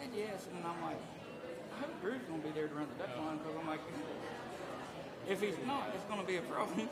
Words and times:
said 0.00 0.08
yes, 0.16 0.46
and 0.54 0.64
I'm 0.64 0.80
like, 0.82 1.00
I 1.76 1.80
hope 1.80 2.00
Drew's 2.00 2.22
gonna 2.28 2.42
be 2.42 2.50
there 2.50 2.68
to 2.68 2.74
run 2.74 2.86
the 2.96 3.04
duck 3.04 3.16
line 3.18 3.38
because 3.38 3.54
I'm 3.60 3.66
like, 3.66 3.80
if 5.28 5.40
he's 5.40 5.56
not, 5.66 5.90
it's 5.94 6.04
gonna 6.04 6.24
be 6.24 6.36
a 6.36 6.42
problem. 6.42 6.88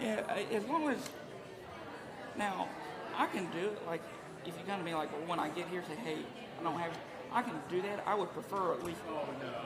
Yeah, 0.00 0.22
uh, 0.28 0.56
as 0.56 0.64
long 0.64 0.88
as 0.88 0.98
now 2.36 2.68
I 3.16 3.26
can 3.26 3.44
do 3.52 3.68
it. 3.68 3.86
Like 3.86 4.02
if 4.44 4.48
you 4.58 4.64
come 4.66 4.80
to 4.80 4.84
me 4.84 4.94
like 4.94 5.12
well, 5.12 5.28
when 5.28 5.38
I 5.38 5.48
get 5.50 5.68
here, 5.68 5.84
say, 5.86 5.94
hey, 5.94 6.18
I 6.58 6.62
don't 6.64 6.78
have. 6.78 6.92
I 7.34 7.42
can 7.42 7.54
do 7.70 7.80
that. 7.82 8.04
I 8.06 8.14
would 8.14 8.32
prefer 8.32 8.72
at 8.72 8.84
least 8.84 9.00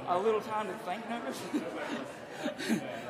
a 0.08 0.18
little 0.18 0.40
time 0.40 0.66
to 0.68 0.74
think 0.84 1.08
notice. 1.08 1.40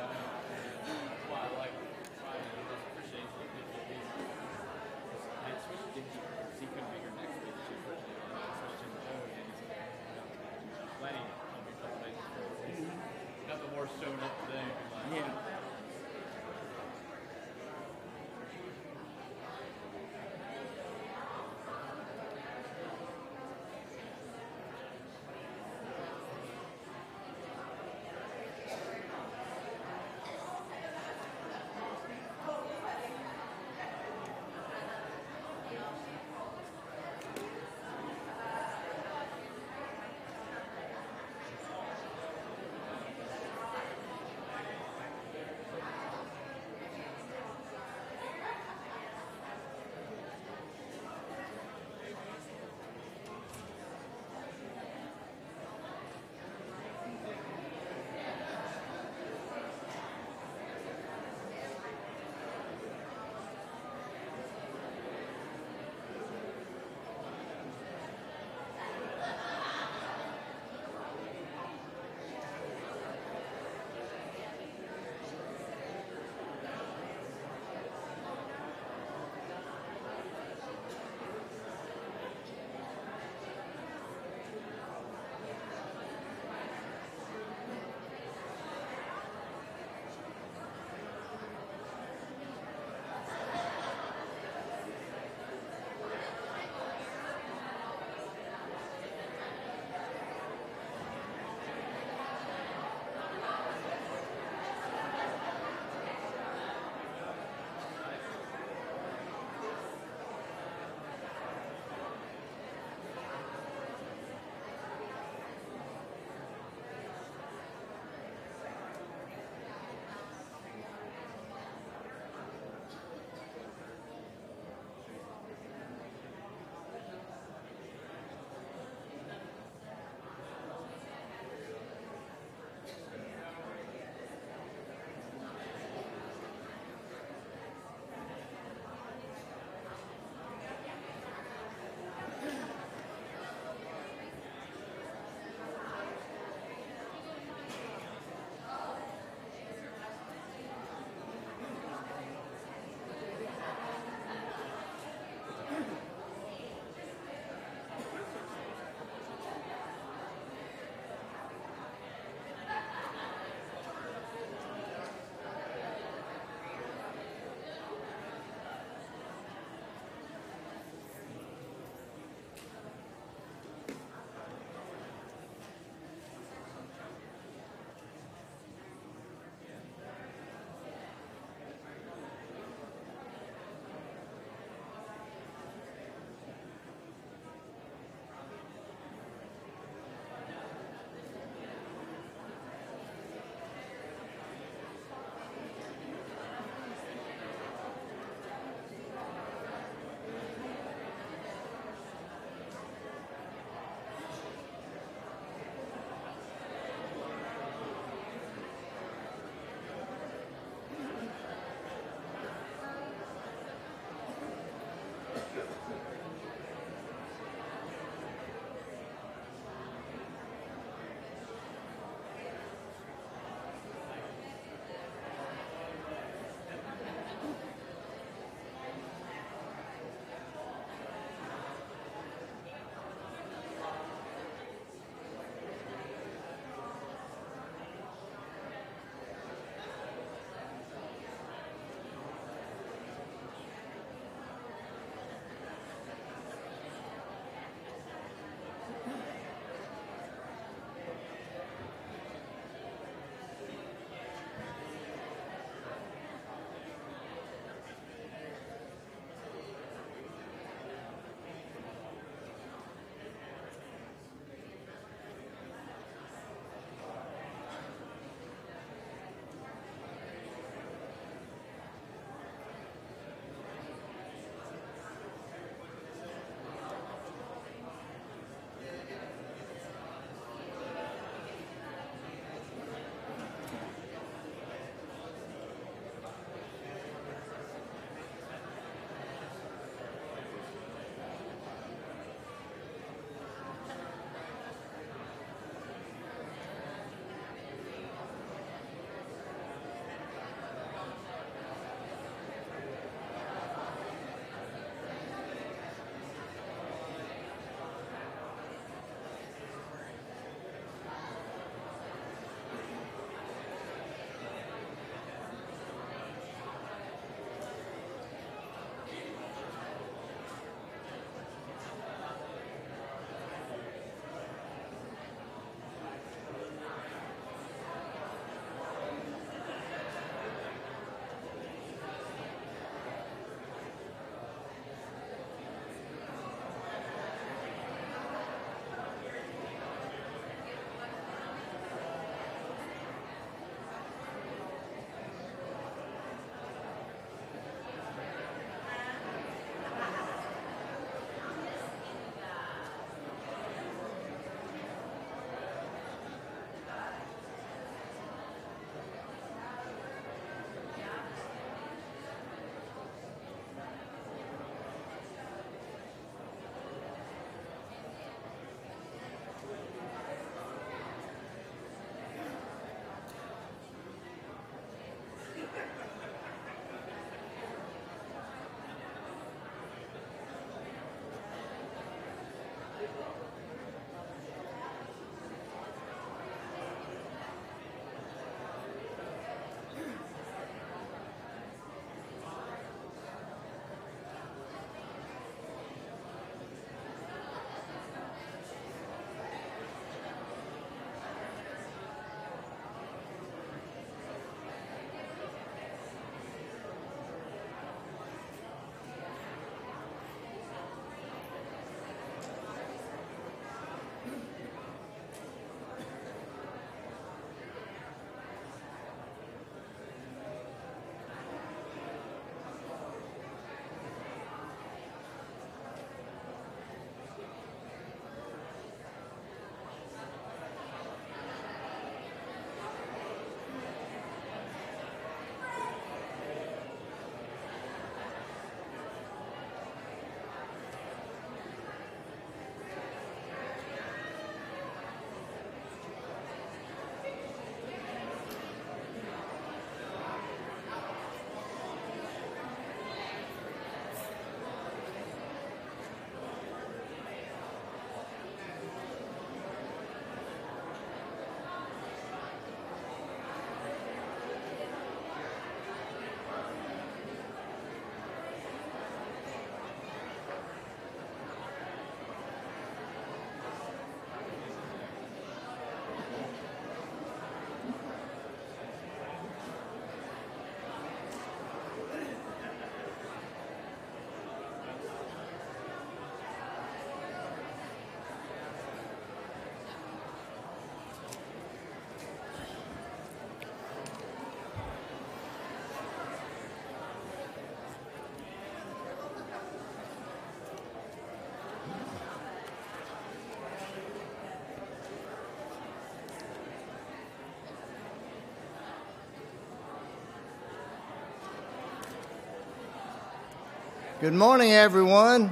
Good 514.19 514.33
morning, 514.33 514.71
everyone. 514.71 515.51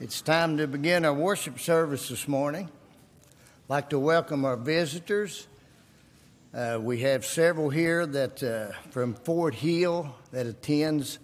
It's 0.00 0.22
time 0.22 0.56
to 0.56 0.66
begin 0.66 1.04
our 1.04 1.12
worship 1.12 1.60
service 1.60 2.08
this 2.08 2.26
morning. 2.26 2.70
I'd 2.70 3.68
like 3.68 3.90
to 3.90 3.98
welcome 3.98 4.46
our 4.46 4.56
visitors. 4.56 5.46
Uh, 6.54 6.78
we 6.80 7.00
have 7.00 7.26
several 7.26 7.68
here 7.68 8.06
that 8.06 8.42
uh, 8.42 8.72
from 8.90 9.12
Fort 9.12 9.54
Hill 9.56 10.14
that 10.30 10.46
attends, 10.46 11.18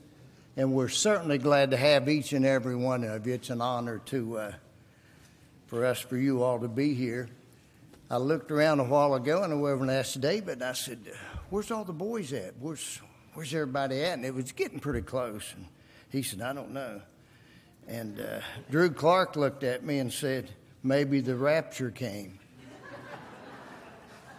and 0.59 0.75
we're 0.75 0.91
certainly 0.91 1.39
glad 1.39 1.71
to 1.71 1.79
have 1.79 2.07
each 2.11 2.35
and 2.35 2.45
every 2.45 2.77
one 2.77 3.03
of 3.05 3.27
you. 3.27 3.33
It's 3.33 3.49
an 3.49 3.63
honor 3.63 4.03
to 4.07 4.37
uh, 4.37 4.53
for 5.69 5.87
us, 5.87 6.01
for 6.01 6.19
you 6.19 6.43
all 6.43 6.61
to 6.61 6.69
be 6.69 6.93
here. 6.93 7.31
I 8.13 8.19
looked 8.19 8.51
around 8.51 8.79
a 8.79 8.85
while 8.85 9.15
ago 9.15 9.43
and 9.43 9.55
I 9.55 9.71
and 9.73 9.91
asked 9.91 10.21
David, 10.21 10.61
and 10.61 10.65
I 10.65 10.75
said, 10.75 10.99
Where's 11.49 11.71
all 11.71 11.83
the 11.83 11.95
boys 11.95 12.35
at? 12.35 12.53
Where's, 12.61 13.01
where's 13.33 13.55
everybody 13.55 14.03
at? 14.03 14.13
And 14.13 14.27
it 14.27 14.35
was 14.35 14.53
getting 14.53 14.81
pretty 14.81 15.01
close. 15.01 15.55
And 15.57 15.65
he 16.11 16.23
said, 16.23 16.43
I 16.43 16.53
don't 16.53 16.73
know. 16.73 17.01
And 17.89 18.21
uh, 18.21 18.41
Drew 18.71 18.91
Clark 18.91 19.37
looked 19.37 19.65
at 19.65 19.83
me 19.83 19.99
and 19.99 20.13
said, 20.13 20.51
Maybe 20.83 21.21
the 21.21 21.35
rapture 21.37 21.91
came. 21.91 22.39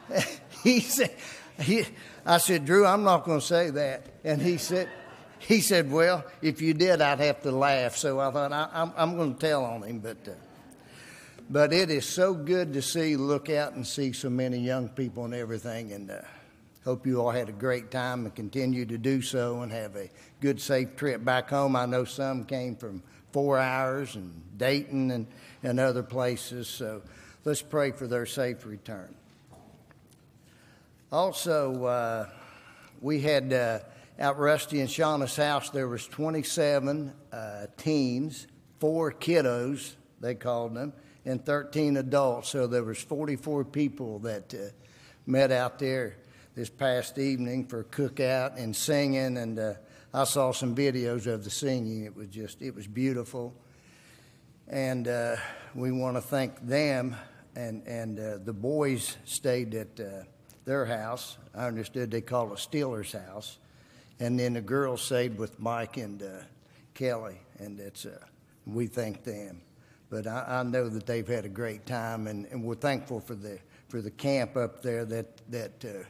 he 0.63 0.79
said, 0.79 1.15
he, 1.59 1.85
I 2.27 2.37
said, 2.37 2.65
Drew, 2.65 2.85
I'm 2.85 3.03
not 3.03 3.23
going 3.23 3.39
to 3.39 3.45
say 3.45 3.71
that. 3.71 4.05
And 4.23 4.39
he 4.39 4.57
said, 4.57 4.87
he 5.39 5.61
said, 5.61 5.91
Well, 5.91 6.23
if 6.43 6.61
you 6.61 6.75
did, 6.75 7.01
I'd 7.01 7.19
have 7.21 7.41
to 7.41 7.51
laugh. 7.51 7.97
So 7.97 8.19
I 8.19 8.29
thought, 8.29 8.53
I, 8.53 8.91
am 8.97 9.15
going 9.17 9.33
to 9.33 9.39
tell 9.39 9.65
on 9.65 9.81
him. 9.81 9.97
But. 9.97 10.27
Uh, 10.27 10.33
but 11.53 11.71
it 11.71 11.91
is 11.91 12.03
so 12.03 12.33
good 12.33 12.73
to 12.73 12.81
see, 12.81 13.15
look 13.15 13.47
out 13.47 13.73
and 13.73 13.85
see 13.85 14.11
so 14.11 14.27
many 14.27 14.57
young 14.57 14.89
people 14.89 15.23
and 15.23 15.35
everything. 15.35 15.91
And 15.91 16.09
uh, 16.09 16.21
hope 16.83 17.05
you 17.05 17.21
all 17.21 17.29
had 17.29 17.47
a 17.47 17.51
great 17.51 17.91
time 17.91 18.25
and 18.25 18.33
continue 18.33 18.87
to 18.87 18.97
do 18.97 19.21
so 19.21 19.61
and 19.61 19.71
have 19.71 19.95
a 19.95 20.09
good, 20.41 20.59
safe 20.59 20.95
trip 20.95 21.23
back 21.23 21.51
home. 21.51 21.75
I 21.75 21.85
know 21.85 22.05
some 22.05 22.43
came 22.45 22.75
from 22.75 23.03
four 23.31 23.59
hours 23.59 24.15
and 24.15 24.33
Dayton 24.57 25.11
and, 25.11 25.27
and 25.61 25.79
other 25.79 26.01
places. 26.01 26.67
So 26.67 27.03
let's 27.45 27.61
pray 27.61 27.91
for 27.91 28.07
their 28.07 28.25
safe 28.25 28.65
return. 28.65 29.13
Also, 31.11 31.85
uh, 31.85 32.29
we 32.99 33.21
had 33.21 33.53
uh, 33.53 33.79
out 34.19 34.39
Rusty 34.39 34.79
and 34.79 34.89
Shauna's 34.89 35.35
house, 35.35 35.69
there 35.69 35.87
was 35.87 36.07
27 36.07 37.13
uh, 37.31 37.67
teens, 37.77 38.47
four 38.79 39.11
kiddos, 39.11 39.93
they 40.19 40.33
called 40.33 40.73
them 40.73 40.93
and 41.25 41.43
13 41.45 41.97
adults. 41.97 42.49
So 42.49 42.67
there 42.67 42.83
was 42.83 43.01
44 43.01 43.65
people 43.65 44.19
that 44.19 44.53
uh, 44.53 44.69
met 45.25 45.51
out 45.51 45.79
there 45.79 46.17
this 46.55 46.69
past 46.69 47.17
evening 47.17 47.65
for 47.65 47.83
cookout 47.85 48.57
and 48.57 48.75
singing. 48.75 49.37
And 49.37 49.57
uh, 49.57 49.73
I 50.13 50.25
saw 50.25 50.51
some 50.51 50.75
videos 50.75 51.27
of 51.27 51.43
the 51.43 51.49
singing. 51.49 52.05
It 52.05 52.15
was 52.15 52.27
just, 52.27 52.61
it 52.61 52.75
was 52.75 52.87
beautiful. 52.87 53.53
And 54.67 55.07
uh, 55.07 55.37
we 55.73 55.91
want 55.91 56.17
to 56.17 56.21
thank 56.21 56.65
them. 56.65 57.15
And, 57.55 57.85
and 57.87 58.19
uh, 58.19 58.37
the 58.43 58.53
boys 58.53 59.17
stayed 59.25 59.75
at 59.75 59.99
uh, 59.99 60.23
their 60.65 60.85
house. 60.85 61.37
I 61.55 61.67
understood 61.67 62.11
they 62.11 62.21
call 62.21 62.51
it 62.53 62.59
Steeler's 62.59 63.13
house. 63.13 63.57
And 64.19 64.39
then 64.39 64.53
the 64.53 64.61
girls 64.61 65.01
stayed 65.01 65.37
with 65.37 65.59
Mike 65.59 65.97
and 65.97 66.21
uh, 66.21 66.43
Kelly. 66.93 67.39
And 67.59 67.79
it's, 67.79 68.05
we 68.65 68.87
thank 68.87 69.23
them 69.23 69.61
but 70.13 70.27
I, 70.27 70.59
I, 70.59 70.63
know 70.63 70.89
that 70.89 71.07
they've 71.07 71.27
had 71.27 71.43
a 71.43 71.49
great 71.49 71.87
time, 71.87 72.27
and, 72.27 72.45
and, 72.51 72.63
we're 72.63 72.75
thankful 72.75 73.19
for 73.19 73.33
the 73.33 73.57
for 73.89 73.99
the 73.99 74.11
camp 74.11 74.55
up 74.55 74.83
there 74.83 75.05
that 75.05 75.41
that 75.49 75.83
uh, 75.83 76.03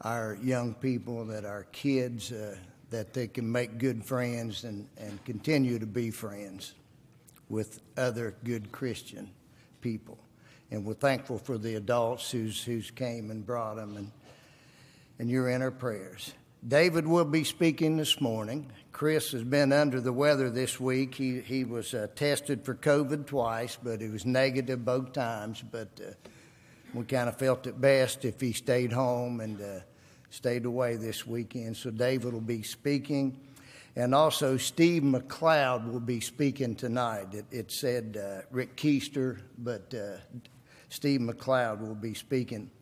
our 0.00 0.36
young 0.42 0.74
people, 0.74 1.24
that 1.26 1.44
our 1.44 1.68
kids, 1.70 2.32
uh, 2.32 2.56
that 2.90 3.14
they 3.14 3.28
can 3.28 3.50
make 3.50 3.78
good 3.78 4.04
friends 4.04 4.64
and, 4.64 4.88
and 4.98 5.24
continue 5.24 5.78
to 5.78 5.86
be 5.86 6.10
friends 6.10 6.74
with 7.48 7.80
other 7.96 8.34
good 8.42 8.72
Christian 8.72 9.30
people, 9.80 10.18
and 10.72 10.84
we're 10.84 10.94
thankful 10.94 11.38
for 11.38 11.58
the 11.58 11.76
adults 11.76 12.32
who's 12.32 12.64
who's 12.64 12.90
came 12.90 13.30
and 13.30 13.46
brought 13.46 13.76
them, 13.76 13.96
and 13.96 14.10
and 15.20 15.30
you're 15.30 15.48
in 15.48 15.62
our 15.62 15.70
prayers. 15.70 16.34
David 16.66 17.06
will 17.06 17.24
be 17.24 17.44
speaking 17.44 17.96
this 17.96 18.20
morning. 18.20 18.72
Chris 18.90 19.30
has 19.30 19.44
been 19.44 19.72
under 19.72 20.00
the 20.00 20.12
weather 20.12 20.50
this 20.50 20.80
week. 20.80 21.14
He, 21.14 21.40
he 21.40 21.62
was 21.62 21.94
uh, 21.94 22.08
tested 22.16 22.64
for 22.64 22.74
COVID 22.74 23.26
twice, 23.26 23.78
but 23.80 24.00
he 24.00 24.08
was 24.08 24.26
negative 24.26 24.84
both 24.84 25.12
times. 25.12 25.62
But 25.70 26.00
uh, 26.04 26.10
we 26.92 27.04
kind 27.04 27.28
of 27.28 27.38
felt 27.38 27.68
it 27.68 27.80
best 27.80 28.24
if 28.24 28.40
he 28.40 28.52
stayed 28.52 28.92
home 28.92 29.38
and 29.40 29.60
uh, 29.60 29.80
stayed 30.30 30.64
away 30.64 30.96
this 30.96 31.24
weekend. 31.24 31.76
So 31.76 31.90
David 31.90 32.32
will 32.32 32.40
be 32.40 32.64
speaking. 32.64 33.38
And 33.94 34.12
also, 34.12 34.56
Steve 34.56 35.04
McLeod 35.04 35.92
will 35.92 36.00
be 36.00 36.18
speaking 36.18 36.74
tonight. 36.74 37.32
It, 37.32 37.44
it 37.52 37.70
said 37.70 38.20
uh, 38.20 38.42
Rick 38.50 38.76
Keister, 38.76 39.38
but 39.58 39.94
uh, 39.94 40.16
Steve 40.88 41.20
McLeod 41.20 41.80
will 41.80 41.94
be 41.94 42.14
speaking. 42.14 42.72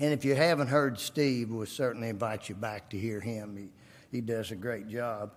And 0.00 0.12
if 0.12 0.24
you 0.24 0.34
haven't 0.34 0.66
heard 0.66 0.98
Steve, 0.98 1.50
we'll 1.50 1.66
certainly 1.66 2.08
invite 2.08 2.48
you 2.48 2.56
back 2.56 2.90
to 2.90 2.98
hear 2.98 3.20
him. 3.20 3.56
He, 3.56 4.16
he 4.16 4.20
does 4.20 4.50
a 4.50 4.56
great 4.56 4.88
job. 4.88 5.32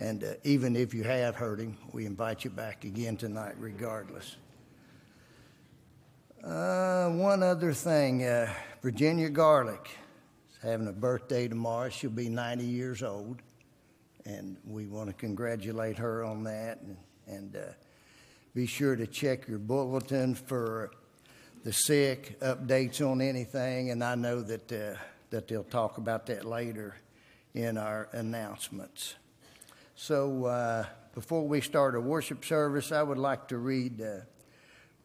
And 0.00 0.24
uh, 0.24 0.34
even 0.42 0.74
if 0.74 0.92
you 0.92 1.04
have 1.04 1.36
heard 1.36 1.60
him, 1.60 1.78
we 1.92 2.06
invite 2.06 2.42
you 2.42 2.50
back 2.50 2.84
again 2.84 3.16
tonight, 3.16 3.54
regardless. 3.58 4.36
Uh, 6.42 7.10
one 7.10 7.44
other 7.44 7.72
thing 7.72 8.24
uh, 8.24 8.52
Virginia 8.82 9.28
Garlic 9.28 9.96
is 10.50 10.58
having 10.60 10.88
a 10.88 10.92
birthday 10.92 11.46
tomorrow. 11.46 11.88
She'll 11.88 12.10
be 12.10 12.28
90 12.28 12.64
years 12.64 13.04
old. 13.04 13.40
And 14.24 14.56
we 14.66 14.86
want 14.86 15.10
to 15.10 15.14
congratulate 15.14 15.96
her 15.98 16.24
on 16.24 16.42
that. 16.42 16.80
And, 16.80 16.96
and 17.28 17.56
uh, 17.56 17.72
be 18.52 18.66
sure 18.66 18.96
to 18.96 19.06
check 19.06 19.46
your 19.46 19.60
bulletin 19.60 20.34
for 20.34 20.90
the 21.64 21.72
sick, 21.72 22.40
updates 22.40 23.00
on 23.00 23.20
anything, 23.20 23.90
and 23.90 24.02
I 24.02 24.16
know 24.16 24.42
that, 24.42 24.72
uh, 24.72 24.98
that 25.30 25.46
they'll 25.46 25.62
talk 25.62 25.96
about 25.96 26.26
that 26.26 26.44
later 26.44 26.96
in 27.54 27.78
our 27.78 28.08
announcements. 28.12 29.14
So 29.94 30.46
uh, 30.46 30.86
before 31.14 31.46
we 31.46 31.60
start 31.60 31.94
a 31.94 32.00
worship 32.00 32.44
service, 32.44 32.90
I 32.90 33.02
would 33.02 33.18
like 33.18 33.46
to 33.48 33.58
read 33.58 34.00
uh, 34.00 34.20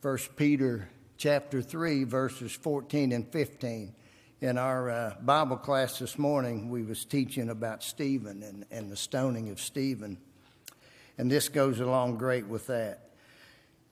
1 0.02 0.18
Peter 0.36 0.90
chapter 1.18 1.62
3, 1.62 2.06
verses 2.06 2.54
14 2.54 3.12
and 3.12 3.28
15. 3.32 3.94
In 4.42 4.58
our 4.58 4.90
uh, 4.90 5.16
Bible 5.22 5.58
class 5.58 6.00
this 6.00 6.18
morning, 6.18 6.70
we 6.70 6.82
was 6.82 7.06
teaching 7.06 7.50
about 7.50 7.84
Stephen 7.84 8.42
and, 8.42 8.66
and 8.72 8.92
the 8.92 8.98
stoning 8.98 9.50
of 9.50 9.60
Stephen. 9.60 10.18
And 11.20 11.30
this 11.30 11.50
goes 11.50 11.80
along 11.80 12.18
great 12.18 12.48
with 12.48 12.66
that 12.68 13.07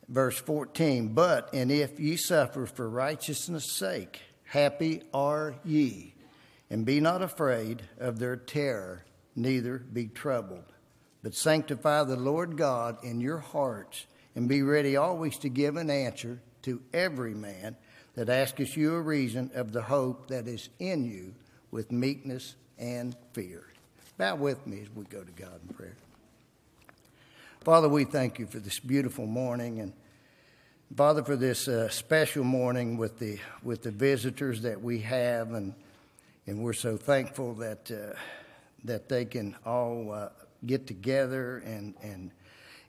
verse 0.07 0.37
14 0.37 1.09
but 1.09 1.53
and 1.53 1.71
if 1.71 1.99
ye 1.99 2.15
suffer 2.15 2.65
for 2.65 2.89
righteousness 2.89 3.71
sake 3.71 4.21
happy 4.45 5.01
are 5.13 5.55
ye. 5.63 6.13
And 6.69 6.85
be 6.85 6.99
not 6.99 7.21
afraid 7.21 7.83
of 7.99 8.19
their 8.19 8.35
terror 8.35 9.05
neither 9.35 9.77
be 9.77 10.07
troubled. 10.07 10.71
But 11.21 11.35
sanctify 11.35 12.03
the 12.03 12.15
lord 12.15 12.57
god 12.57 13.03
in 13.03 13.19
your 13.19 13.39
hearts 13.39 14.05
and 14.35 14.47
be 14.47 14.61
ready 14.61 14.95
always 14.95 15.37
to 15.39 15.49
give 15.49 15.75
an 15.75 15.89
answer 15.89 16.39
to 16.63 16.81
every 16.93 17.33
man 17.33 17.75
that 18.15 18.29
asketh 18.29 18.77
you 18.77 18.95
a 18.95 19.01
reason 19.01 19.51
of 19.53 19.71
the 19.71 19.81
hope 19.81 20.27
that 20.27 20.47
is 20.47 20.69
in 20.79 21.05
you 21.05 21.33
with 21.71 21.91
meekness 21.91 22.55
and 22.77 23.15
fear. 23.33 23.65
Bow 24.17 24.35
with 24.35 24.65
me 24.65 24.81
as 24.81 24.89
we 24.95 25.03
go 25.05 25.21
to 25.21 25.31
god 25.31 25.59
in 25.67 25.75
prayer 25.75 25.97
Father, 27.65 27.89
we 27.89 28.03
thank 28.03 28.37
you 28.37 28.45
for 28.45 28.59
this 28.59 28.79
beautiful 28.79 29.25
morning 29.25 29.79
and 29.79 29.91
Father, 30.95 31.23
for 31.23 31.35
this 31.35 31.67
uh, 31.67 31.89
special 31.89 32.43
morning 32.43 32.95
with 32.95 33.17
the 33.17 33.39
with 33.63 33.81
the 33.81 33.89
visitors 33.89 34.61
that 34.61 34.79
we 34.79 34.99
have, 34.99 35.51
and 35.53 35.73
and 36.45 36.61
we're 36.61 36.73
so 36.73 36.95
thankful 36.95 37.55
that 37.55 37.89
uh, 37.89 38.15
that 38.83 39.09
they 39.09 39.25
can 39.25 39.55
all 39.65 40.11
uh, 40.11 40.29
get 40.67 40.85
together 40.85 41.57
and 41.65 41.95
and 42.03 42.29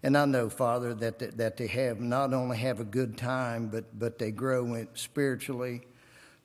and 0.02 0.14
I 0.14 0.26
know, 0.26 0.50
Father, 0.50 0.92
that 0.92 1.38
that 1.38 1.56
they 1.56 1.68
have 1.68 1.98
not 1.98 2.34
only 2.34 2.58
have 2.58 2.78
a 2.78 2.84
good 2.84 3.16
time, 3.16 3.68
but 3.68 3.98
but 3.98 4.18
they 4.18 4.30
grow 4.30 4.86
spiritually, 4.92 5.86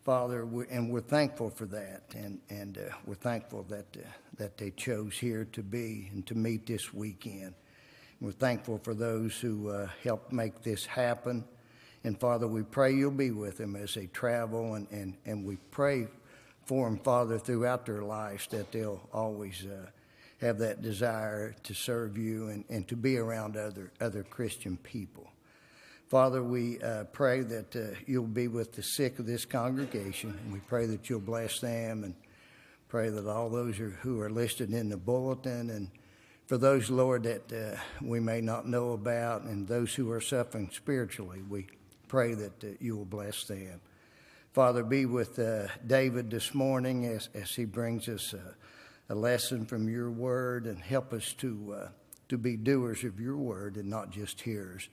Father, 0.05 0.47
and 0.69 0.89
we're 0.89 1.01
thankful 1.01 1.49
for 1.49 1.65
that, 1.65 2.03
and 2.15 2.39
and 2.49 2.77
uh, 2.77 2.95
we're 3.05 3.15
thankful 3.15 3.63
that 3.63 3.87
uh, 3.97 4.07
that 4.37 4.57
they 4.57 4.71
chose 4.71 5.17
here 5.17 5.45
to 5.51 5.61
be 5.61 6.09
and 6.13 6.25
to 6.27 6.33
meet 6.33 6.65
this 6.65 6.93
weekend. 6.93 7.55
We're 8.21 8.31
thankful 8.31 8.77
for 8.83 8.93
those 8.93 9.39
who 9.39 9.69
uh, 9.69 9.87
helped 10.03 10.31
make 10.31 10.61
this 10.61 10.85
happen. 10.85 11.43
And 12.03 12.19
Father, 12.19 12.47
we 12.47 12.61
pray 12.61 12.93
you'll 12.93 13.09
be 13.09 13.31
with 13.31 13.57
them 13.57 13.75
as 13.75 13.95
they 13.95 14.05
travel, 14.05 14.75
and, 14.75 14.87
and, 14.91 15.17
and 15.25 15.43
we 15.43 15.55
pray 15.71 16.05
for 16.65 16.87
them, 16.87 16.99
Father, 16.99 17.39
throughout 17.39 17.87
their 17.87 18.03
lives 18.03 18.45
that 18.51 18.71
they'll 18.71 19.01
always 19.11 19.65
uh, 19.65 19.87
have 20.39 20.59
that 20.59 20.83
desire 20.83 21.55
to 21.63 21.73
serve 21.73 22.15
you 22.15 22.49
and, 22.49 22.63
and 22.69 22.87
to 22.89 22.95
be 22.95 23.17
around 23.17 23.57
other, 23.57 23.91
other 23.99 24.21
Christian 24.21 24.77
people. 24.77 25.27
Father, 26.07 26.43
we 26.43 26.79
uh, 26.81 27.05
pray 27.05 27.41
that 27.41 27.75
uh, 27.75 27.97
you'll 28.05 28.27
be 28.27 28.47
with 28.47 28.73
the 28.73 28.83
sick 28.83 29.17
of 29.17 29.25
this 29.25 29.45
congregation, 29.45 30.37
and 30.43 30.53
we 30.53 30.59
pray 30.59 30.85
that 30.85 31.09
you'll 31.09 31.19
bless 31.21 31.59
them 31.59 32.03
and 32.03 32.13
pray 32.87 33.09
that 33.09 33.25
all 33.25 33.49
those 33.49 33.77
who 33.77 34.21
are 34.21 34.29
listed 34.29 34.71
in 34.71 34.89
the 34.89 34.97
bulletin 34.97 35.71
and 35.71 35.89
for 36.51 36.57
those, 36.57 36.89
Lord, 36.89 37.23
that 37.23 37.53
uh, 37.53 37.79
we 38.01 38.19
may 38.19 38.41
not 38.41 38.67
know 38.67 38.91
about 38.91 39.43
and 39.43 39.65
those 39.65 39.95
who 39.95 40.11
are 40.11 40.19
suffering 40.19 40.69
spiritually, 40.73 41.41
we 41.47 41.67
pray 42.09 42.33
that 42.33 42.61
uh, 42.61 42.67
you 42.81 42.97
will 42.97 43.05
bless 43.05 43.45
them. 43.45 43.79
Father, 44.51 44.83
be 44.83 45.05
with 45.05 45.39
uh, 45.39 45.67
David 45.87 46.29
this 46.29 46.53
morning 46.53 47.05
as, 47.05 47.29
as 47.33 47.51
he 47.51 47.63
brings 47.63 48.09
us 48.09 48.35
a 49.07 49.15
lesson 49.15 49.65
from 49.65 49.87
your 49.87 50.11
word 50.11 50.65
and 50.65 50.77
help 50.77 51.13
us 51.13 51.31
to, 51.35 51.73
uh, 51.83 51.87
to 52.27 52.37
be 52.37 52.57
doers 52.57 53.05
of 53.05 53.17
your 53.17 53.37
word 53.37 53.77
and 53.77 53.89
not 53.89 54.09
just 54.09 54.41
hearers. 54.41 54.89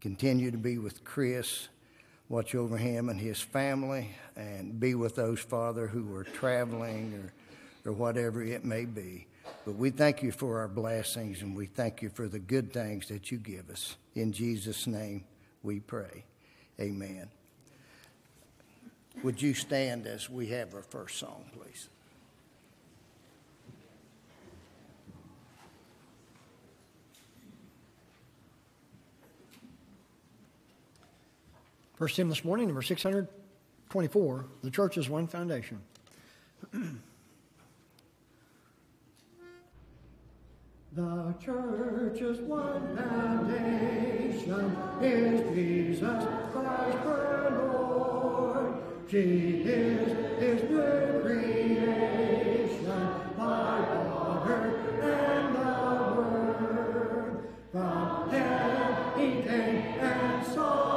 Continue 0.00 0.52
to 0.52 0.56
be 0.56 0.78
with 0.78 1.02
Chris. 1.02 1.66
Watch 2.28 2.54
over 2.54 2.76
him 2.76 3.08
and 3.08 3.20
his 3.20 3.40
family 3.40 4.10
and 4.36 4.78
be 4.78 4.94
with 4.94 5.16
those, 5.16 5.40
Father, 5.40 5.88
who 5.88 6.14
are 6.14 6.22
traveling 6.22 7.12
or, 7.84 7.90
or 7.90 7.92
whatever 7.92 8.40
it 8.40 8.64
may 8.64 8.84
be. 8.84 9.26
But 9.64 9.76
we 9.76 9.90
thank 9.90 10.22
you 10.22 10.32
for 10.32 10.58
our 10.60 10.68
blessings 10.68 11.42
and 11.42 11.56
we 11.56 11.66
thank 11.66 12.02
you 12.02 12.08
for 12.08 12.26
the 12.28 12.38
good 12.38 12.72
things 12.72 13.08
that 13.08 13.30
you 13.30 13.38
give 13.38 13.70
us. 13.70 13.96
In 14.14 14.32
Jesus' 14.32 14.86
name 14.86 15.24
we 15.62 15.80
pray. 15.80 16.24
Amen. 16.80 17.28
Would 19.22 19.40
you 19.40 19.54
stand 19.54 20.06
as 20.06 20.28
we 20.28 20.48
have 20.48 20.74
our 20.74 20.82
first 20.82 21.18
song, 21.18 21.44
please? 21.52 21.88
First 31.94 32.16
hymn 32.16 32.28
this 32.28 32.44
morning, 32.44 32.66
number 32.66 32.82
624, 32.82 34.46
The 34.64 34.70
Church 34.70 34.98
is 34.98 35.08
One 35.08 35.28
Foundation. 35.28 35.80
The 40.94 41.34
church 41.42 42.20
is 42.20 42.38
one 42.40 42.94
foundation, 42.94 44.76
is 45.00 45.40
Jesus 45.54 46.24
Christ 46.52 46.98
her 46.98 47.70
Lord. 47.72 48.74
She 49.10 49.62
is 49.64 50.12
his 50.38 50.68
new 50.68 51.22
creation 51.22 53.08
by 53.38 53.80
water 54.06 54.60
and 55.00 55.54
the 55.54 55.70
word. 56.14 57.48
From 57.72 58.28
heaven 58.28 59.18
he 59.18 59.26
came 59.48 59.98
and 59.98 60.46
saw 60.46 60.91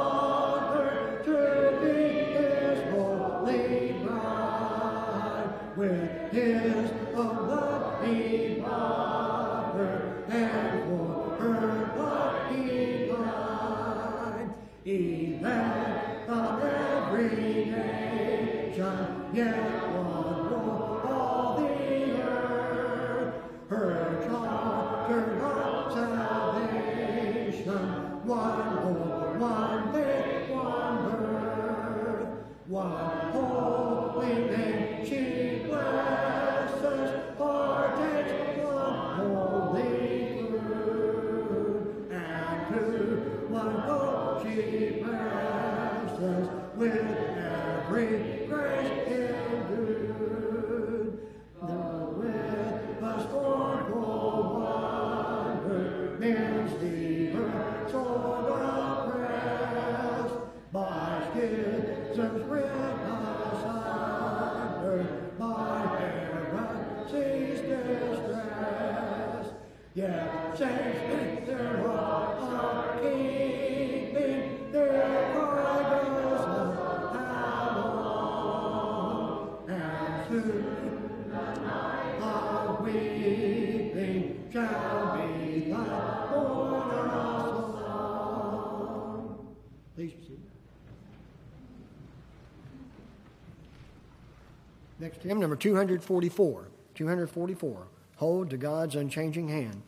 number 95.56 95.62
244. 95.62 96.68
244. 96.94 97.86
Hold 98.16 98.50
to 98.50 98.56
God's 98.56 98.96
unchanging 98.96 99.48
hand. 99.48 99.82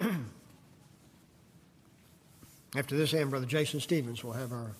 After 2.76 2.96
this 2.96 3.12
hand, 3.12 3.30
Brother 3.30 3.46
Jason 3.46 3.80
Stevens 3.80 4.24
will 4.24 4.32
have 4.32 4.52
our 4.52 4.72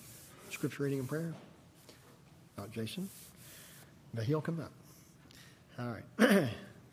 scripture 0.49 0.83
reading 0.83 0.99
and 0.99 1.07
prayer. 1.07 1.33
Not 2.57 2.71
Jason, 2.71 3.09
but 4.13 4.23
he'll 4.23 4.41
come 4.41 4.59
up. 4.59 4.71
All 5.79 5.87
right. 5.87 6.03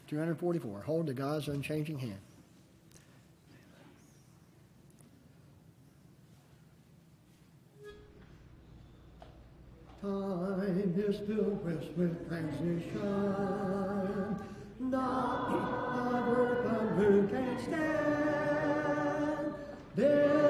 244. 0.08 0.80
Hold 0.80 1.06
to 1.06 1.14
God's 1.14 1.48
unchanging 1.48 1.98
hand. 1.98 2.18
Time 10.70 10.94
is 10.96 11.18
filled 11.26 11.64
with 11.64 11.82
swift 11.94 12.28
transition. 12.28 13.00
Not 14.78 15.48
of 15.48 16.28
earth 16.28 16.64
and 16.80 16.90
who 16.96 17.26
can 17.26 17.58
stand? 17.58 17.94
Build 19.96 20.49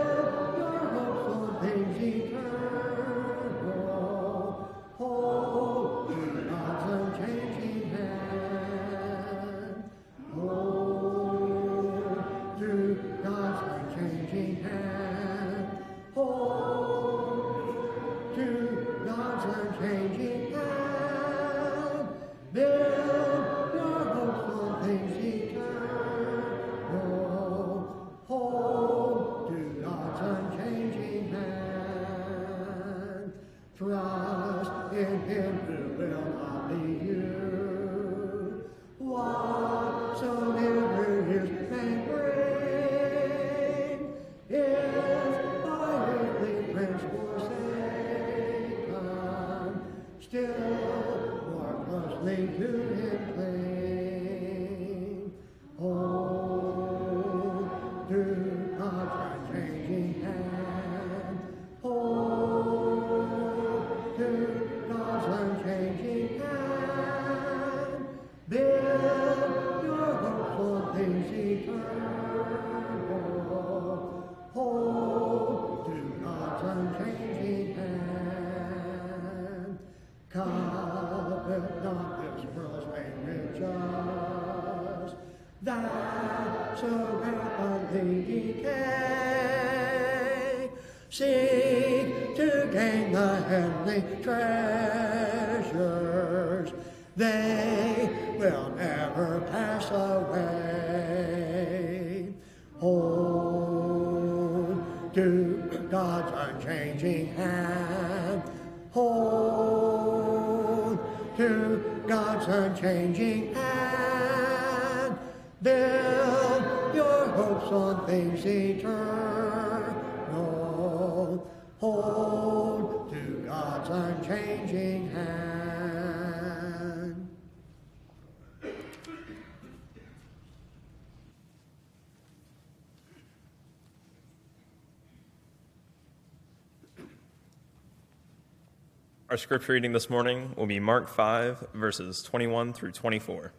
Our 139.30 139.36
scripture 139.36 139.74
reading 139.74 139.92
this 139.92 140.10
morning 140.10 140.54
will 140.56 140.66
be 140.66 140.80
Mark 140.80 141.08
5, 141.08 141.68
verses 141.74 142.20
21 142.24 142.72
through 142.72 142.90
24. 142.90 143.52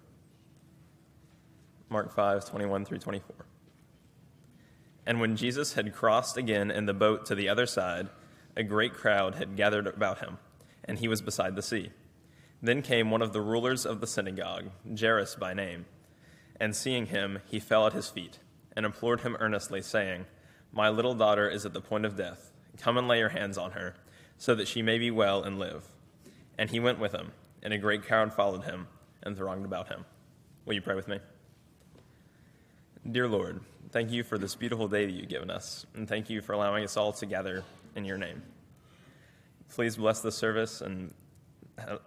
Mark 1.88 2.14
5, 2.14 2.44
21 2.44 2.84
through 2.84 2.98
24. 2.98 3.46
And 5.06 5.22
when 5.22 5.38
Jesus 5.38 5.72
had 5.76 5.94
crossed 5.94 6.36
again 6.36 6.72
in 6.72 6.88
the 6.88 6.94
boat 6.94 7.26
to 7.28 7.36
the 7.36 7.48
other 7.48 7.66
side, 7.66 8.10
a 8.58 8.64
great 8.64 8.94
crowd 8.94 9.36
had 9.36 9.56
gathered 9.56 9.88
about 9.88 10.20
him, 10.20 10.40
and 10.84 11.00
he 11.00 11.08
was 11.08 11.22
beside 11.22 11.56
the 11.56 11.62
sea. 11.62 11.92
Then 12.62 12.82
came 12.82 13.10
one 13.10 13.22
of 13.22 13.32
the 13.32 13.40
rulers 13.40 13.86
of 13.86 14.02
the 14.02 14.08
synagogue, 14.08 14.72
Jairus 15.00 15.36
by 15.36 15.54
name, 15.54 15.86
and 16.60 16.76
seeing 16.76 17.06
him, 17.06 17.40
he 17.46 17.62
fell 17.62 17.88
at 17.88 17.94
his 17.94 18.10
feet 18.10 18.40
and 18.76 18.86
implored 18.86 19.22
him 19.22 19.38
earnestly, 19.40 19.82
saying, 19.82 20.26
My 20.74 20.90
little 20.90 21.16
daughter 21.16 21.48
is 21.48 21.66
at 21.66 21.72
the 21.72 21.80
point 21.80 22.06
of 22.06 22.18
death. 22.18 22.52
Come 22.78 22.98
and 22.98 23.08
lay 23.08 23.20
your 23.20 23.30
hands 23.30 23.58
on 23.58 23.72
her 23.72 23.96
so 24.42 24.56
that 24.56 24.68
she 24.68 24.82
may 24.82 24.98
be 24.98 25.12
well 25.12 25.44
and 25.44 25.60
live. 25.60 25.88
And 26.58 26.68
he 26.68 26.80
went 26.80 26.98
with 26.98 27.12
him, 27.12 27.32
and 27.62 27.72
a 27.72 27.78
great 27.78 28.02
crowd 28.02 28.34
followed 28.34 28.64
him 28.64 28.88
and 29.22 29.38
thronged 29.38 29.66
about 29.66 29.88
him. 29.88 30.04
Will 30.66 30.74
you 30.74 30.82
pray 30.82 30.96
with 30.96 31.08
me? 31.08 31.20
Dear 33.12 33.28
Lord, 33.28 33.62
thank 33.92 34.10
you 34.10 34.24
for 34.24 34.40
this 34.40 34.56
beautiful 34.56 34.88
day 34.88 35.06
that 35.06 35.12
you've 35.12 35.30
given 35.30 35.52
us, 35.52 35.86
and 35.94 36.10
thank 36.10 36.32
you 36.32 36.42
for 36.42 36.54
allowing 36.54 36.84
us 36.84 36.98
all 36.98 37.14
to 37.14 37.28
gather 37.28 37.64
in 37.96 38.04
your 38.04 38.18
name. 38.18 38.42
Please 39.70 39.98
bless 39.98 40.22
this 40.22 40.38
service 40.38 40.82
and 40.82 41.14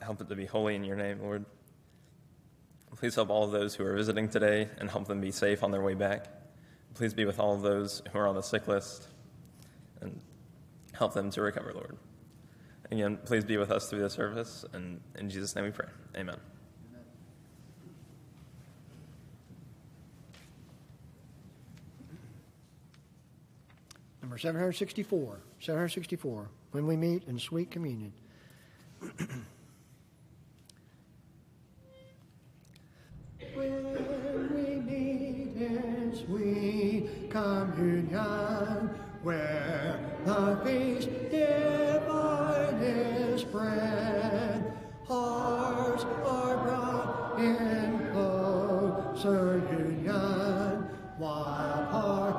help 0.03 0.20
it 0.20 0.29
to 0.29 0.35
be 0.35 0.44
holy 0.44 0.75
in 0.75 0.83
your 0.83 0.97
name, 0.97 1.20
Lord. 1.23 1.44
Please 2.97 3.14
help 3.14 3.31
all 3.31 3.44
of 3.44 3.53
those 3.53 3.77
who 3.77 3.87
are 3.87 3.94
visiting 3.94 4.29
today 4.29 4.68
and 4.79 4.90
help 4.90 5.07
them 5.07 5.20
be 5.20 5.31
safe 5.31 5.62
on 5.62 5.70
their 5.70 5.83
way 5.83 5.94
back. 5.94 6.27
Please 6.94 7.14
be 7.14 7.27
with 7.27 7.38
all 7.38 7.55
of 7.55 7.62
those 7.62 8.03
who 8.12 8.18
are 8.18 8.27
on 8.27 8.35
the 8.35 8.42
sick 8.42 8.66
list 8.66 9.07
and 10.01 10.20
help 10.94 11.14
them 11.14 11.31
to 11.31 11.40
recover, 11.40 11.73
Lord. 11.73 11.97
Again, 12.90 13.18
please 13.25 13.44
be 13.44 13.57
with 13.57 13.70
us 13.70 13.88
through 13.88 14.01
the 14.01 14.11
service, 14.11 14.64
and 14.73 15.01
in 15.18 15.31
Jesus' 15.31 15.57
name 15.57 15.64
we 15.64 15.70
pray. 15.70 15.88
Amen. 16.16 16.37
Number 24.20 24.38
764. 24.38 25.38
764. 25.61 26.49
When 26.73 26.87
we 26.87 26.97
meet 26.97 27.25
in 27.29 27.38
sweet 27.38 27.70
communion. 27.70 28.12
when 33.55 33.85
we 34.55 34.77
meet 34.77 35.57
in 35.57 36.14
sweet 36.27 37.31
communion, 37.31 38.90
where 39.25 39.99
the 40.27 40.61
feast 40.63 41.09
divine 41.31 42.75
is 42.83 43.41
spread, 43.41 44.77
hearts 45.09 46.05
are 46.05 46.57
brought 46.63 47.39
in 47.39 48.11
closer 48.13 49.63
union, 49.73 50.87
while 51.17 51.87
partaking 51.91 52.34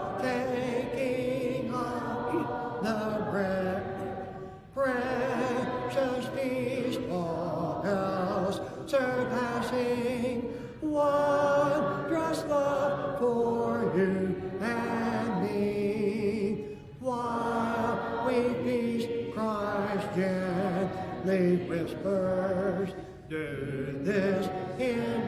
Do 23.27 23.99
this 24.03 24.47
in 24.77 25.24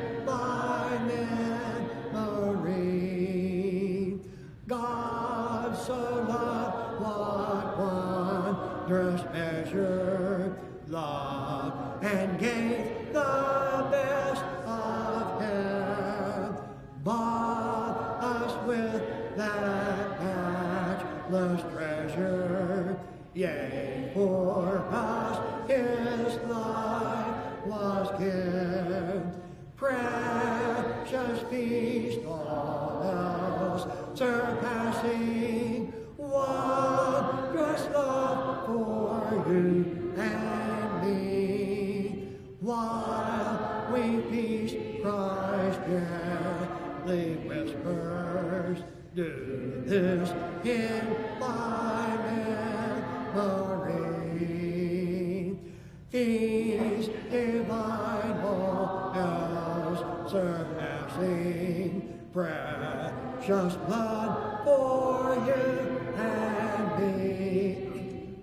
Precious 63.37 63.75
blood 63.75 64.63
for 64.63 65.35
you 65.45 66.01
and 66.17 66.97
me. 66.99 67.75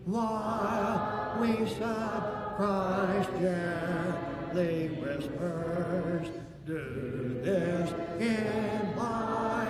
While 0.04 1.36
we 1.40 1.66
sup, 1.66 2.56
Christ 2.56 3.30
gently 3.40 4.88
whispers, 5.00 6.28
Do 6.64 7.40
this 7.42 7.90
in 8.20 8.94
my 8.96 9.66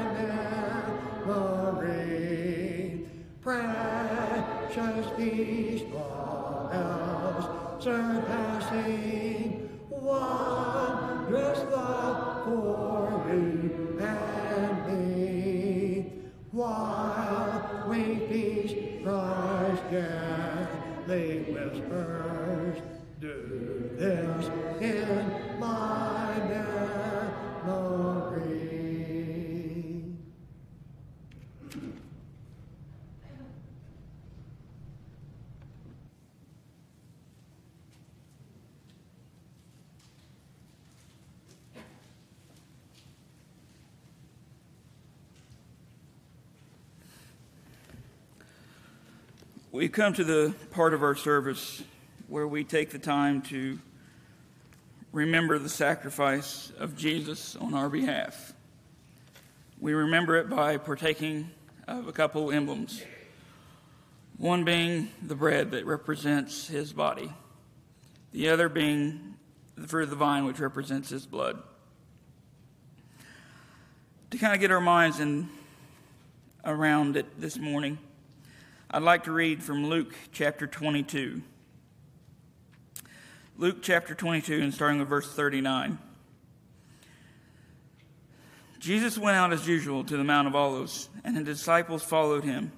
memory. 1.24 3.08
Precious 3.40 5.06
feast, 5.16 5.86
all 5.96 6.70
else 6.70 7.46
surpassing. 7.82 9.70
Wondrous 9.88 11.60
love 11.72 12.44
for 12.44 13.24
you 13.32 13.98
and. 14.00 14.73
While 16.54 17.84
we 17.88 18.14
feast, 18.28 18.76
Christ 19.02 19.82
gently 19.90 21.52
whispers, 21.52 22.78
Do 23.18 23.90
this 23.98 24.46
in 24.80 25.58
my 25.58 26.38
memory. 26.48 27.03
We 49.74 49.88
come 49.88 50.12
to 50.12 50.22
the 50.22 50.54
part 50.70 50.94
of 50.94 51.02
our 51.02 51.16
service 51.16 51.82
where 52.28 52.46
we 52.46 52.62
take 52.62 52.90
the 52.90 52.98
time 52.98 53.42
to 53.42 53.76
remember 55.10 55.58
the 55.58 55.68
sacrifice 55.68 56.70
of 56.78 56.96
Jesus 56.96 57.56
on 57.56 57.74
our 57.74 57.88
behalf. 57.88 58.52
We 59.80 59.92
remember 59.92 60.36
it 60.36 60.48
by 60.48 60.76
partaking 60.76 61.50
of 61.88 62.06
a 62.06 62.12
couple 62.12 62.52
emblems. 62.52 63.02
One 64.38 64.62
being 64.64 65.08
the 65.20 65.34
bread 65.34 65.72
that 65.72 65.84
represents 65.86 66.68
his 66.68 66.92
body, 66.92 67.32
the 68.30 68.50
other 68.50 68.68
being 68.68 69.34
the 69.74 69.88
fruit 69.88 70.04
of 70.04 70.10
the 70.10 70.14
vine, 70.14 70.44
which 70.44 70.60
represents 70.60 71.10
his 71.10 71.26
blood. 71.26 71.60
To 74.30 74.38
kind 74.38 74.54
of 74.54 74.60
get 74.60 74.70
our 74.70 74.80
minds 74.80 75.18
in, 75.18 75.48
around 76.64 77.16
it 77.16 77.40
this 77.40 77.58
morning, 77.58 77.98
I'd 78.94 79.02
like 79.02 79.24
to 79.24 79.32
read 79.32 79.60
from 79.60 79.88
Luke 79.88 80.14
chapter 80.30 80.68
22. 80.68 81.42
Luke 83.56 83.78
chapter 83.82 84.14
22, 84.14 84.60
and 84.60 84.72
starting 84.72 85.00
with 85.00 85.08
verse 85.08 85.28
39. 85.34 85.98
Jesus 88.78 89.18
went 89.18 89.36
out 89.36 89.52
as 89.52 89.66
usual 89.66 90.04
to 90.04 90.16
the 90.16 90.22
Mount 90.22 90.46
of 90.46 90.54
Olives, 90.54 91.08
and 91.24 91.36
his 91.36 91.44
disciples 91.44 92.04
followed 92.04 92.44
him. 92.44 92.70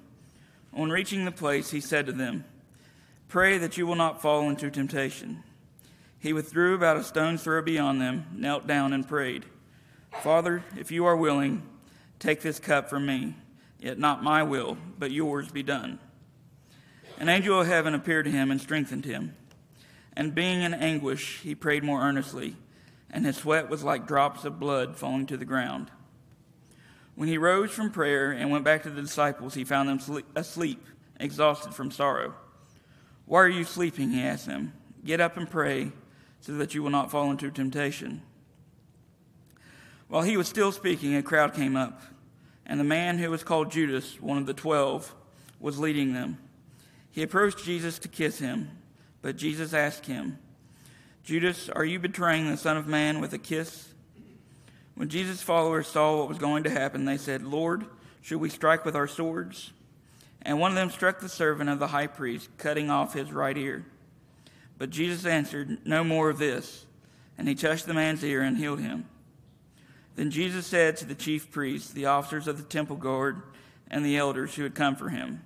On 0.73 0.89
reaching 0.89 1.23
the 1.23 1.31
place, 1.31 1.69
he 1.69 1.81
said 1.81 2.07
to 2.07 2.13
them, 2.13 2.45
Pray 3.27 3.59
that 3.59 3.77
you 3.77 3.85
will 3.85 3.93
not 3.93 4.19
fall 4.19 4.49
into 4.49 4.71
temptation. 4.71 5.43
He 6.17 6.33
withdrew 6.33 6.73
about 6.73 6.97
a 6.97 7.03
stone's 7.03 7.43
throw 7.43 7.61
beyond 7.61 8.01
them, 8.01 8.25
knelt 8.33 8.65
down, 8.65 8.91
and 8.91 9.07
prayed, 9.07 9.45
Father, 10.23 10.63
if 10.79 10.89
you 10.89 11.05
are 11.05 11.15
willing, 11.15 11.61
take 12.17 12.41
this 12.41 12.57
cup 12.57 12.89
from 12.89 13.05
me, 13.05 13.35
yet 13.79 13.99
not 13.99 14.23
my 14.23 14.41
will, 14.41 14.79
but 14.97 15.11
yours 15.11 15.51
be 15.51 15.61
done. 15.61 15.99
An 17.19 17.29
angel 17.29 17.61
of 17.61 17.67
heaven 17.67 17.95
appeared 17.95 18.25
to 18.25 18.31
him 18.31 18.51
and 18.51 18.61
strengthened 18.61 19.05
him. 19.05 19.35
And 20.15 20.35
being 20.35 20.61
in 20.61 20.73
anguish, 20.73 21.39
he 21.41 21.55
prayed 21.55 21.83
more 21.83 22.01
earnestly, 22.01 22.55
and 23.09 23.25
his 23.25 23.37
sweat 23.37 23.69
was 23.69 23.83
like 23.83 24.07
drops 24.07 24.45
of 24.45 24.59
blood 24.59 24.95
falling 24.95 25.25
to 25.27 25.37
the 25.37 25.45
ground. 25.45 25.91
When 27.15 27.27
he 27.27 27.39
rose 27.39 27.71
from 27.71 27.91
prayer 27.91 28.31
and 28.31 28.51
went 28.51 28.63
back 28.63 28.83
to 28.83 28.91
the 28.91 29.01
disciples, 29.01 29.55
he 29.55 29.63
found 29.63 29.89
them 29.89 30.23
asleep, 30.35 30.85
exhausted 31.19 31.73
from 31.73 31.89
sorrow. 31.89 32.35
Why 33.25 33.41
are 33.41 33.49
you 33.49 33.63
sleeping? 33.63 34.11
He 34.11 34.21
asked 34.21 34.45
them. 34.45 34.73
Get 35.03 35.19
up 35.19 35.37
and 35.37 35.49
pray, 35.49 35.91
so 36.41 36.53
that 36.53 36.75
you 36.75 36.83
will 36.83 36.91
not 36.91 37.09
fall 37.09 37.31
into 37.31 37.49
temptation. 37.49 38.21
While 40.07 40.21
he 40.21 40.37
was 40.37 40.47
still 40.47 40.71
speaking, 40.71 41.15
a 41.15 41.23
crowd 41.23 41.55
came 41.55 41.75
up, 41.75 42.01
and 42.65 42.79
the 42.79 42.83
man 42.83 43.17
who 43.17 43.31
was 43.31 43.43
called 43.43 43.71
Judas, 43.71 44.21
one 44.21 44.37
of 44.37 44.45
the 44.45 44.53
twelve, 44.53 45.15
was 45.59 45.79
leading 45.79 46.13
them. 46.13 46.37
He 47.17 47.23
approached 47.23 47.65
Jesus 47.65 47.97
to 47.97 48.07
kiss 48.07 48.37
him, 48.37 48.69
but 49.23 49.37
Jesus 49.37 49.73
asked 49.73 50.05
him, 50.05 50.37
Judas, 51.23 51.67
are 51.67 51.83
you 51.83 51.97
betraying 51.97 52.47
the 52.47 52.57
Son 52.57 52.77
of 52.77 52.85
Man 52.85 53.19
with 53.19 53.33
a 53.33 53.39
kiss? 53.39 53.91
When 54.93 55.09
Jesus' 55.09 55.41
followers 55.41 55.87
saw 55.87 56.19
what 56.19 56.29
was 56.29 56.37
going 56.37 56.65
to 56.65 56.69
happen, 56.69 57.05
they 57.05 57.17
said, 57.17 57.41
Lord, 57.41 57.87
should 58.21 58.37
we 58.37 58.49
strike 58.49 58.85
with 58.85 58.95
our 58.95 59.07
swords? 59.07 59.71
And 60.43 60.59
one 60.59 60.69
of 60.69 60.75
them 60.75 60.91
struck 60.91 61.19
the 61.19 61.27
servant 61.27 61.71
of 61.71 61.79
the 61.79 61.87
high 61.87 62.05
priest, 62.05 62.49
cutting 62.59 62.91
off 62.91 63.15
his 63.15 63.31
right 63.31 63.57
ear. 63.57 63.83
But 64.77 64.91
Jesus 64.91 65.25
answered, 65.25 65.79
No 65.85 66.03
more 66.03 66.29
of 66.29 66.37
this. 66.37 66.85
And 67.35 67.47
he 67.47 67.55
touched 67.55 67.87
the 67.87 67.95
man's 67.95 68.23
ear 68.23 68.43
and 68.43 68.59
healed 68.59 68.79
him. 68.79 69.07
Then 70.15 70.29
Jesus 70.29 70.67
said 70.67 70.97
to 70.97 71.05
the 71.05 71.15
chief 71.15 71.49
priests, 71.49 71.89
the 71.89 72.05
officers 72.05 72.47
of 72.47 72.57
the 72.57 72.63
temple 72.63 72.97
guard, 72.97 73.41
and 73.89 74.05
the 74.05 74.17
elders 74.17 74.53
who 74.53 74.61
had 74.61 74.75
come 74.75 74.95
for 74.95 75.09
him, 75.09 75.41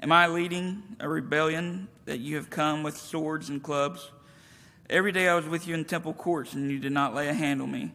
Am 0.00 0.12
I 0.12 0.26
leading 0.26 0.82
a 1.00 1.08
rebellion 1.08 1.88
that 2.04 2.18
you 2.18 2.36
have 2.36 2.50
come 2.50 2.82
with 2.82 2.96
swords 2.96 3.48
and 3.48 3.62
clubs? 3.62 4.10
Every 4.90 5.10
day 5.10 5.28
I 5.28 5.34
was 5.34 5.46
with 5.46 5.66
you 5.66 5.74
in 5.74 5.84
temple 5.84 6.12
courts, 6.12 6.52
and 6.52 6.70
you 6.70 6.78
did 6.78 6.92
not 6.92 7.14
lay 7.14 7.28
a 7.28 7.32
hand 7.32 7.62
on 7.62 7.70
me. 7.70 7.92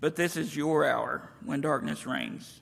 But 0.00 0.16
this 0.16 0.36
is 0.36 0.56
your 0.56 0.84
hour 0.84 1.30
when 1.44 1.60
darkness 1.60 2.06
reigns. 2.06 2.60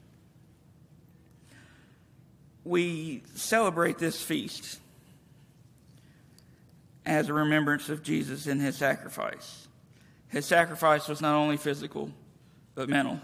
We 2.65 3.23
celebrate 3.35 3.99
this 3.99 4.23
feast 4.23 4.79
as 7.05 7.29
a 7.29 7.35
remembrance 7.35 7.89
of 7.89 8.03
Jesus 8.03 8.47
and 8.47 8.61
his 8.61 8.77
sacrifice. 8.77 9.69
His 10.29 10.45
sacrifice 10.45 11.09
was 11.09 11.21
not 11.21 11.37
only 11.37 11.57
physical, 11.57 12.11
but 12.75 12.89
mental. 12.89 13.21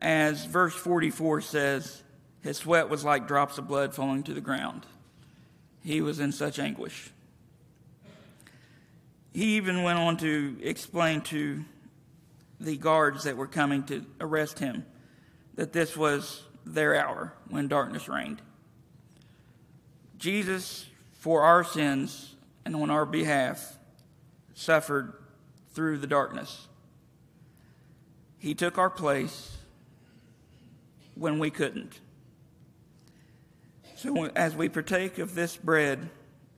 As 0.00 0.44
verse 0.46 0.74
44 0.74 1.42
says, 1.42 2.03
his 2.44 2.58
sweat 2.58 2.90
was 2.90 3.04
like 3.04 3.26
drops 3.26 3.56
of 3.56 3.66
blood 3.66 3.94
falling 3.94 4.22
to 4.24 4.34
the 4.34 4.40
ground. 4.42 4.84
He 5.82 6.02
was 6.02 6.20
in 6.20 6.30
such 6.30 6.58
anguish. 6.58 7.10
He 9.32 9.56
even 9.56 9.82
went 9.82 9.98
on 9.98 10.18
to 10.18 10.58
explain 10.62 11.22
to 11.22 11.64
the 12.60 12.76
guards 12.76 13.24
that 13.24 13.38
were 13.38 13.46
coming 13.46 13.82
to 13.84 14.04
arrest 14.20 14.58
him 14.58 14.84
that 15.54 15.72
this 15.72 15.96
was 15.96 16.42
their 16.66 16.94
hour 16.94 17.32
when 17.48 17.66
darkness 17.66 18.10
reigned. 18.10 18.42
Jesus, 20.18 20.84
for 21.14 21.40
our 21.42 21.64
sins 21.64 22.36
and 22.66 22.76
on 22.76 22.90
our 22.90 23.06
behalf, 23.06 23.78
suffered 24.52 25.14
through 25.72 25.96
the 25.96 26.06
darkness. 26.06 26.68
He 28.38 28.54
took 28.54 28.76
our 28.76 28.90
place 28.90 29.56
when 31.14 31.38
we 31.38 31.50
couldn't. 31.50 32.00
So, 34.04 34.26
as 34.36 34.54
we 34.54 34.68
partake 34.68 35.18
of 35.18 35.34
this 35.34 35.56
bread 35.56 36.10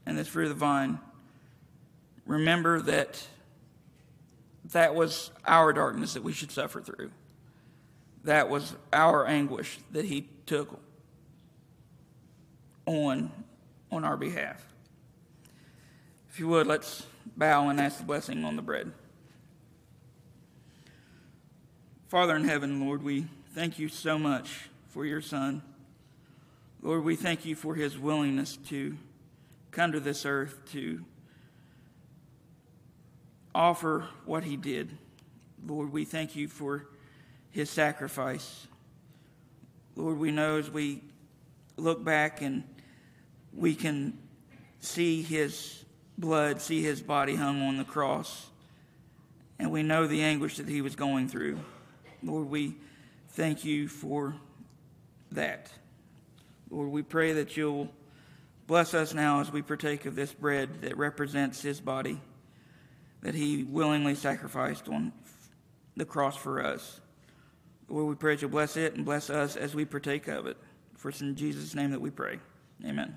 and 0.04 0.18
this 0.18 0.26
fruit 0.26 0.46
of 0.46 0.48
the 0.48 0.56
vine, 0.56 0.98
remember 2.26 2.80
that 2.80 3.24
that 4.72 4.96
was 4.96 5.30
our 5.46 5.72
darkness 5.72 6.14
that 6.14 6.24
we 6.24 6.32
should 6.32 6.50
suffer 6.50 6.80
through. 6.80 7.12
That 8.24 8.48
was 8.48 8.74
our 8.92 9.24
anguish 9.28 9.78
that 9.92 10.06
he 10.06 10.28
took 10.46 10.80
on 12.84 13.30
on 13.92 14.04
our 14.04 14.16
behalf. 14.16 14.66
If 16.28 16.40
you 16.40 16.48
would, 16.48 16.66
let's 16.66 17.06
bow 17.36 17.68
and 17.68 17.80
ask 17.80 17.98
the 17.98 18.04
blessing 18.04 18.44
on 18.44 18.56
the 18.56 18.62
bread. 18.62 18.90
Father 22.08 22.34
in 22.34 22.42
heaven, 22.42 22.84
Lord, 22.84 23.04
we 23.04 23.26
thank 23.54 23.78
you 23.78 23.88
so 23.88 24.18
much 24.18 24.68
for 24.88 25.06
your 25.06 25.20
Son. 25.20 25.62
Lord, 26.86 27.02
we 27.02 27.16
thank 27.16 27.44
you 27.44 27.56
for 27.56 27.74
his 27.74 27.98
willingness 27.98 28.58
to 28.68 28.96
come 29.72 29.90
to 29.90 29.98
this 29.98 30.24
earth 30.24 30.56
to 30.70 31.04
offer 33.52 34.06
what 34.24 34.44
he 34.44 34.56
did. 34.56 34.96
Lord, 35.66 35.90
we 35.90 36.04
thank 36.04 36.36
you 36.36 36.46
for 36.46 36.86
his 37.50 37.70
sacrifice. 37.70 38.68
Lord, 39.96 40.16
we 40.18 40.30
know 40.30 40.58
as 40.58 40.70
we 40.70 41.02
look 41.76 42.04
back 42.04 42.40
and 42.40 42.62
we 43.52 43.74
can 43.74 44.16
see 44.78 45.22
his 45.22 45.84
blood, 46.16 46.60
see 46.60 46.84
his 46.84 47.02
body 47.02 47.34
hung 47.34 47.62
on 47.62 47.78
the 47.78 47.84
cross, 47.84 48.46
and 49.58 49.72
we 49.72 49.82
know 49.82 50.06
the 50.06 50.22
anguish 50.22 50.58
that 50.58 50.68
he 50.68 50.82
was 50.82 50.94
going 50.94 51.26
through. 51.26 51.58
Lord, 52.22 52.48
we 52.48 52.76
thank 53.30 53.64
you 53.64 53.88
for 53.88 54.36
that. 55.32 55.68
Lord, 56.70 56.90
we 56.90 57.02
pray 57.02 57.32
that 57.34 57.56
you'll 57.56 57.88
bless 58.66 58.94
us 58.94 59.14
now 59.14 59.40
as 59.40 59.52
we 59.52 59.62
partake 59.62 60.06
of 60.06 60.14
this 60.14 60.32
bread 60.32 60.82
that 60.82 60.96
represents 60.96 61.62
his 61.62 61.80
body 61.80 62.20
that 63.22 63.34
he 63.34 63.64
willingly 63.64 64.14
sacrificed 64.14 64.88
on 64.88 65.12
the 65.96 66.04
cross 66.04 66.36
for 66.36 66.64
us. 66.64 67.00
Lord, 67.88 68.06
we 68.06 68.14
pray 68.14 68.34
that 68.34 68.42
you'll 68.42 68.50
bless 68.50 68.76
it 68.76 68.94
and 68.94 69.04
bless 69.04 69.30
us 69.30 69.56
as 69.56 69.74
we 69.74 69.84
partake 69.84 70.28
of 70.28 70.46
it. 70.46 70.56
For 70.96 71.08
it's 71.08 71.20
in 71.20 71.34
Jesus' 71.34 71.74
name 71.74 71.90
that 71.90 72.00
we 72.00 72.10
pray. 72.10 72.38
Amen. 72.84 73.16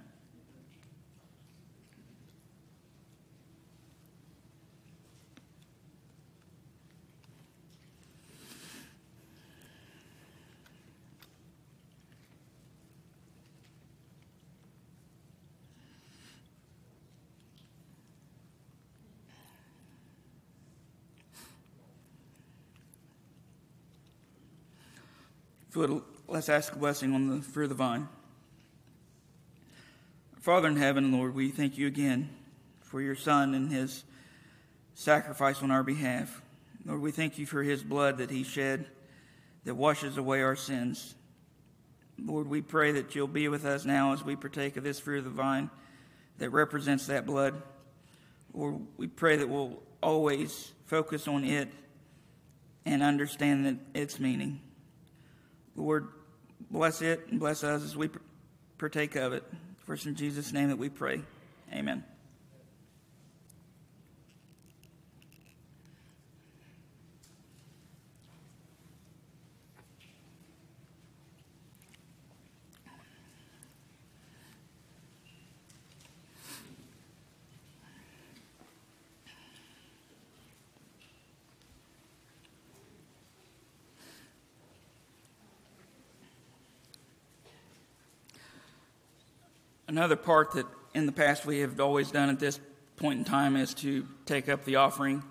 Let's 25.75 26.49
ask 26.49 26.73
a 26.73 26.77
blessing 26.77 27.13
on 27.13 27.29
the 27.29 27.41
fruit 27.41 27.63
of 27.63 27.69
the 27.69 27.75
vine. 27.75 28.07
Father 30.39 30.67
in 30.67 30.77
heaven, 30.77 31.11
Lord, 31.11 31.35
we 31.35 31.49
thank 31.49 31.77
you 31.77 31.85
again 31.85 32.29
for 32.81 33.01
your 33.01 33.15
Son 33.15 33.53
and 33.53 33.71
his 33.71 34.03
sacrifice 34.95 35.61
on 35.61 35.69
our 35.69 35.83
behalf. 35.83 36.41
Lord, 36.85 37.01
we 37.01 37.11
thank 37.11 37.37
you 37.37 37.45
for 37.45 37.61
his 37.61 37.83
blood 37.83 38.17
that 38.17 38.31
he 38.31 38.43
shed 38.43 38.87
that 39.65 39.75
washes 39.75 40.17
away 40.17 40.41
our 40.41 40.55
sins. 40.55 41.13
Lord, 42.17 42.47
we 42.47 42.61
pray 42.61 42.93
that 42.93 43.13
you'll 43.13 43.27
be 43.27 43.47
with 43.47 43.65
us 43.65 43.85
now 43.85 44.13
as 44.13 44.23
we 44.23 44.35
partake 44.35 44.75
of 44.77 44.83
this 44.83 44.99
fruit 44.99 45.19
of 45.19 45.25
the 45.25 45.29
vine 45.29 45.69
that 46.39 46.49
represents 46.49 47.07
that 47.07 47.25
blood. 47.25 47.61
Lord, 48.53 48.79
we 48.97 49.07
pray 49.07 49.37
that 49.37 49.47
we'll 49.47 49.83
always 50.01 50.71
focus 50.85 51.27
on 51.27 51.43
it 51.43 51.69
and 52.85 53.03
understand 53.03 53.65
that 53.65 53.75
its 53.93 54.19
meaning. 54.19 54.61
Lord, 55.79 56.09
bless 56.69 57.01
it 57.01 57.27
and 57.29 57.39
bless 57.39 57.63
us 57.63 57.83
as 57.83 57.95
we 57.95 58.09
partake 58.77 59.15
of 59.15 59.31
it. 59.31 59.43
First 59.85 60.05
in 60.05 60.15
Jesus' 60.15 60.51
name 60.51 60.67
that 60.69 60.77
we 60.77 60.89
pray. 60.89 61.21
Amen. 61.73 62.03
Another 89.89 90.15
part 90.15 90.51
that 90.51 90.67
in 90.93 91.07
the 91.07 91.11
past 91.11 91.47
we 91.47 91.61
have 91.61 91.79
always 91.79 92.11
done 92.11 92.29
at 92.29 92.39
this 92.39 92.59
point 92.97 93.17
in 93.17 93.25
time 93.25 93.55
is 93.55 93.73
to 93.73 94.05
take 94.27 94.47
up 94.47 94.63
the 94.63 94.75
offering. 94.75 95.23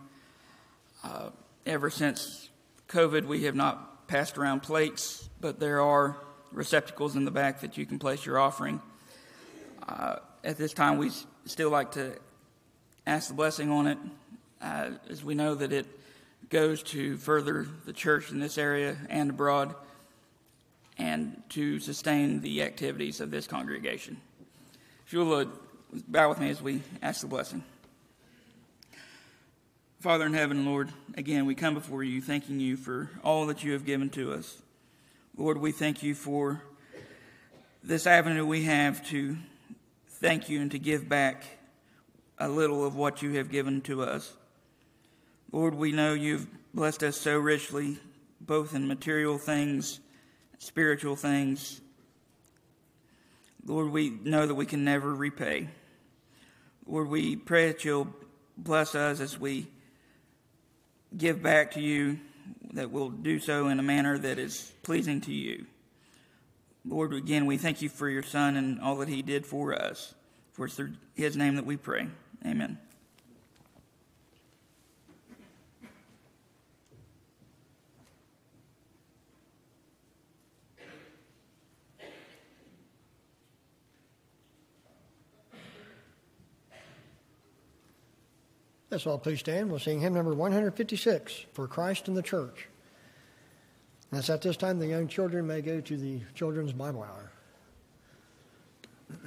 Uh, 1.04 1.30
ever 1.64 1.90
since 1.90 2.48
COVID, 2.88 3.24
we 3.26 3.44
have 3.44 3.54
not 3.54 4.08
passed 4.08 4.36
around 4.36 4.64
plates, 4.64 5.30
but 5.40 5.60
there 5.60 5.80
are 5.80 6.16
receptacles 6.50 7.14
in 7.14 7.24
the 7.24 7.30
back 7.30 7.60
that 7.60 7.78
you 7.78 7.86
can 7.86 8.00
place 8.00 8.26
your 8.26 8.36
offering. 8.36 8.82
Uh, 9.88 10.16
at 10.42 10.58
this 10.58 10.72
time, 10.72 10.98
we 10.98 11.12
still 11.44 11.70
like 11.70 11.92
to 11.92 12.18
ask 13.06 13.28
the 13.28 13.34
blessing 13.34 13.70
on 13.70 13.86
it, 13.86 13.98
uh, 14.60 14.90
as 15.08 15.22
we 15.22 15.36
know 15.36 15.54
that 15.54 15.72
it 15.72 15.86
goes 16.50 16.82
to 16.82 17.16
further 17.18 17.64
the 17.86 17.92
church 17.92 18.32
in 18.32 18.40
this 18.40 18.58
area 18.58 18.96
and 19.08 19.30
abroad 19.30 19.72
and 20.98 21.44
to 21.50 21.78
sustain 21.78 22.40
the 22.40 22.60
activities 22.64 23.20
of 23.20 23.30
this 23.30 23.46
congregation. 23.46 24.20
If 25.08 25.14
you'll 25.14 25.32
uh, 25.32 25.46
bow 26.06 26.28
with 26.28 26.38
me 26.38 26.50
as 26.50 26.60
we 26.60 26.82
ask 27.00 27.22
the 27.22 27.28
blessing. 27.28 27.64
Father 30.00 30.26
in 30.26 30.34
heaven, 30.34 30.66
Lord, 30.66 30.92
again, 31.14 31.46
we 31.46 31.54
come 31.54 31.72
before 31.72 32.04
you 32.04 32.20
thanking 32.20 32.60
you 32.60 32.76
for 32.76 33.08
all 33.24 33.46
that 33.46 33.64
you 33.64 33.72
have 33.72 33.86
given 33.86 34.10
to 34.10 34.34
us. 34.34 34.60
Lord, 35.34 35.56
we 35.56 35.72
thank 35.72 36.02
you 36.02 36.14
for 36.14 36.62
this 37.82 38.06
avenue 38.06 38.44
we 38.44 38.64
have 38.64 39.02
to 39.08 39.38
thank 40.10 40.50
you 40.50 40.60
and 40.60 40.70
to 40.72 40.78
give 40.78 41.08
back 41.08 41.42
a 42.36 42.50
little 42.50 42.84
of 42.84 42.94
what 42.94 43.22
you 43.22 43.32
have 43.38 43.50
given 43.50 43.80
to 43.80 44.02
us. 44.02 44.34
Lord, 45.50 45.74
we 45.74 45.90
know 45.90 46.12
you've 46.12 46.48
blessed 46.74 47.02
us 47.02 47.16
so 47.16 47.38
richly, 47.38 47.96
both 48.42 48.74
in 48.74 48.86
material 48.86 49.38
things, 49.38 50.00
spiritual 50.58 51.16
things, 51.16 51.80
Lord, 53.64 53.90
we 53.90 54.10
know 54.10 54.46
that 54.46 54.54
we 54.54 54.66
can 54.66 54.84
never 54.84 55.14
repay. 55.14 55.68
Lord, 56.86 57.08
we 57.08 57.36
pray 57.36 57.68
that 57.68 57.84
you'll 57.84 58.08
bless 58.56 58.94
us 58.94 59.20
as 59.20 59.38
we 59.38 59.68
give 61.16 61.42
back 61.42 61.72
to 61.72 61.80
you, 61.80 62.18
that 62.72 62.90
we'll 62.90 63.10
do 63.10 63.38
so 63.38 63.68
in 63.68 63.78
a 63.78 63.82
manner 63.82 64.18
that 64.18 64.38
is 64.38 64.72
pleasing 64.82 65.20
to 65.22 65.32
you. 65.32 65.66
Lord, 66.84 67.12
again, 67.12 67.46
we 67.46 67.58
thank 67.58 67.82
you 67.82 67.88
for 67.88 68.08
your 68.08 68.22
Son 68.22 68.56
and 68.56 68.80
all 68.80 68.96
that 68.96 69.08
he 69.08 69.22
did 69.22 69.44
for 69.44 69.74
us. 69.74 70.14
For 70.52 70.66
it's 70.66 70.74
through 70.74 70.94
his 71.14 71.36
name 71.36 71.56
that 71.56 71.66
we 71.66 71.76
pray. 71.76 72.08
Amen. 72.46 72.78
Let's 88.90 89.06
all 89.06 89.18
please 89.18 89.40
stand. 89.40 89.70
We'll 89.70 89.78
sing 89.78 90.00
hymn 90.00 90.14
number 90.14 90.32
156 90.32 91.46
for 91.52 91.68
Christ 91.68 92.08
and 92.08 92.16
the 92.16 92.22
Church. 92.22 92.68
And 94.10 94.18
it's 94.18 94.30
at 94.30 94.40
this 94.40 94.56
time 94.56 94.78
the 94.78 94.86
young 94.86 95.08
children 95.08 95.46
may 95.46 95.60
go 95.60 95.80
to 95.80 95.96
the 95.96 96.20
children's 96.34 96.72
Bible 96.72 97.02
hour. 97.02 97.30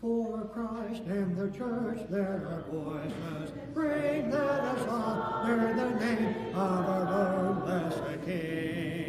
For 0.00 0.44
Christ 0.52 1.02
and 1.06 1.34
the 1.34 1.56
church, 1.56 2.00
there 2.10 2.46
are 2.46 2.64
voices. 2.70 3.54
Bring, 3.72 4.30
let 4.30 4.42
us 4.42 4.86
honor 4.86 5.74
the 5.74 5.98
name 5.98 6.54
of 6.54 6.86
our 6.86 7.10
Lord, 7.10 7.64
blessed 7.64 8.26
King. 8.26 9.03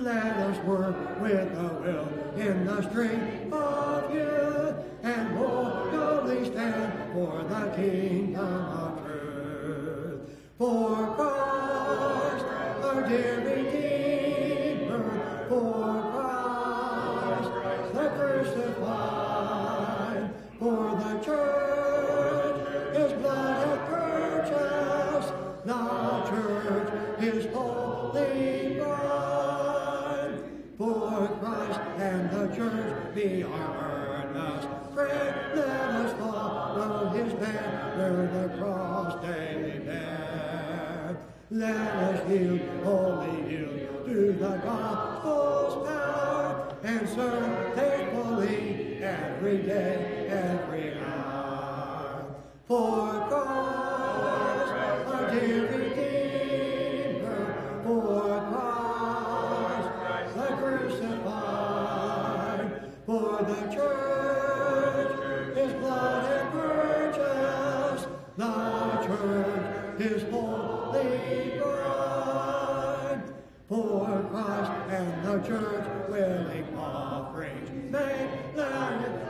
Let 0.00 0.36
us 0.38 0.56
work 0.64 1.20
with 1.20 1.52
a 1.58 1.68
will 1.82 2.08
in 2.40 2.64
the 2.64 2.80
strength 2.88 3.52
of 3.52 4.14
youth 4.14 4.74
and 5.02 5.36
boldly 5.36 6.46
stand 6.46 7.12
for 7.12 7.42
the 7.42 7.70
kingdom 7.76 8.64
of 8.64 9.04
truth. 9.04 10.20
For 10.56 11.14
Christ, 11.16 12.46
our 12.82 13.02
dear 13.06 13.44
Redeemer, 13.44 15.06
for 15.50 15.99
Us 41.90 42.30
yield, 42.30 42.60
wholly 42.84 43.50
yield 43.50 44.06
to 44.06 44.32
the 44.32 44.56
gospel's 44.58 45.86
power, 45.86 46.76
and 46.84 47.08
serve 47.08 47.74
faithfully 47.74 49.02
every 49.02 49.58
day, 49.58 50.28
every 50.30 50.94
hour. 51.00 52.36
For 52.68 53.26
Christ, 53.28 54.72
our 55.08 55.30
dear 55.32 55.62
Redeemer, 55.66 57.44
for 57.84 58.40
Christ, 59.82 60.34
the 60.36 60.48
crucified, 60.56 61.50
for 63.04 63.30
the 63.42 63.60
church, 63.74 65.12
His 65.56 65.72
blood 65.74 66.22
hath 66.30 66.52
purchased, 66.52 68.08
the 68.36 68.52
church, 69.06 69.98
His 69.98 70.22
holy 70.30 70.79
bride. 71.58 73.22
For 73.68 74.26
Christ 74.30 74.72
and 74.90 75.24
the 75.24 75.46
church, 75.46 75.86
willing 76.08 76.76
offerings 76.76 77.70
make, 77.90 78.30
it 78.56 79.20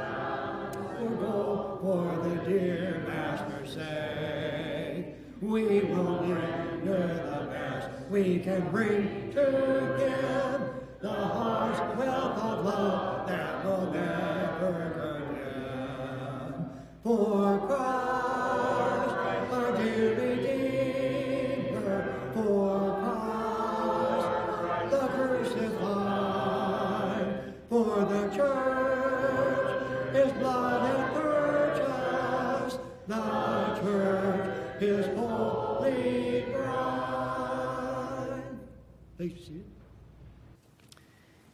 forgo 1.01 1.79
for 1.83 2.29
the 2.29 2.37
dear 2.49 3.05
Master's 3.07 3.75
sake. 3.75 5.07
We 5.41 5.81
will 5.81 6.21
render 6.23 7.07
the 7.31 7.47
best 7.51 7.89
we 8.11 8.39
can 8.41 8.69
bring 8.71 9.33
to 9.33 9.45
Him, 9.97 10.71
the 11.01 11.09
heart's 11.09 11.81
wealth 11.99 12.39
of 12.39 12.65
love 12.65 13.27
that 13.29 13.65
will 13.65 13.91
never 13.93 15.25
condemn. 15.27 16.71
For 17.03 17.59
Christ, 17.67 18.20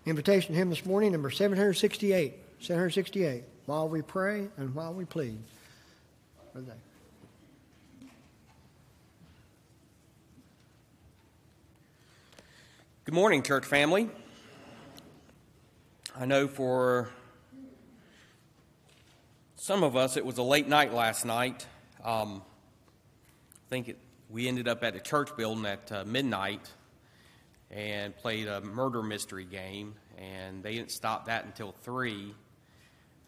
Invitation 0.07 0.55
hymn 0.55 0.71
this 0.71 0.87
morning, 0.87 1.11
number 1.11 1.33
768. 1.33 2.33
768. 2.61 3.43
While 3.67 3.89
we 3.89 4.03
pray 4.03 4.47
and 4.57 4.73
while 4.73 4.95
we 4.95 5.05
plead. 5.05 5.37
Good 13.05 13.15
morning, 13.15 13.43
church 13.43 13.65
family. 13.65 14.09
I 16.17 16.25
know 16.25 16.47
for 16.47 17.11
some 19.57 19.83
of 19.83 19.97
us, 19.97 20.17
it 20.17 20.25
was 20.25 20.39
a 20.39 20.43
late 20.45 20.69
night 20.69 20.95
last 20.95 21.25
night. 21.25 21.67
Um, 22.05 22.43
I 23.57 23.71
think 23.71 23.89
it, 23.89 23.99
we 24.31 24.47
ended 24.47 24.69
up 24.69 24.85
at 24.85 24.95
a 24.95 25.01
church 25.01 25.37
building 25.37 25.67
at 25.67 25.91
uh, 25.91 26.05
midnight 26.07 26.71
and 27.71 28.17
played 28.17 28.47
a 28.47 28.61
murder 28.61 29.03
mystery 29.03 29.45
game, 29.45 29.95
and 30.19 30.63
they 30.63 30.75
didn't 30.75 30.93
stop 30.93 31.27
that 31.27 31.45
until 31.45 31.73
3 31.83 32.35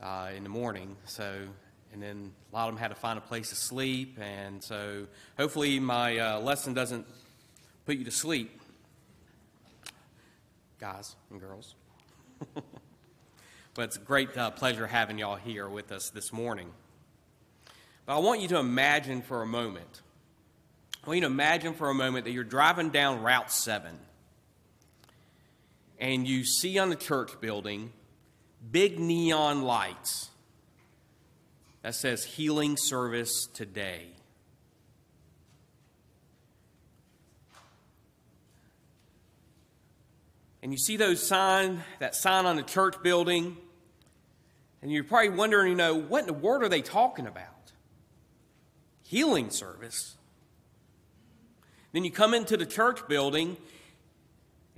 uh, 0.01 0.31
in 0.37 0.43
the 0.43 0.49
morning. 0.49 0.97
So, 1.07 1.41
and 1.93 2.03
then 2.03 2.33
a 2.53 2.55
lot 2.55 2.69
of 2.69 2.75
them 2.75 2.81
had 2.81 2.89
to 2.89 2.95
find 2.95 3.19
a 3.19 3.23
place 3.23 3.51
to 3.51 3.57
sleep, 3.57 4.19
and 4.21 4.63
so 4.63 5.07
hopefully 5.37 5.81
my 5.81 6.19
uh, 6.19 6.41
lesson 6.41 6.75
doesn't 6.75 7.07
put 7.85 7.97
you 7.97 8.05
to 8.05 8.11
sleep 8.11 8.61
guys 10.79 11.17
and 11.31 11.41
girls. 11.41 11.75
but 12.55 13.85
it's 13.85 13.97
a 13.97 14.01
great 14.01 14.37
uh, 14.37 14.51
pleasure 14.51 14.87
having 14.87 15.19
y'all 15.19 15.37
here 15.37 15.69
with 15.69 15.91
us 15.91 16.11
this 16.11 16.33
morning. 16.33 16.71
But 18.07 18.17
I 18.17 18.19
want 18.19 18.41
you 18.41 18.49
to 18.49 18.59
imagine 18.59 19.23
for 19.23 19.43
a 19.43 19.47
moment, 19.47 20.03
I 21.03 21.09
want 21.09 21.17
you 21.17 21.21
to 21.23 21.33
imagine 21.33 21.75
for 21.75 21.91
a 21.91 21.95
moment 21.95 22.27
that 22.27 22.31
you're 22.31 22.45
driving 22.45 22.91
down 22.91 23.23
Route 23.23 23.51
7 23.51 23.99
and 25.99 26.27
you 26.27 26.45
see 26.45 26.79
on 26.79 26.91
the 26.91 26.97
church 26.97 27.41
building 27.41 27.93
big 28.71 28.99
neon 28.99 29.63
lights 29.63 30.31
that 31.83 31.95
says 31.95 32.25
healing 32.25 32.77
service 32.77 33.47
today. 33.55 34.09
and 40.69 40.73
you 40.75 40.79
see 40.79 40.99
those 40.99 41.27
sign, 41.27 41.83
that 41.99 42.15
sign 42.15 42.45
on 42.45 42.57
the 42.57 42.63
church 42.63 43.03
building, 43.03 43.57
and 44.83 44.93
you're 44.93 45.03
probably 45.03 45.31
wondering, 45.31 45.71
you 45.71 45.77
know, 45.77 45.95
what 45.95 46.21
in 46.21 46.27
the 46.27 46.33
world 46.35 46.63
are 46.63 46.69
they 46.69 46.83
talking 46.83 47.27
about? 47.27 47.73
Healing 49.03 49.49
service. 49.49 50.17
Then 51.93 52.05
you 52.05 52.11
come 52.11 52.35
into 52.35 52.59
the 52.59 52.67
church 52.67 53.07
building 53.09 53.57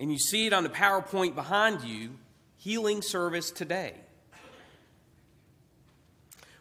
and 0.01 0.11
you 0.11 0.18
see 0.18 0.46
it 0.46 0.53
on 0.55 0.62
the 0.62 0.70
PowerPoint 0.70 1.34
behind 1.34 1.82
you 1.82 2.12
healing 2.57 3.03
service 3.03 3.51
today. 3.51 3.94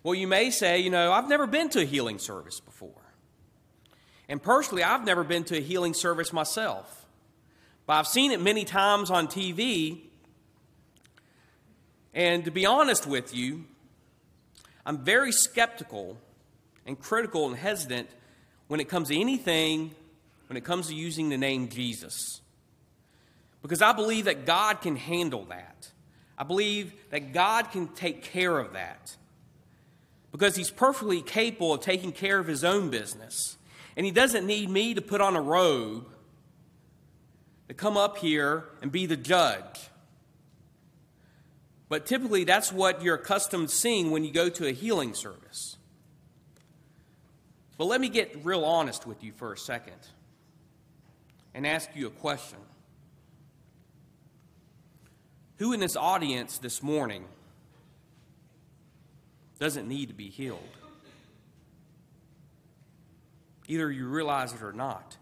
Well, 0.04 0.14
you 0.14 0.28
may 0.28 0.52
say, 0.52 0.80
you 0.80 0.90
know, 0.90 1.12
I've 1.12 1.30
never 1.30 1.48
been 1.48 1.70
to 1.70 1.80
a 1.80 1.86
healing 1.86 2.20
service 2.20 2.60
before. 2.60 2.92
And 4.28 4.44
personally, 4.44 4.84
I've 4.84 5.06
never 5.06 5.24
been 5.24 5.46
to 5.46 5.58
a 5.58 5.62
healing 5.62 5.94
service 5.94 6.32
myself. 6.32 7.06
But 7.86 7.94
I've 7.94 8.08
seen 8.08 8.32
it 8.32 8.42
many 8.42 8.66
times 8.66 9.10
on 9.10 9.28
TV. 9.28 10.02
And 12.14 12.46
to 12.46 12.52
be 12.52 12.66
honest 12.66 13.08
with 13.08 13.34
you, 13.34 13.66
I'm 14.86 15.00
very 15.00 15.32
skeptical 15.32 16.18
and 16.86 17.00
critical 17.00 17.48
and 17.48 17.56
hesitant 17.56 18.10
when 18.68 18.80
it 18.80 18.90
comes 18.90 19.10
to 19.10 19.20
anything, 19.20 19.96
when 20.48 20.58
it 20.58 20.64
comes 20.64 20.88
to 20.88 20.96
using 20.96 21.30
the 21.30 21.38
name 21.38 21.70
Jesus. 21.70 22.39
Because 23.62 23.82
I 23.82 23.92
believe 23.92 24.26
that 24.26 24.46
God 24.46 24.82
can 24.82 24.96
handle 24.96 25.46
that. 25.46 25.92
I 26.38 26.44
believe 26.44 26.94
that 27.10 27.34
God 27.34 27.72
can 27.72 27.88
take 27.90 28.24
care 28.24 28.58
of 28.58 28.74
that. 28.74 29.16
Because 30.32 30.56
He's 30.56 30.72
perfectly 30.72 31.22
capable 31.22 31.74
of 31.74 31.82
taking 31.82 32.12
care 32.12 32.40
of 32.40 32.48
His 32.48 32.64
own 32.64 32.90
business. 32.90 33.58
And 33.98 34.06
He 34.06 34.12
doesn't 34.12 34.46
need 34.46 34.70
me 34.70 34.94
to 34.94 35.02
put 35.02 35.22
on 35.22 35.36
a 35.36 35.42
robe 35.42 36.08
to 37.68 37.74
come 37.74 37.98
up 37.98 38.18
here 38.18 38.66
and 38.82 38.92
be 38.92 39.06
the 39.06 39.18
judge. 39.18 39.90
But 41.90 42.06
typically, 42.06 42.44
that's 42.44 42.72
what 42.72 43.04
you're 43.04 43.16
accustomed 43.16 43.70
to 43.70 43.76
seeing 43.76 44.12
when 44.12 44.24
you 44.24 44.32
go 44.32 44.48
to 44.50 44.68
a 44.68 44.72
healing 44.72 45.14
service. 45.14 45.78
But 47.78 47.86
let 47.86 48.00
me 48.00 48.10
get 48.10 48.46
real 48.46 48.64
honest 48.64 49.08
with 49.08 49.24
you 49.24 49.32
for 49.34 49.54
a 49.54 49.58
second 49.58 49.96
and 51.54 51.66
ask 51.66 51.90
you 51.96 52.08
a 52.08 52.12
question. 52.12 52.60
Who 55.60 55.74
in 55.74 55.82
this 55.82 55.98
audience 55.98 56.58
this 56.58 56.82
morning 56.82 57.26
doesn't 59.60 59.90
need 59.90 60.08
to 60.08 60.14
be 60.14 60.30
healed? 60.30 60.60
Either 63.68 63.92
you 63.92 64.08
realize 64.08 64.54
it 64.54 64.64
or 64.64 64.72
not. 64.72 65.18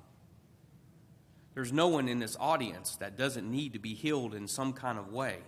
There's 1.56 1.74
no 1.74 1.88
one 1.88 2.08
in 2.08 2.20
this 2.20 2.38
audience 2.40 2.98
that 2.98 3.18
doesn't 3.18 3.50
need 3.50 3.74
to 3.74 3.80
be 3.80 3.96
healed 3.96 4.36
in 4.36 4.48
some 4.48 4.74
kind 4.74 5.00
of 5.00 5.12
way. 5.12 5.40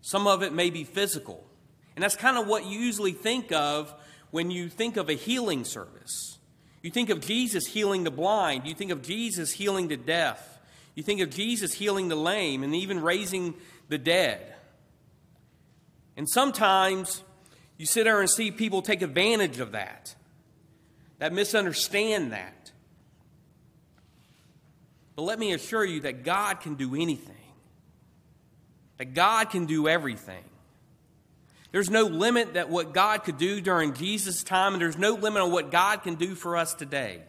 Some 0.00 0.26
of 0.26 0.42
it 0.42 0.52
may 0.52 0.70
be 0.70 0.82
physical. 0.82 1.46
And 1.94 2.02
that's 2.02 2.16
kind 2.16 2.36
of 2.36 2.48
what 2.48 2.66
you 2.66 2.76
usually 2.80 3.12
think 3.12 3.52
of 3.52 3.94
when 4.32 4.50
you 4.50 4.68
think 4.68 4.96
of 4.96 5.08
a 5.08 5.14
healing 5.14 5.64
service. 5.64 6.38
You 6.82 6.90
think 6.90 7.08
of 7.10 7.20
Jesus 7.20 7.68
healing 7.68 8.02
the 8.02 8.10
blind, 8.10 8.66
you 8.66 8.74
think 8.74 8.90
of 8.90 9.00
Jesus 9.00 9.52
healing 9.52 9.86
the 9.86 9.96
deaf, 9.96 10.55
you 10.96 11.04
think 11.04 11.20
of 11.20 11.30
Jesus 11.30 11.74
healing 11.74 12.08
the 12.08 12.16
lame, 12.16 12.64
and 12.64 12.74
even 12.74 13.00
raising 13.00 13.54
the 13.88 13.98
dead. 13.98 14.54
And 16.16 16.28
sometimes 16.28 17.22
you 17.76 17.86
sit 17.86 18.04
there 18.04 18.20
and 18.20 18.28
see 18.28 18.50
people 18.50 18.82
take 18.82 19.02
advantage 19.02 19.60
of 19.60 19.72
that, 19.72 20.16
that 21.18 21.32
misunderstand 21.32 22.32
that. 22.32 22.72
But 25.14 25.22
let 25.22 25.38
me 25.38 25.52
assure 25.52 25.84
you 25.84 26.00
that 26.00 26.24
God 26.24 26.60
can 26.60 26.74
do 26.74 26.94
anything, 26.94 27.34
that 28.96 29.12
God 29.14 29.50
can 29.50 29.66
do 29.66 29.88
everything. 29.88 30.44
There's 31.72 31.90
no 31.90 32.04
limit 32.04 32.54
that 32.54 32.70
what 32.70 32.94
God 32.94 33.24
could 33.24 33.36
do 33.36 33.60
during 33.60 33.92
Jesus' 33.92 34.42
time, 34.42 34.72
and 34.72 34.80
there's 34.80 34.96
no 34.96 35.12
limit 35.12 35.42
on 35.42 35.52
what 35.52 35.70
God 35.70 36.02
can 36.02 36.14
do 36.14 36.34
for 36.34 36.56
us 36.56 36.72
today. 36.72 37.20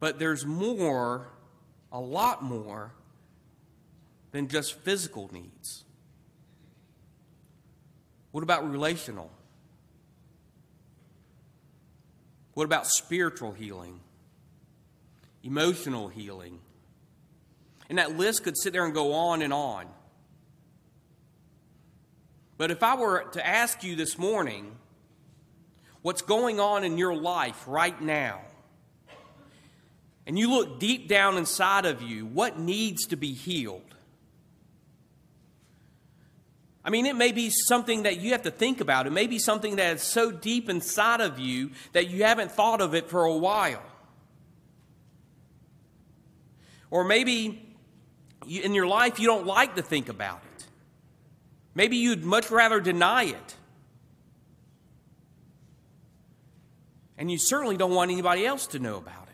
But 0.00 0.18
there's 0.18 0.44
more, 0.44 1.28
a 1.92 2.00
lot 2.00 2.42
more, 2.42 2.92
than 4.32 4.48
just 4.48 4.74
physical 4.80 5.28
needs. 5.32 5.84
What 8.32 8.42
about 8.42 8.68
relational? 8.68 9.30
What 12.54 12.64
about 12.64 12.86
spiritual 12.86 13.52
healing? 13.52 14.00
emotional 15.42 16.08
healing. 16.08 16.60
And 17.88 17.98
that 17.98 18.16
list 18.16 18.44
could 18.44 18.56
sit 18.56 18.72
there 18.72 18.84
and 18.84 18.94
go 18.94 19.12
on 19.12 19.42
and 19.42 19.52
on. 19.52 19.86
But 22.56 22.70
if 22.70 22.82
I 22.82 22.94
were 22.94 23.24
to 23.32 23.46
ask 23.46 23.82
you 23.82 23.96
this 23.96 24.18
morning, 24.18 24.76
what's 26.02 26.22
going 26.22 26.60
on 26.60 26.84
in 26.84 26.98
your 26.98 27.14
life 27.14 27.64
right 27.66 28.00
now, 28.00 28.40
and 30.30 30.38
you 30.38 30.48
look 30.48 30.78
deep 30.78 31.08
down 31.08 31.36
inside 31.38 31.86
of 31.86 32.02
you, 32.02 32.24
what 32.24 32.56
needs 32.56 33.06
to 33.06 33.16
be 33.16 33.32
healed? 33.32 33.96
I 36.84 36.90
mean, 36.90 37.04
it 37.06 37.16
may 37.16 37.32
be 37.32 37.50
something 37.50 38.04
that 38.04 38.20
you 38.20 38.30
have 38.30 38.42
to 38.42 38.52
think 38.52 38.80
about. 38.80 39.08
It 39.08 39.10
may 39.10 39.26
be 39.26 39.40
something 39.40 39.74
that 39.74 39.96
is 39.96 40.02
so 40.02 40.30
deep 40.30 40.70
inside 40.70 41.20
of 41.20 41.40
you 41.40 41.72
that 41.94 42.10
you 42.10 42.22
haven't 42.22 42.52
thought 42.52 42.80
of 42.80 42.94
it 42.94 43.10
for 43.10 43.24
a 43.24 43.36
while. 43.36 43.82
Or 46.92 47.02
maybe 47.02 47.76
in 48.48 48.72
your 48.72 48.86
life 48.86 49.18
you 49.18 49.26
don't 49.26 49.46
like 49.46 49.74
to 49.74 49.82
think 49.82 50.08
about 50.08 50.42
it. 50.56 50.64
Maybe 51.74 51.96
you'd 51.96 52.24
much 52.24 52.52
rather 52.52 52.78
deny 52.78 53.24
it. 53.24 53.56
And 57.18 57.32
you 57.32 57.38
certainly 57.38 57.76
don't 57.76 57.96
want 57.96 58.12
anybody 58.12 58.46
else 58.46 58.68
to 58.68 58.78
know 58.78 58.96
about 58.96 59.24
it. 59.24 59.29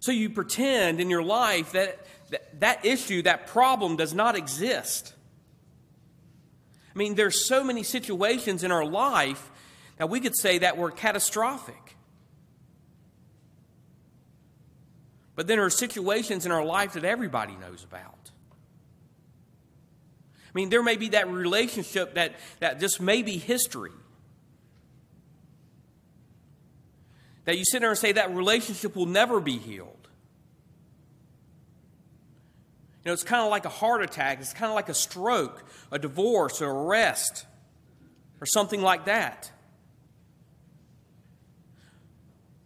So 0.00 0.12
you 0.12 0.30
pretend 0.30 1.00
in 1.00 1.08
your 1.10 1.22
life 1.22 1.72
that 1.72 2.04
that, 2.30 2.60
that 2.60 2.84
issue, 2.84 3.22
that 3.22 3.46
problem 3.48 3.96
does 3.96 4.14
not 4.14 4.36
exist. 4.36 5.14
I 6.94 6.98
mean, 6.98 7.14
there's 7.14 7.46
so 7.46 7.62
many 7.62 7.82
situations 7.82 8.64
in 8.64 8.72
our 8.72 8.84
life 8.84 9.50
that 9.98 10.08
we 10.08 10.20
could 10.20 10.36
say 10.36 10.58
that 10.58 10.76
were 10.76 10.90
catastrophic. 10.90 11.96
But 15.36 15.46
then 15.46 15.58
there 15.58 15.66
are 15.66 15.70
situations 15.70 16.46
in 16.46 16.52
our 16.52 16.64
life 16.64 16.94
that 16.94 17.04
everybody 17.04 17.56
knows 17.56 17.84
about. 17.84 18.30
I 20.46 20.52
mean, 20.54 20.68
there 20.68 20.82
may 20.82 20.96
be 20.96 21.10
that 21.10 21.28
relationship 21.28 22.14
that, 22.14 22.34
that 22.58 22.80
just 22.80 23.00
may 23.00 23.22
be 23.22 23.38
history. 23.38 23.92
That 27.50 27.58
you 27.58 27.64
sit 27.64 27.80
there 27.80 27.90
and 27.90 27.98
say 27.98 28.12
that 28.12 28.32
relationship 28.32 28.94
will 28.94 29.06
never 29.06 29.40
be 29.40 29.58
healed. 29.58 30.08
You 33.02 33.08
know, 33.08 33.12
it's 33.12 33.24
kind 33.24 33.42
of 33.42 33.50
like 33.50 33.64
a 33.64 33.68
heart 33.68 34.04
attack, 34.04 34.38
it's 34.40 34.52
kind 34.52 34.70
of 34.70 34.76
like 34.76 34.88
a 34.88 34.94
stroke, 34.94 35.64
a 35.90 35.98
divorce, 35.98 36.62
or 36.62 36.70
arrest, 36.70 37.46
or 38.40 38.46
something 38.46 38.80
like 38.80 39.06
that. 39.06 39.50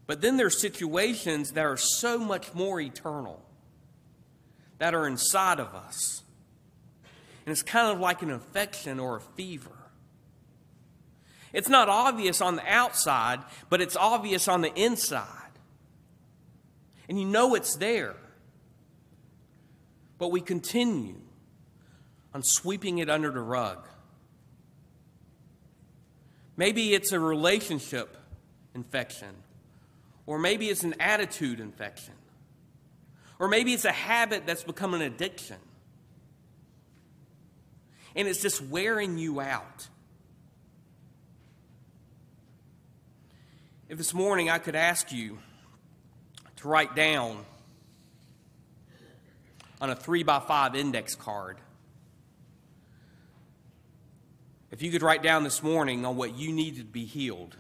But 0.07 0.21
then 0.21 0.37
there's 0.37 0.61
situations 0.61 1.53
that 1.53 1.65
are 1.65 1.79
so 1.79 2.19
much 2.19 2.53
more 2.53 2.79
eternal, 2.79 3.43
that 4.77 4.95
are 4.95 5.07
inside 5.07 5.61
of 5.61 5.75
us. 5.75 6.25
And 7.47 7.53
it's 7.53 7.63
kind 7.63 7.91
of 7.91 8.01
like 8.01 8.21
an 8.21 8.29
infection 8.29 9.01
or 9.01 9.17
a 9.17 9.21
fever. 9.23 9.84
It's 11.55 11.69
not 11.69 11.89
obvious 11.89 12.41
on 12.41 12.57
the 12.57 12.67
outside, 12.67 13.39
but 13.71 13.81
it's 13.81 13.95
obvious 13.95 14.49
on 14.49 14.61
the 14.61 14.75
inside. 14.75 15.29
And 17.09 17.19
you 17.19 17.25
know 17.25 17.55
it's 17.55 17.77
there. 17.77 18.17
But 20.19 20.33
we 20.33 20.41
continue 20.41 21.21
on 22.35 22.43
sweeping 22.43 22.99
it 22.99 23.09
under 23.09 23.31
the 23.31 23.41
rug. 23.41 23.87
Maybe 26.57 26.93
it's 26.93 27.13
a 27.13 27.21
relationship 27.21 28.17
infection, 28.75 29.35
or 30.27 30.39
maybe 30.39 30.69
it's 30.69 30.83
an 30.83 30.95
attitude 30.99 31.61
infection, 31.61 32.15
or 33.39 33.47
maybe 33.47 33.73
it's 33.73 33.85
a 33.85 33.93
habit 33.93 34.45
that's 34.45 34.65
become 34.65 34.95
an 34.95 35.03
addiction. 35.03 35.59
And 38.17 38.27
it's 38.27 38.43
just 38.43 38.61
wearing 38.61 39.19
you 39.19 39.41
out. 39.41 39.89
If 43.95 43.99
this 43.99 44.13
morning 44.13 44.51
I 44.51 44.59
could 44.59 44.75
ask 44.75 45.13
you 45.13 45.39
to 46.57 46.67
write 46.67 46.97
down 46.97 47.45
on 49.81 49.89
a 49.89 49.95
three 49.95 50.25
by 50.25 50.41
five 50.41 50.75
index 50.75 51.15
card 51.15 51.59
If 54.73 54.83
you 54.83 54.91
could 54.91 55.03
write 55.03 55.23
down 55.23 55.45
this 55.45 55.63
morning 55.63 56.05
on 56.05 56.17
what 56.17 56.37
you 56.37 56.51
needed 56.51 56.79
to 56.81 56.93
be 56.93 57.05
healed, 57.05 57.57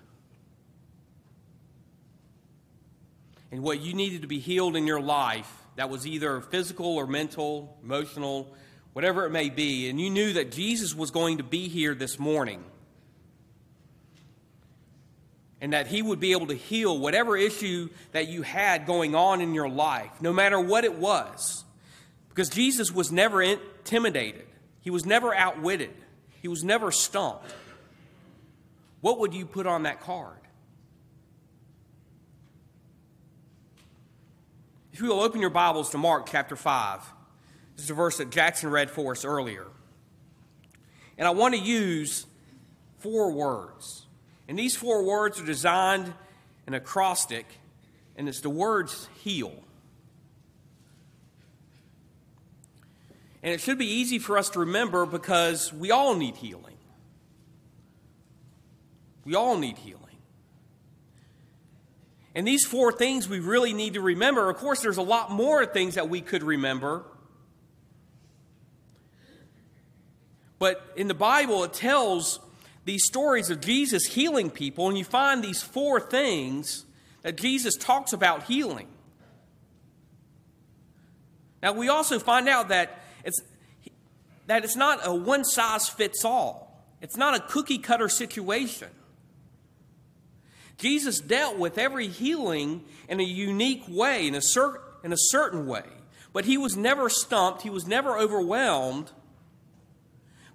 and 3.52 3.62
what 3.62 3.80
you 3.80 3.94
needed 3.94 4.22
to 4.22 4.26
be 4.26 4.40
healed 4.40 4.74
in 4.74 4.88
your 4.88 5.00
life 5.00 5.62
that 5.76 5.88
was 5.88 6.04
either 6.04 6.40
physical 6.40 6.96
or 6.96 7.06
mental, 7.06 7.78
emotional, 7.80 8.52
whatever 8.92 9.24
it 9.24 9.30
may 9.30 9.50
be, 9.50 9.88
and 9.88 10.00
you 10.00 10.10
knew 10.10 10.32
that 10.32 10.50
Jesus 10.50 10.96
was 10.96 11.12
going 11.12 11.38
to 11.38 11.44
be 11.44 11.68
here 11.68 11.94
this 11.94 12.18
morning, 12.18 12.64
and 15.60 15.72
that 15.72 15.86
he 15.86 16.02
would 16.02 16.20
be 16.20 16.32
able 16.32 16.48
to 16.48 16.54
heal 16.54 16.98
whatever 16.98 17.36
issue 17.36 17.88
that 18.12 18.28
you 18.28 18.42
had 18.42 18.86
going 18.86 19.14
on 19.14 19.40
in 19.40 19.54
your 19.54 19.68
life, 19.68 20.10
no 20.20 20.32
matter 20.32 20.60
what 20.60 20.84
it 20.84 20.96
was. 20.96 21.64
Because 22.28 22.48
Jesus 22.48 22.92
was 22.92 23.12
never 23.12 23.40
intimidated, 23.40 24.46
he 24.80 24.90
was 24.90 25.06
never 25.06 25.34
outwitted. 25.34 25.90
He 26.42 26.48
was 26.48 26.62
never 26.62 26.90
stumped. 26.90 27.54
What 29.00 29.18
would 29.20 29.32
you 29.32 29.46
put 29.46 29.66
on 29.66 29.84
that 29.84 30.02
card? 30.02 30.36
If 34.92 35.00
you 35.00 35.06
will 35.06 35.22
open 35.22 35.40
your 35.40 35.48
Bibles 35.48 35.88
to 35.90 35.98
Mark 35.98 36.28
chapter 36.30 36.54
5, 36.54 37.00
this 37.76 37.86
is 37.86 37.90
a 37.90 37.94
verse 37.94 38.18
that 38.18 38.28
Jackson 38.30 38.68
read 38.68 38.90
for 38.90 39.12
us 39.12 39.24
earlier. 39.24 39.66
And 41.16 41.26
I 41.26 41.30
want 41.30 41.54
to 41.54 41.60
use 41.60 42.26
four 42.98 43.32
words. 43.32 44.03
And 44.48 44.58
these 44.58 44.76
four 44.76 45.02
words 45.02 45.40
are 45.40 45.46
designed 45.46 46.12
in 46.66 46.74
acrostic, 46.74 47.46
and 48.16 48.28
it's 48.28 48.40
the 48.40 48.50
words 48.50 49.08
heal. 49.22 49.64
And 53.42 53.52
it 53.52 53.60
should 53.60 53.78
be 53.78 53.86
easy 53.86 54.18
for 54.18 54.38
us 54.38 54.48
to 54.50 54.60
remember 54.60 55.04
because 55.04 55.72
we 55.72 55.90
all 55.90 56.14
need 56.14 56.36
healing. 56.36 56.76
We 59.24 59.34
all 59.34 59.58
need 59.58 59.76
healing. 59.78 60.00
And 62.34 62.46
these 62.46 62.64
four 62.64 62.90
things 62.90 63.28
we 63.28 63.40
really 63.40 63.72
need 63.72 63.94
to 63.94 64.00
remember. 64.00 64.50
Of 64.50 64.56
course, 64.56 64.80
there's 64.80 64.96
a 64.96 65.02
lot 65.02 65.30
more 65.30 65.64
things 65.66 65.94
that 65.94 66.08
we 66.08 66.20
could 66.20 66.42
remember. 66.42 67.04
But 70.58 70.82
in 70.96 71.08
the 71.08 71.14
Bible, 71.14 71.64
it 71.64 71.74
tells 71.74 72.40
these 72.84 73.04
stories 73.04 73.50
of 73.50 73.60
Jesus 73.60 74.04
healing 74.04 74.50
people, 74.50 74.88
and 74.88 74.98
you 74.98 75.04
find 75.04 75.42
these 75.42 75.62
four 75.62 76.00
things 76.00 76.84
that 77.22 77.36
Jesus 77.36 77.74
talks 77.76 78.12
about 78.12 78.44
healing. 78.44 78.88
Now, 81.62 81.72
we 81.72 81.88
also 81.88 82.18
find 82.18 82.46
out 82.48 82.68
that 82.68 83.00
it's, 83.24 83.40
that 84.46 84.64
it's 84.64 84.76
not 84.76 85.00
a 85.02 85.14
one 85.14 85.44
size 85.44 85.88
fits 85.88 86.24
all, 86.24 86.84
it's 87.00 87.16
not 87.16 87.34
a 87.34 87.40
cookie 87.40 87.78
cutter 87.78 88.08
situation. 88.08 88.88
Jesus 90.76 91.20
dealt 91.20 91.56
with 91.56 91.78
every 91.78 92.08
healing 92.08 92.84
in 93.08 93.20
a 93.20 93.24
unique 93.24 93.84
way, 93.88 94.26
in 94.26 94.34
a, 94.34 94.42
cer- 94.42 94.80
in 95.04 95.12
a 95.12 95.16
certain 95.16 95.66
way. 95.66 95.84
But 96.32 96.44
he 96.46 96.58
was 96.58 96.76
never 96.76 97.08
stumped, 97.08 97.62
he 97.62 97.70
was 97.70 97.86
never 97.86 98.18
overwhelmed. 98.18 99.10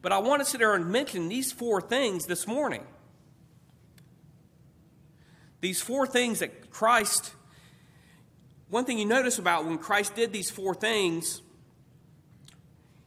But 0.02 0.12
I 0.12 0.20
want 0.20 0.42
to 0.42 0.46
sit 0.46 0.60
there 0.60 0.76
and 0.76 0.92
mention 0.92 1.30
these 1.30 1.52
four 1.52 1.82
things 1.82 2.26
this 2.26 2.48
morning. 2.48 2.84
These 5.62 5.82
four 5.82 6.08
things 6.08 6.40
that 6.40 6.70
Christ, 6.70 7.34
one 8.70 8.86
thing 8.86 8.98
you 8.98 9.06
notice 9.06 9.40
about 9.40 9.66
when 9.66 9.78
Christ 9.78 10.16
did 10.16 10.32
these 10.32 10.50
four 10.50 10.74
things 10.74 11.42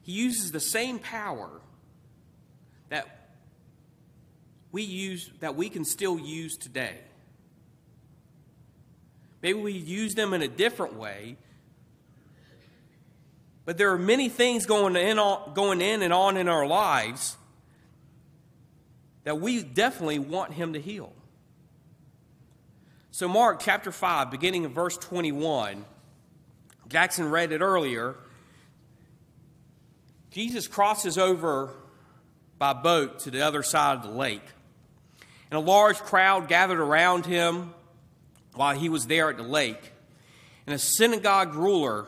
he 0.02 0.12
uses 0.12 0.50
the 0.50 0.60
same 0.60 0.98
power 0.98 1.48
that 2.88 3.06
we 4.72 4.82
use 4.82 5.30
that 5.40 5.54
we 5.54 5.68
can 5.68 5.84
still 5.84 6.18
use 6.18 6.56
today. 6.56 6.98
Maybe 9.42 9.58
we 9.58 9.72
use 9.72 10.14
them 10.14 10.34
in 10.34 10.42
a 10.42 10.48
different 10.48 10.94
way. 10.94 11.36
But 13.64 13.78
there 13.78 13.92
are 13.92 13.98
many 13.98 14.28
things 14.28 14.66
going 14.66 14.96
in, 14.96 15.16
going 15.54 15.80
in 15.80 16.02
and 16.02 16.12
on 16.12 16.36
in 16.36 16.48
our 16.48 16.66
lives 16.66 17.36
that 19.24 19.40
we 19.40 19.62
definitely 19.62 20.18
want 20.18 20.52
him 20.52 20.72
to 20.72 20.80
heal. 20.80 21.12
So, 23.12 23.28
Mark 23.28 23.60
chapter 23.60 23.92
5, 23.92 24.30
beginning 24.30 24.64
of 24.64 24.72
verse 24.72 24.96
21, 24.96 25.84
Jackson 26.88 27.30
read 27.30 27.52
it 27.52 27.60
earlier. 27.60 28.16
Jesus 30.30 30.66
crosses 30.66 31.18
over 31.18 31.70
by 32.58 32.72
boat 32.72 33.20
to 33.20 33.30
the 33.30 33.42
other 33.42 33.62
side 33.62 33.98
of 33.98 34.02
the 34.02 34.16
lake. 34.16 34.42
And 35.50 35.58
a 35.58 35.60
large 35.60 35.98
crowd 35.98 36.48
gathered 36.48 36.80
around 36.80 37.26
him 37.26 37.74
while 38.54 38.74
he 38.74 38.88
was 38.88 39.06
there 39.06 39.28
at 39.28 39.36
the 39.36 39.42
lake. 39.42 39.92
And 40.66 40.74
a 40.74 40.78
synagogue 40.78 41.54
ruler 41.54 42.06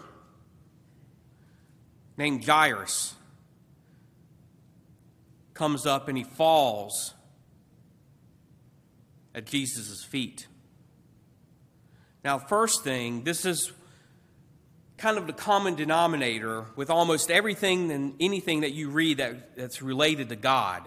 named 2.17 2.45
Jairus 2.45 3.15
comes 5.55 5.87
up 5.87 6.09
and 6.09 6.19
he 6.19 6.25
falls 6.25 7.15
at 9.35 9.47
Jesus' 9.47 10.05
feet. 10.05 10.47
Now, 12.25 12.39
first 12.39 12.85
thing, 12.85 13.25
this 13.25 13.45
is 13.45 13.73
kind 14.97 15.19
of 15.19 15.27
the 15.27 15.33
common 15.33 15.75
denominator 15.75 16.67
with 16.77 16.89
almost 16.91 17.31
everything 17.31 17.91
and 17.91 18.15
anything 18.21 18.61
that 18.61 18.73
you 18.73 18.91
read 18.91 19.19
that, 19.19 19.57
that's 19.57 19.83
related 19.83 20.29
to 20.31 20.37
God. 20.37 20.83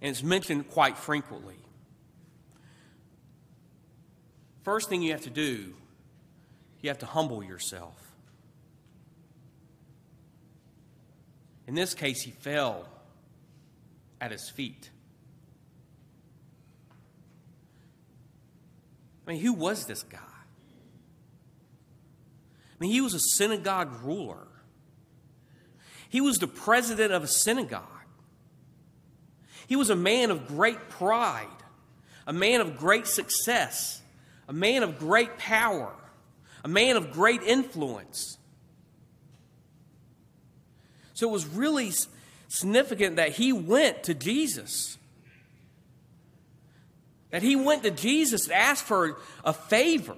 And 0.00 0.10
it's 0.10 0.22
mentioned 0.22 0.68
quite 0.68 0.96
frequently. 0.96 1.56
First 4.62 4.88
thing 4.88 5.02
you 5.02 5.12
have 5.12 5.22
to 5.22 5.30
do, 5.30 5.74
you 6.80 6.90
have 6.90 6.98
to 6.98 7.06
humble 7.06 7.42
yourself. 7.42 8.01
In 11.72 11.76
this 11.76 11.94
case, 11.94 12.20
he 12.20 12.32
fell 12.32 12.86
at 14.20 14.30
his 14.30 14.50
feet. 14.50 14.90
I 19.26 19.30
mean, 19.30 19.40
who 19.40 19.54
was 19.54 19.86
this 19.86 20.02
guy? 20.02 20.18
I 20.18 20.34
mean, 22.78 22.90
he 22.92 23.00
was 23.00 23.14
a 23.14 23.20
synagogue 23.20 23.90
ruler, 24.04 24.48
he 26.10 26.20
was 26.20 26.36
the 26.36 26.46
president 26.46 27.10
of 27.10 27.22
a 27.22 27.26
synagogue. 27.26 27.86
He 29.66 29.76
was 29.76 29.88
a 29.88 29.96
man 29.96 30.30
of 30.30 30.46
great 30.46 30.90
pride, 30.90 31.46
a 32.26 32.34
man 32.34 32.60
of 32.60 32.76
great 32.76 33.06
success, 33.06 34.02
a 34.46 34.52
man 34.52 34.82
of 34.82 34.98
great 34.98 35.38
power, 35.38 35.94
a 36.62 36.68
man 36.68 36.98
of 36.98 37.12
great 37.12 37.42
influence. 37.42 38.36
So 41.14 41.28
it 41.28 41.32
was 41.32 41.46
really 41.46 41.92
significant 42.48 43.16
that 43.16 43.32
he 43.32 43.52
went 43.52 44.04
to 44.04 44.14
Jesus. 44.14 44.96
That 47.30 47.42
he 47.42 47.56
went 47.56 47.82
to 47.82 47.90
Jesus 47.90 48.46
to 48.46 48.54
ask 48.54 48.84
for 48.84 49.18
a 49.44 49.52
favor. 49.52 50.16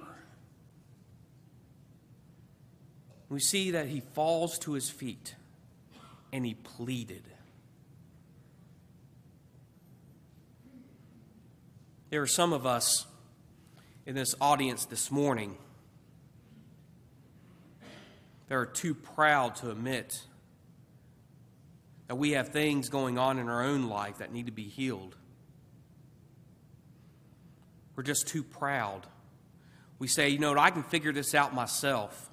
we 3.35 3.41
see 3.41 3.71
that 3.71 3.87
he 3.87 3.99
falls 3.99 4.57
to 4.59 4.71
his 4.71 4.89
feet 4.89 5.35
and 6.31 6.45
he 6.45 6.53
pleaded. 6.53 7.23
There 12.09 12.21
are 12.21 12.27
some 12.27 12.53
of 12.53 12.65
us 12.65 13.05
in 14.05 14.15
this 14.15 14.35
audience 14.39 14.85
this 14.85 15.11
morning 15.11 15.57
that 18.47 18.55
are 18.55 18.65
too 18.65 18.93
proud 18.93 19.55
to 19.57 19.71
admit 19.71 20.23
that 22.07 22.15
we 22.15 22.31
have 22.31 22.49
things 22.49 22.89
going 22.89 23.17
on 23.17 23.39
in 23.39 23.49
our 23.49 23.63
own 23.63 23.89
life 23.89 24.19
that 24.19 24.31
need 24.31 24.45
to 24.45 24.51
be 24.51 24.63
healed. 24.63 25.15
We're 27.95 28.03
just 28.03 28.27
too 28.27 28.43
proud. 28.43 29.07
We 29.97 30.07
say, 30.07 30.29
you 30.29 30.39
know 30.39 30.49
what, 30.49 30.59
I 30.59 30.69
can 30.69 30.83
figure 30.83 31.13
this 31.13 31.33
out 31.33 31.53
myself. 31.53 32.29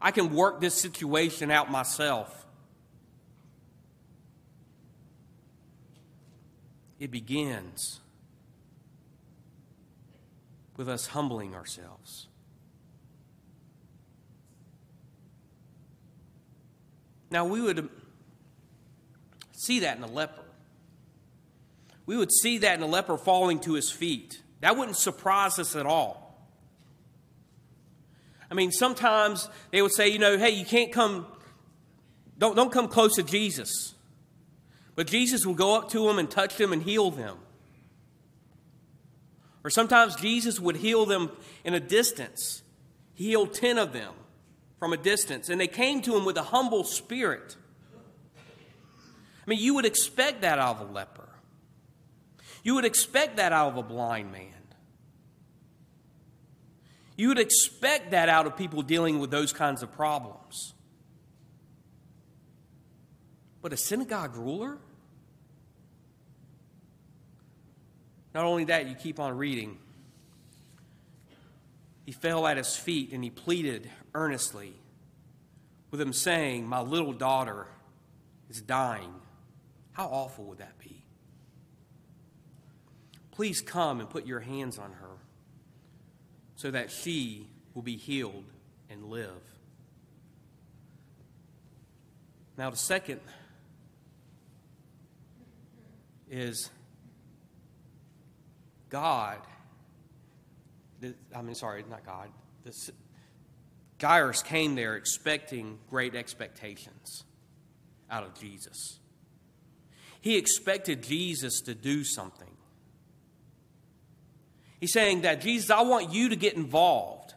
I 0.00 0.10
can 0.10 0.34
work 0.34 0.60
this 0.60 0.74
situation 0.74 1.50
out 1.50 1.70
myself. 1.70 2.46
It 6.98 7.10
begins 7.10 8.00
with 10.76 10.88
us 10.88 11.08
humbling 11.08 11.54
ourselves. 11.54 12.28
Now, 17.30 17.44
we 17.44 17.60
would 17.60 17.90
see 19.58 19.80
that 19.80 19.96
in 19.96 20.02
a 20.02 20.08
leper. 20.08 20.42
We 22.06 22.16
would 22.16 22.32
see 22.32 22.58
that 22.58 22.76
in 22.78 22.82
a 22.82 22.86
leper 22.86 23.18
falling 23.18 23.60
to 23.60 23.74
his 23.74 23.90
feet. 23.90 24.40
That 24.60 24.76
wouldn't 24.76 24.96
surprise 24.96 25.58
us 25.58 25.76
at 25.76 25.84
all. 25.84 26.24
I 28.50 28.54
mean, 28.54 28.72
sometimes 28.72 29.48
they 29.70 29.82
would 29.82 29.92
say, 29.92 30.08
you 30.08 30.18
know, 30.18 30.38
hey, 30.38 30.50
you 30.50 30.64
can't 30.64 30.90
come, 30.90 31.26
don't, 32.38 32.56
don't 32.56 32.72
come 32.72 32.88
close 32.88 33.16
to 33.16 33.22
Jesus. 33.22 33.94
But 34.94 35.06
Jesus 35.06 35.44
would 35.44 35.56
go 35.56 35.76
up 35.76 35.90
to 35.90 36.06
them 36.06 36.18
and 36.18 36.30
touch 36.30 36.56
them 36.56 36.72
and 36.72 36.82
heal 36.82 37.10
them. 37.10 37.36
Or 39.62 39.70
sometimes 39.70 40.16
Jesus 40.16 40.58
would 40.58 40.76
heal 40.76 41.04
them 41.04 41.30
in 41.62 41.74
a 41.74 41.80
distance. 41.80 42.62
He 43.14 43.28
healed 43.28 43.52
10 43.52 43.76
of 43.76 43.92
them 43.92 44.14
from 44.78 44.92
a 44.92 44.96
distance, 44.96 45.48
and 45.48 45.60
they 45.60 45.66
came 45.66 46.00
to 46.02 46.16
him 46.16 46.24
with 46.24 46.36
a 46.36 46.42
humble 46.44 46.84
spirit. 46.84 47.56
I 49.48 49.52
mean, 49.52 49.60
you 49.60 49.72
would 49.76 49.86
expect 49.86 50.42
that 50.42 50.58
out 50.58 50.76
of 50.76 50.90
a 50.90 50.92
leper. 50.92 51.26
You 52.62 52.74
would 52.74 52.84
expect 52.84 53.38
that 53.38 53.50
out 53.50 53.68
of 53.68 53.78
a 53.78 53.82
blind 53.82 54.30
man. 54.30 54.52
You 57.16 57.28
would 57.28 57.38
expect 57.38 58.10
that 58.10 58.28
out 58.28 58.46
of 58.46 58.58
people 58.58 58.82
dealing 58.82 59.20
with 59.20 59.30
those 59.30 59.54
kinds 59.54 59.82
of 59.82 59.90
problems. 59.90 60.74
But 63.62 63.72
a 63.72 63.78
synagogue 63.78 64.36
ruler? 64.36 64.76
Not 68.34 68.44
only 68.44 68.64
that, 68.64 68.86
you 68.86 68.96
keep 68.96 69.18
on 69.18 69.34
reading. 69.38 69.78
He 72.04 72.12
fell 72.12 72.46
at 72.46 72.58
his 72.58 72.76
feet 72.76 73.12
and 73.12 73.24
he 73.24 73.30
pleaded 73.30 73.90
earnestly 74.14 74.74
with 75.90 76.02
him, 76.02 76.12
saying, 76.12 76.66
My 76.66 76.82
little 76.82 77.14
daughter 77.14 77.66
is 78.50 78.60
dying. 78.60 79.14
How 79.98 80.06
awful 80.06 80.44
would 80.44 80.58
that 80.58 80.78
be? 80.78 81.02
Please 83.32 83.60
come 83.60 83.98
and 83.98 84.08
put 84.08 84.26
your 84.26 84.38
hands 84.38 84.78
on 84.78 84.92
her 84.92 85.16
so 86.54 86.70
that 86.70 86.92
she 86.92 87.48
will 87.74 87.82
be 87.82 87.96
healed 87.96 88.44
and 88.88 89.06
live. 89.06 89.42
Now, 92.56 92.70
the 92.70 92.76
second 92.76 93.20
is 96.30 96.70
God. 98.90 99.38
I 101.34 101.42
mean, 101.42 101.56
sorry, 101.56 101.84
not 101.90 102.06
God. 102.06 102.28
This, 102.62 102.88
Jairus 104.00 104.44
came 104.44 104.76
there 104.76 104.94
expecting 104.94 105.80
great 105.90 106.14
expectations 106.14 107.24
out 108.08 108.22
of 108.22 108.38
Jesus. 108.38 109.00
He 110.20 110.36
expected 110.36 111.02
Jesus 111.02 111.60
to 111.62 111.74
do 111.74 112.04
something. 112.04 112.48
He's 114.80 114.92
saying 114.92 115.22
that, 115.22 115.40
Jesus, 115.40 115.70
I 115.70 115.82
want 115.82 116.12
you 116.12 116.28
to 116.28 116.36
get 116.36 116.54
involved. 116.54 117.34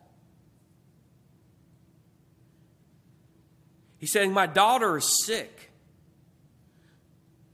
He's 3.97 4.11
saying, 4.11 4.33
My 4.33 4.47
daughter 4.47 4.97
is 4.97 5.25
sick. 5.25 5.71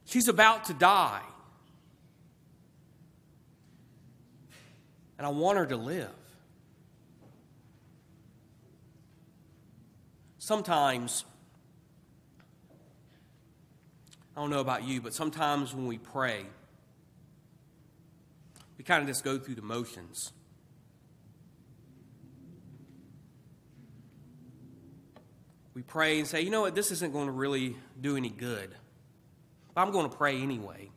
She's 0.05 0.30
about 0.30 0.65
to 0.65 0.73
die. 0.73 1.21
And 5.17 5.28
I 5.28 5.30
want 5.30 5.57
her 5.57 5.65
to 5.65 5.78
live. 5.78 6.09
Sometimes, 10.38 11.25
I 14.38 14.40
don't 14.40 14.52
know 14.52 14.60
about 14.60 14.84
you, 14.84 15.02
but 15.02 15.16
sometimes 15.16 15.74
when 15.74 15.88
we 15.88 15.98
pray, 15.98 16.46
we 18.78 18.84
kind 18.84 19.02
of 19.02 19.08
just 19.08 19.24
go 19.24 19.40
through 19.40 19.56
the 19.56 19.64
motions. 19.64 20.32
We 25.74 25.82
pray 25.82 26.20
and 26.20 26.28
say, 26.28 26.42
you 26.42 26.52
know 26.52 26.62
what, 26.62 26.76
this 26.76 26.92
isn't 26.92 27.14
going 27.14 27.26
to 27.26 27.32
really 27.32 27.78
do 28.00 28.16
any 28.16 28.30
good. 28.30 28.76
But 29.74 29.82
I'm 29.82 29.92
going 29.92 30.08
to 30.08 30.16
pray 30.16 30.40
anyway. 30.40 30.92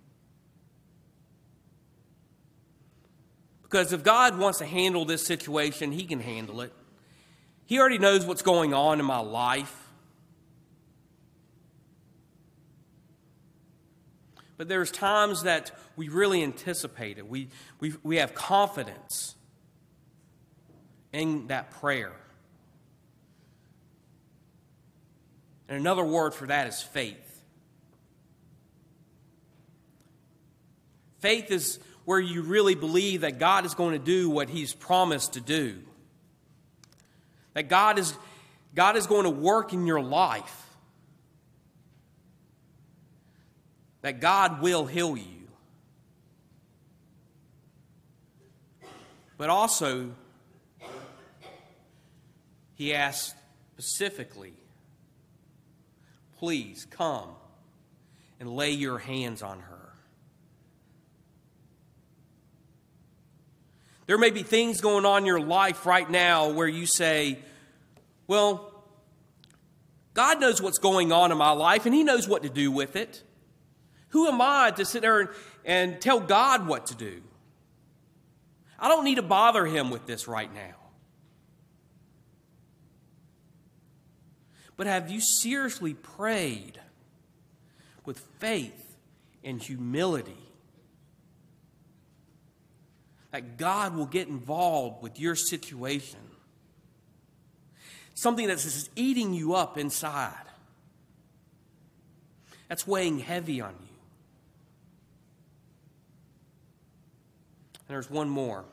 Because 3.62 3.94
if 3.94 4.04
God 4.04 4.36
wants 4.36 4.58
to 4.58 4.66
handle 4.66 5.06
this 5.06 5.24
situation, 5.24 5.92
He 5.92 6.04
can 6.04 6.20
handle 6.20 6.60
it. 6.60 6.74
He 7.64 7.78
already 7.78 7.98
knows 7.98 8.26
what's 8.26 8.42
going 8.42 8.74
on 8.74 9.00
in 9.00 9.06
my 9.06 9.20
life. 9.20 9.79
But 14.60 14.68
there's 14.68 14.90
times 14.90 15.44
that 15.44 15.70
we 15.96 16.10
really 16.10 16.42
anticipate 16.42 17.16
it. 17.16 17.26
We, 17.26 17.48
we, 17.80 17.94
we 18.02 18.16
have 18.16 18.34
confidence 18.34 19.34
in 21.14 21.46
that 21.46 21.70
prayer. 21.70 22.12
And 25.66 25.78
another 25.78 26.04
word 26.04 26.34
for 26.34 26.46
that 26.46 26.66
is 26.66 26.82
faith. 26.82 27.42
Faith 31.20 31.50
is 31.50 31.78
where 32.04 32.20
you 32.20 32.42
really 32.42 32.74
believe 32.74 33.22
that 33.22 33.38
God 33.38 33.64
is 33.64 33.72
going 33.72 33.92
to 33.92 34.04
do 34.04 34.28
what 34.28 34.50
He's 34.50 34.74
promised 34.74 35.32
to 35.32 35.40
do. 35.40 35.78
That 37.54 37.70
God 37.70 37.98
is, 37.98 38.12
God 38.74 38.98
is 38.98 39.06
going 39.06 39.24
to 39.24 39.30
work 39.30 39.72
in 39.72 39.86
your 39.86 40.02
life. 40.02 40.69
That 44.02 44.20
God 44.20 44.62
will 44.62 44.86
heal 44.86 45.16
you. 45.16 45.48
But 49.36 49.50
also, 49.50 50.10
He 52.74 52.94
asked 52.94 53.34
specifically, 53.78 54.54
please 56.38 56.86
come 56.90 57.30
and 58.38 58.48
lay 58.48 58.70
your 58.70 58.98
hands 58.98 59.42
on 59.42 59.60
her. 59.60 59.80
There 64.06 64.18
may 64.18 64.30
be 64.30 64.42
things 64.42 64.80
going 64.80 65.04
on 65.04 65.22
in 65.22 65.26
your 65.26 65.40
life 65.40 65.86
right 65.86 66.10
now 66.10 66.50
where 66.50 66.66
you 66.66 66.84
say, 66.84 67.38
Well, 68.26 68.72
God 70.14 70.40
knows 70.40 70.60
what's 70.60 70.78
going 70.78 71.12
on 71.12 71.30
in 71.30 71.38
my 71.38 71.52
life 71.52 71.86
and 71.86 71.94
He 71.94 72.02
knows 72.02 72.26
what 72.26 72.42
to 72.42 72.48
do 72.48 72.72
with 72.72 72.96
it. 72.96 73.22
Who 74.10 74.26
am 74.28 74.40
I 74.40 74.72
to 74.72 74.84
sit 74.84 75.02
there 75.02 75.20
and, 75.20 75.28
and 75.64 76.00
tell 76.00 76.20
God 76.20 76.66
what 76.66 76.86
to 76.86 76.94
do? 76.94 77.22
I 78.78 78.88
don't 78.88 79.04
need 79.04 79.16
to 79.16 79.22
bother 79.22 79.66
Him 79.66 79.90
with 79.90 80.06
this 80.06 80.28
right 80.28 80.52
now. 80.52 80.74
But 84.76 84.86
have 84.86 85.10
you 85.10 85.20
seriously 85.20 85.94
prayed 85.94 86.80
with 88.04 88.18
faith 88.38 88.96
and 89.44 89.62
humility 89.62 90.36
that 93.30 93.56
God 93.56 93.94
will 93.94 94.06
get 94.06 94.28
involved 94.28 95.02
with 95.02 95.20
your 95.20 95.34
situation. 95.34 96.18
Something 98.14 98.48
that's 98.48 98.64
just 98.64 98.90
eating 98.96 99.32
you 99.32 99.54
up 99.54 99.78
inside. 99.78 100.34
That's 102.68 102.86
weighing 102.86 103.20
heavy 103.20 103.60
on 103.60 103.74
you. 103.80 103.89
And 107.90 107.96
there's 107.96 108.08
one 108.08 108.28
more. 108.28 108.64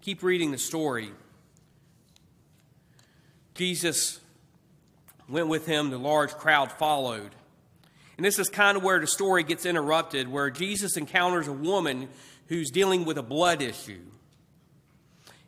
Keep 0.00 0.24
reading 0.24 0.50
the 0.50 0.58
story. 0.58 1.12
Jesus 3.54 4.18
went 5.28 5.46
with 5.46 5.66
him, 5.66 5.90
the 5.90 5.98
large 5.98 6.32
crowd 6.32 6.72
followed. 6.72 7.30
And 8.16 8.26
this 8.26 8.40
is 8.40 8.48
kind 8.48 8.76
of 8.76 8.82
where 8.82 8.98
the 8.98 9.06
story 9.06 9.44
gets 9.44 9.64
interrupted, 9.64 10.26
where 10.26 10.50
Jesus 10.50 10.96
encounters 10.96 11.46
a 11.46 11.52
woman 11.52 12.08
who's 12.48 12.72
dealing 12.72 13.04
with 13.04 13.18
a 13.18 13.22
blood 13.22 13.62
issue. 13.62 14.02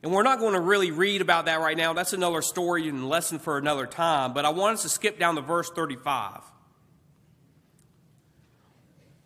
And 0.05 0.13
we're 0.13 0.23
not 0.23 0.39
going 0.39 0.55
to 0.55 0.61
really 0.61 0.93
read 0.93 1.23
about 1.23 1.47
that 1.47 1.59
right 1.59 1.77
now. 1.77 1.93
That's 1.93 2.13
another 2.13 2.41
story 2.41 2.89
and 2.89 3.09
lesson 3.09 3.41
for 3.41 3.59
another 3.59 3.89
time. 3.89 4.33
But 4.33 4.45
I 4.45 4.51
want 4.51 4.75
us 4.75 4.83
to 4.83 4.89
skip 4.89 5.19
down 5.19 5.35
to 5.35 5.41
verse 5.41 5.71
35. 5.71 6.39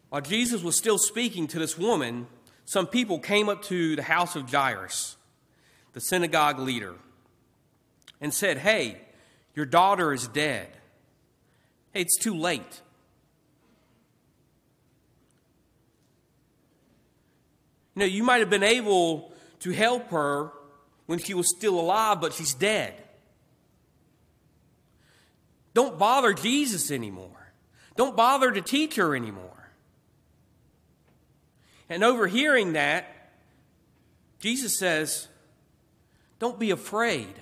While 0.08 0.22
Jesus 0.22 0.62
was 0.62 0.78
still 0.78 0.96
speaking 0.96 1.46
to 1.48 1.58
this 1.58 1.76
woman, 1.76 2.26
some 2.64 2.86
people 2.86 3.18
came 3.18 3.48
up 3.48 3.62
to 3.64 3.96
the 3.96 4.02
house 4.02 4.36
of 4.36 4.50
Jairus, 4.50 5.16
the 5.92 6.00
synagogue 6.00 6.58
leader, 6.58 6.94
and 8.20 8.32
said, 8.32 8.58
Hey, 8.58 9.00
your 9.54 9.66
daughter 9.66 10.12
is 10.12 10.26
dead. 10.28 10.68
Hey, 11.92 12.00
it's 12.00 12.18
too 12.18 12.34
late. 12.34 12.80
You 17.94 18.00
know, 18.00 18.06
you 18.06 18.24
might 18.24 18.40
have 18.40 18.50
been 18.50 18.64
able 18.64 19.32
to 19.60 19.70
help 19.70 20.10
her 20.10 20.50
when 21.06 21.18
she 21.18 21.34
was 21.34 21.54
still 21.56 21.78
alive, 21.78 22.20
but 22.20 22.32
she's 22.32 22.54
dead. 22.54 22.94
Don't 25.74 25.98
bother 25.98 26.32
Jesus 26.32 26.90
anymore. 26.90 27.52
Don't 27.96 28.16
bother 28.16 28.50
to 28.50 28.60
teach 28.60 28.96
her 28.96 29.14
anymore. 29.14 29.53
And 31.88 32.02
overhearing 32.02 32.72
that, 32.74 33.06
Jesus 34.38 34.78
says, 34.78 35.28
Don't 36.38 36.58
be 36.58 36.70
afraid, 36.70 37.34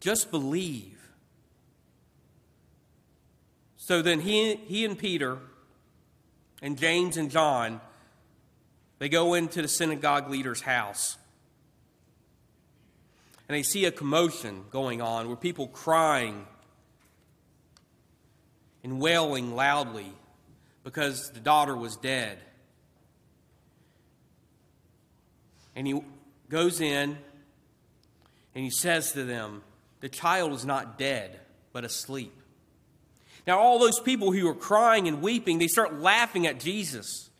just 0.00 0.30
believe. 0.30 0.98
So 3.76 4.02
then 4.02 4.20
he, 4.20 4.54
he 4.54 4.84
and 4.84 4.96
Peter 4.96 5.38
and 6.62 6.78
James 6.78 7.16
and 7.16 7.30
John, 7.30 7.80
they 8.98 9.08
go 9.08 9.34
into 9.34 9.62
the 9.62 9.68
synagogue 9.68 10.30
leader's 10.30 10.60
house. 10.60 11.16
And 13.48 13.56
they 13.56 13.64
see 13.64 13.84
a 13.84 13.90
commotion 13.90 14.64
going 14.70 15.02
on 15.02 15.26
where 15.26 15.36
people 15.36 15.66
crying 15.66 16.46
and 18.84 19.00
wailing 19.00 19.56
loudly 19.56 20.12
because 20.84 21.32
the 21.32 21.40
daughter 21.40 21.76
was 21.76 21.96
dead. 21.96 22.38
And 25.74 25.86
he 25.86 26.00
goes 26.48 26.80
in 26.80 27.16
and 28.54 28.64
he 28.64 28.70
says 28.70 29.12
to 29.12 29.24
them, 29.24 29.62
The 30.00 30.08
child 30.08 30.52
is 30.52 30.64
not 30.64 30.98
dead, 30.98 31.38
but 31.72 31.84
asleep. 31.84 32.32
Now, 33.46 33.58
all 33.58 33.78
those 33.78 33.98
people 34.00 34.32
who 34.32 34.46
are 34.48 34.54
crying 34.54 35.08
and 35.08 35.22
weeping, 35.22 35.58
they 35.58 35.66
start 35.66 35.98
laughing 35.98 36.46
at 36.46 36.60
Jesus. 36.60 37.30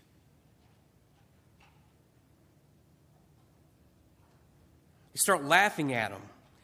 They 5.12 5.18
start 5.18 5.45
laughing 5.45 5.93
at 5.93 6.11
him. 6.11 6.22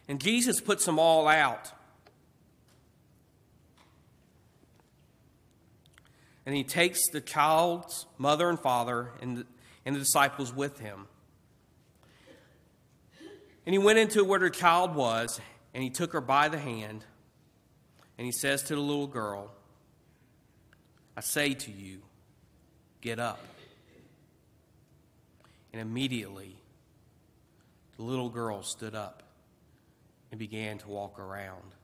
And 0.09 0.21
Jesus 0.21 0.61
puts 0.61 0.85
them 0.85 0.99
all 0.99 1.29
out. 1.29 1.73
And 6.47 6.55
he 6.55 6.63
takes 6.63 7.01
the 7.11 7.21
child's 7.21 8.07
mother 8.19 8.49
and 8.49 8.59
father 8.59 9.11
and 9.21 9.39
the, 9.39 9.47
and 9.85 9.97
the 9.97 10.01
disciples 10.01 10.55
with 10.55 10.79
him. 10.79 11.07
And 13.67 13.75
he 13.75 13.79
went 13.79 13.99
into 13.99 14.25
where 14.25 14.39
her 14.39 14.49
child 14.49 14.95
was, 14.95 15.41
and 15.75 15.83
he 15.83 15.91
took 15.91 16.13
her 16.13 16.21
by 16.21 16.49
the 16.49 16.59
hand, 16.59 17.05
and 18.17 18.25
he 18.25 18.33
says 18.33 18.63
to 18.65 18.77
the 18.77 18.81
little 18.81 19.09
girl, 19.09 19.51
I 21.17 21.21
say 21.21 21.53
to 21.53 21.73
you, 21.73 22.03
get 23.01 23.19
up. 23.19 23.41
And 25.73 25.83
immediately, 25.83 26.57
the 27.97 28.05
little 28.05 28.29
girl 28.29 28.63
stood 28.63 28.95
up 28.95 29.25
and 30.31 30.39
began 30.39 30.79
to 30.79 30.89
walk 30.89 31.19
around. 31.19 31.75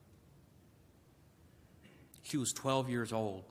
She 2.22 2.36
was 2.36 2.52
12 2.52 2.88
years 2.88 3.12
old. 3.12 3.44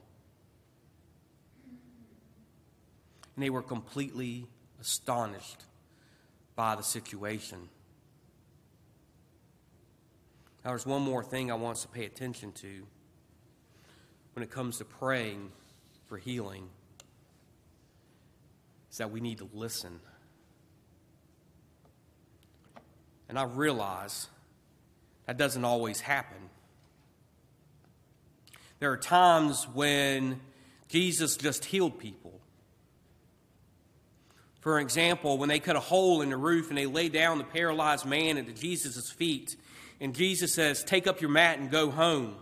And 3.36 3.44
they 3.44 3.50
were 3.50 3.62
completely 3.62 4.46
astonished 4.80 5.64
by 6.56 6.74
the 6.76 6.82
situation. 6.82 7.68
Now, 10.64 10.70
there's 10.70 10.86
one 10.86 11.02
more 11.02 11.24
thing 11.24 11.50
I 11.50 11.54
want 11.54 11.78
us 11.78 11.82
to 11.82 11.88
pay 11.88 12.04
attention 12.04 12.52
to 12.52 12.86
when 14.34 14.42
it 14.44 14.50
comes 14.50 14.78
to 14.78 14.84
praying 14.84 15.50
for 16.06 16.18
healing 16.18 16.68
is 18.90 18.98
that 18.98 19.10
we 19.10 19.20
need 19.20 19.38
to 19.38 19.48
listen. 19.52 19.98
And 23.28 23.38
I 23.38 23.44
realize 23.44 24.28
that 25.26 25.38
doesn't 25.38 25.64
always 25.64 26.00
happen. 26.00 26.36
There 28.78 28.92
are 28.92 28.98
times 28.98 29.66
when 29.72 30.40
Jesus 30.88 31.36
just 31.36 31.64
healed 31.64 31.98
people. 31.98 32.40
For 34.60 34.78
example, 34.78 35.38
when 35.38 35.48
they 35.48 35.58
cut 35.58 35.74
a 35.74 35.80
hole 35.80 36.20
in 36.20 36.30
the 36.30 36.36
roof 36.36 36.68
and 36.68 36.78
they 36.78 36.86
laid 36.86 37.12
down 37.12 37.38
the 37.38 37.44
paralyzed 37.44 38.06
man 38.06 38.38
at 38.38 38.54
Jesus' 38.54 39.10
feet 39.10 39.56
and 40.02 40.16
Jesus 40.16 40.52
says, 40.52 40.82
Take 40.82 41.06
up 41.06 41.20
your 41.20 41.30
mat 41.30 41.60
and 41.60 41.70
go 41.70 41.88
home. 41.88 42.34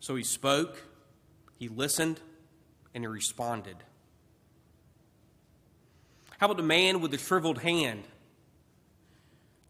So 0.00 0.14
he 0.16 0.22
spoke, 0.22 0.82
he 1.58 1.68
listened, 1.68 2.20
and 2.94 3.02
he 3.02 3.08
responded. 3.08 3.78
How 6.36 6.44
about 6.44 6.58
the 6.58 6.62
man 6.62 7.00
with 7.00 7.12
the 7.12 7.16
shriveled 7.16 7.62
hand? 7.62 8.04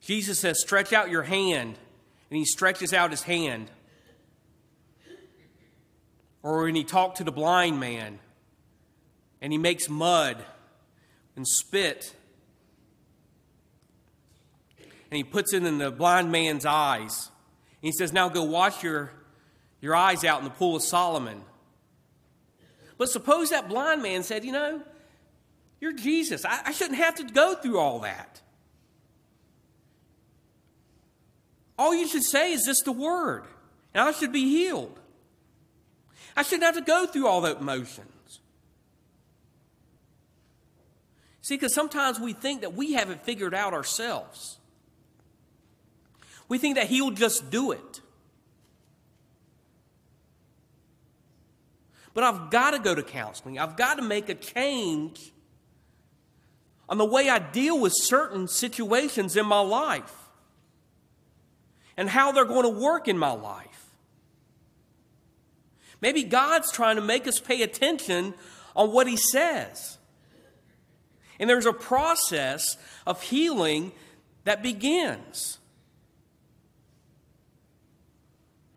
Jesus 0.01 0.41
says, 0.41 0.61
Stretch 0.61 0.93
out 0.93 1.09
your 1.09 1.23
hand, 1.23 1.79
and 2.31 2.37
he 2.37 2.45
stretches 2.45 2.93
out 2.93 3.13
his 3.13 3.23
hand. 3.23 3.71
Or 6.43 6.65
when 6.65 6.75
he 6.75 6.83
talked 6.83 7.19
to 7.19 7.25
the 7.25 7.31
blind 7.31 7.79
man, 7.79 8.19
and 9.41 9.53
he 9.53 9.59
makes 9.59 9.89
mud 9.89 10.45
and 11.37 11.47
spit. 11.47 12.15
And 15.11 15.17
he 15.17 15.25
puts 15.25 15.53
it 15.53 15.65
in 15.65 15.79
the 15.79 15.91
blind 15.91 16.33
man's 16.33 16.67
eyes. 16.67 17.31
And 17.83 17.87
he 17.89 17.93
says, 17.93 18.13
Now 18.13 18.29
go 18.29 18.43
wash 18.43 18.83
your, 18.83 19.11
your 19.81 19.95
eyes 19.95 20.25
out 20.25 20.39
in 20.39 20.45
the 20.45 20.51
pool 20.51 20.77
of 20.77 20.83
Solomon. 20.83 21.43
But 22.97 23.09
suppose 23.09 23.51
that 23.51 23.69
blind 23.69 24.03
man 24.03 24.23
said, 24.23 24.45
You 24.45 24.53
know, 24.53 24.83
you're 25.81 25.93
Jesus. 25.93 26.45
I, 26.45 26.63
I 26.67 26.73
shouldn't 26.73 26.99
have 26.99 27.17
to 27.17 27.25
go 27.25 27.55
through 27.55 27.79
all 27.79 28.01
that. 28.01 28.41
All 31.79 31.95
you 31.95 32.07
should 32.07 32.23
say 32.23 32.53
is 32.53 32.63
just 32.65 32.85
the 32.85 32.93
word, 32.93 33.45
and 33.93 34.09
I 34.09 34.13
should 34.13 34.33
be 34.33 34.45
healed. 34.45 34.99
I 36.37 36.43
shouldn't 36.43 36.65
have 36.65 36.77
to 36.77 36.83
go 36.83 37.07
through 37.07 37.27
all 37.27 37.41
that 37.43 37.61
motion. 37.61 38.05
See, 41.45 41.57
because 41.57 41.75
sometimes 41.75 42.19
we 42.19 42.33
think 42.33 42.63
that 42.63 42.73
we 42.73 42.95
haven't 42.95 43.23
figured 43.23 43.53
out 43.53 43.75
ourselves. 43.75 44.57
We 46.49 46.57
think 46.57 46.77
that 46.77 46.87
He'll 46.87 47.11
just 47.11 47.51
do 47.51 47.71
it. 47.71 48.01
But 52.15 52.25
I've 52.25 52.51
got 52.51 52.71
to 52.71 52.79
go 52.79 52.95
to 52.95 53.03
counseling. 53.03 53.59
I've 53.59 53.77
got 53.77 53.97
to 53.97 54.03
make 54.03 54.31
a 54.31 54.35
change 54.35 55.35
on 56.89 56.97
the 56.97 57.05
way 57.05 57.29
I 57.29 57.41
deal 57.41 57.79
with 57.79 57.93
certain 57.95 58.49
situations 58.49 59.37
in 59.37 59.45
my 59.45 59.61
life 59.61 60.31
and 61.99 62.09
how 62.09 62.33
they're 62.33 62.47
going 62.47 62.63
to 62.63 62.81
work 62.81 63.07
in 63.07 63.19
my 63.19 63.33
life. 63.33 63.91
Maybe 66.01 66.23
God's 66.23 66.73
trying 66.73 66.97
to 66.97 67.03
make 67.03 67.27
us 67.27 67.39
pay 67.39 67.61
attention 67.61 68.33
on 68.75 68.93
what 68.93 69.07
He 69.07 69.19
says. 69.19 69.99
And 71.39 71.51
there's 71.51 71.67
a 71.67 71.73
process 71.73 72.77
of 73.07 73.23
healing 73.23 73.93
that 74.45 74.63
begins. 74.63 75.59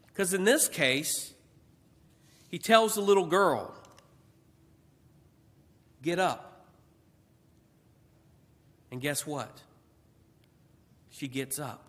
Because 0.08 0.34
in 0.34 0.44
this 0.44 0.68
case, 0.68 1.34
he 2.50 2.58
tells 2.58 2.96
the 2.96 3.02
little 3.02 3.28
girl, 3.28 3.74
Get 6.02 6.20
up. 6.20 6.66
And 8.92 9.02
guess 9.02 9.28
what? 9.28 9.62
She 11.10 11.28
gets 11.28 11.60
up. 11.60 11.84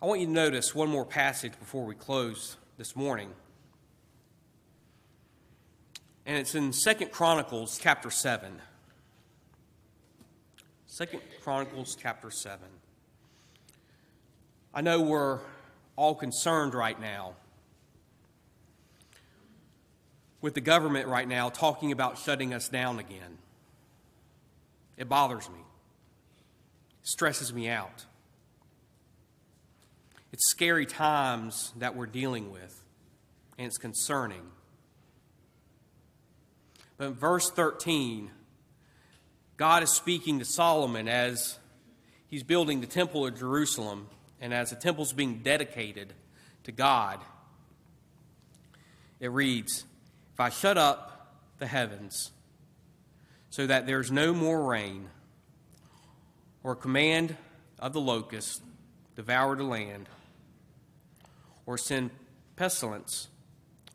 I 0.00 0.06
want 0.06 0.20
you 0.20 0.26
to 0.26 0.32
notice 0.32 0.74
one 0.74 0.88
more 0.88 1.04
passage 1.04 1.58
before 1.58 1.84
we 1.84 1.94
close 1.94 2.58
this 2.76 2.94
morning 2.94 3.30
and 6.26 6.36
it's 6.36 6.56
in 6.56 6.72
Second 6.72 7.12
Chronicles 7.12 7.78
chapter 7.80 8.10
7. 8.10 8.60
Second 10.86 11.22
Chronicles 11.42 11.96
chapter 11.98 12.32
7. 12.32 12.58
I 14.74 14.80
know 14.80 15.00
we're 15.00 15.38
all 15.94 16.16
concerned 16.16 16.74
right 16.74 17.00
now 17.00 17.34
with 20.40 20.54
the 20.54 20.60
government 20.60 21.06
right 21.06 21.28
now 21.28 21.48
talking 21.48 21.92
about 21.92 22.18
shutting 22.18 22.52
us 22.52 22.68
down 22.68 22.98
again. 22.98 23.38
It 24.96 25.08
bothers 25.08 25.48
me, 25.48 25.60
it 25.60 27.06
stresses 27.06 27.52
me 27.54 27.68
out. 27.68 28.04
It's 30.32 30.50
scary 30.50 30.86
times 30.86 31.72
that 31.76 31.94
we're 31.94 32.06
dealing 32.06 32.50
with, 32.50 32.82
and 33.56 33.66
it's 33.68 33.78
concerning. 33.78 34.42
But 36.96 37.08
in 37.08 37.14
verse 37.14 37.50
13, 37.50 38.30
God 39.56 39.82
is 39.82 39.90
speaking 39.90 40.38
to 40.38 40.44
Solomon 40.44 41.08
as 41.08 41.58
he's 42.28 42.42
building 42.42 42.80
the 42.80 42.86
temple 42.86 43.26
of 43.26 43.38
Jerusalem 43.38 44.08
and 44.40 44.52
as 44.54 44.70
the 44.70 44.76
temple's 44.76 45.12
being 45.12 45.38
dedicated 45.38 46.12
to 46.64 46.72
God. 46.72 47.20
It 49.20 49.30
reads, 49.30 49.84
If 50.34 50.40
I 50.40 50.50
shut 50.50 50.76
up 50.76 51.34
the 51.58 51.66
heavens 51.66 52.32
so 53.50 53.66
that 53.66 53.86
there's 53.86 54.10
no 54.10 54.34
more 54.34 54.64
rain, 54.64 55.08
or 56.62 56.74
command 56.74 57.36
of 57.78 57.92
the 57.92 58.00
locust 58.00 58.62
devour 59.14 59.56
the 59.56 59.62
land, 59.62 60.08
or 61.64 61.78
send 61.78 62.10
pestilence 62.56 63.28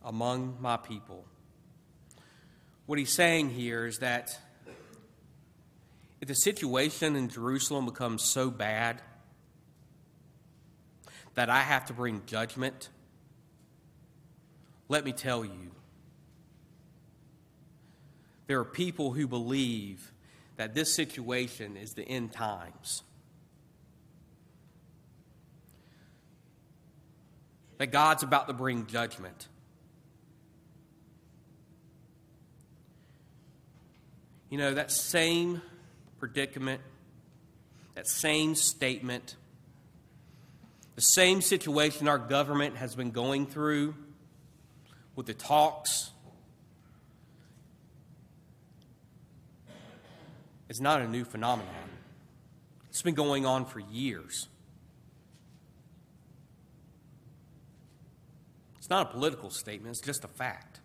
among 0.04 0.58
my 0.60 0.78
people. 0.78 1.26
What 2.86 3.00
he's 3.00 3.14
saying 3.14 3.52
here 3.52 3.86
is 3.86 4.00
that 4.00 4.38
if 6.20 6.28
the 6.28 6.36
situation 6.36 7.16
in 7.16 7.30
Jerusalem 7.30 7.86
becomes 7.86 8.24
so 8.24 8.50
bad 8.50 9.02
that 11.36 11.50
I 11.50 11.62
have 11.62 11.86
to 11.86 11.94
bring 11.94 12.22
judgment, 12.26 12.90
let 14.90 15.06
me 15.06 15.14
tell 15.14 15.46
you, 15.46 15.72
there 18.48 18.60
are 18.60 18.66
people 18.66 19.14
who 19.14 19.28
believe 19.28 20.12
that 20.58 20.74
this 20.74 20.94
situation 20.94 21.78
is 21.78 21.94
the 21.94 22.04
end 22.04 22.34
times. 22.34 23.04
that 27.82 27.92
God's 27.92 28.22
about 28.22 28.46
to 28.46 28.54
bring 28.54 28.86
judgment. 28.86 29.48
You 34.52 34.58
know, 34.58 34.74
that 34.74 34.92
same 34.92 35.62
predicament, 36.20 36.82
that 37.96 38.06
same 38.06 38.54
statement, 38.54 39.38
the 40.96 41.02
same 41.02 41.42
situation 41.42 42.10
our 42.10 42.18
government 42.18 42.76
has 42.76 42.94
been 42.94 43.12
going 43.12 43.48
through 43.48 43.96
with 45.16 45.26
the 45.26 45.34
talks 45.34 46.12
is 50.68 50.82
not 50.82 51.00
a 51.00 51.08
new 51.08 51.24
phenomenon. 51.24 51.74
It's 52.90 53.02
been 53.02 53.16
going 53.16 53.46
on 53.46 53.64
for 53.64 53.80
years. 53.80 54.50
It's 58.80 58.90
not 58.90 59.08
a 59.08 59.12
political 59.12 59.50
statement, 59.50 59.96
it's 59.96 60.06
just 60.06 60.26
a 60.26 60.28
fact. 60.28 60.81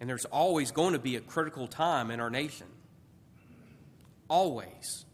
And 0.00 0.08
there's 0.08 0.24
always 0.26 0.70
going 0.70 0.92
to 0.92 0.98
be 0.98 1.16
a 1.16 1.20
critical 1.20 1.66
time 1.66 2.10
in 2.10 2.20
our 2.20 2.30
nation. 2.30 2.66
Always. 4.28 5.04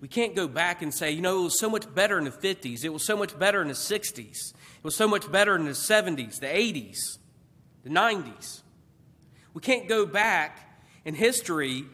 We 0.00 0.08
can't 0.08 0.34
go 0.34 0.46
back 0.46 0.82
and 0.82 0.92
say, 0.92 1.12
you 1.12 1.22
know, 1.22 1.40
it 1.40 1.44
was 1.44 1.58
so 1.58 1.70
much 1.70 1.92
better 1.94 2.18
in 2.18 2.24
the 2.24 2.30
50s, 2.30 2.84
it 2.84 2.90
was 2.90 3.06
so 3.06 3.16
much 3.16 3.38
better 3.38 3.62
in 3.62 3.68
the 3.68 3.74
60s, 3.74 4.18
it 4.18 4.84
was 4.84 4.94
so 4.94 5.08
much 5.08 5.32
better 5.32 5.56
in 5.56 5.64
the 5.64 5.70
70s, 5.70 6.40
the 6.40 6.46
80s, 6.46 7.18
the 7.84 7.90
90s. 7.90 8.60
We 9.54 9.62
can't 9.62 9.88
go 9.88 10.04
back 10.04 10.82
in 11.06 11.14
history 11.14 11.86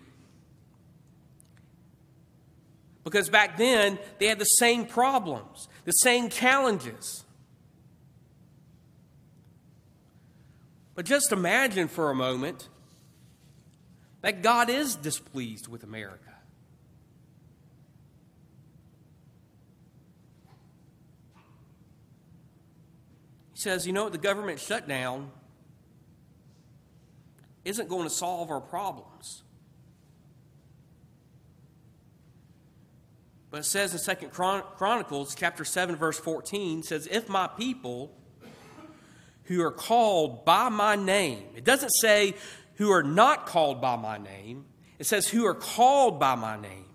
because 3.04 3.28
back 3.28 3.56
then, 3.56 3.98
they 4.18 4.26
had 4.26 4.38
the 4.38 4.44
same 4.44 4.84
problems, 4.84 5.68
the 5.84 5.92
same 5.92 6.28
challenges. 6.28 7.24
But 11.00 11.06
just 11.06 11.32
imagine 11.32 11.88
for 11.88 12.10
a 12.10 12.14
moment 12.14 12.68
that 14.20 14.42
God 14.42 14.68
is 14.68 14.96
displeased 14.96 15.66
with 15.66 15.82
America. 15.82 16.34
He 23.54 23.60
says, 23.60 23.86
you 23.86 23.94
know 23.94 24.04
what, 24.04 24.12
the 24.12 24.18
government 24.18 24.60
shutdown 24.60 25.30
isn't 27.64 27.88
going 27.88 28.04
to 28.04 28.14
solve 28.14 28.50
our 28.50 28.60
problems. 28.60 29.42
But 33.50 33.60
it 33.60 33.64
says 33.64 33.94
in 33.94 33.98
Second 34.00 34.32
Chronicles 34.32 35.34
chapter 35.34 35.64
7 35.64 35.96
verse 35.96 36.20
14 36.20 36.82
says 36.82 37.08
if 37.10 37.26
my 37.26 37.46
people 37.46 38.19
who 39.50 39.60
are 39.62 39.70
called 39.70 40.46
by 40.46 40.70
my 40.70 40.96
name. 40.96 41.42
It 41.54 41.64
doesn't 41.64 41.90
say 41.90 42.34
who 42.76 42.90
are 42.92 43.02
not 43.02 43.46
called 43.46 43.82
by 43.82 43.96
my 43.96 44.16
name. 44.16 44.64
It 44.98 45.04
says 45.06 45.28
who 45.28 45.44
are 45.44 45.54
called 45.54 46.18
by 46.18 46.36
my 46.36 46.58
name. 46.58 46.86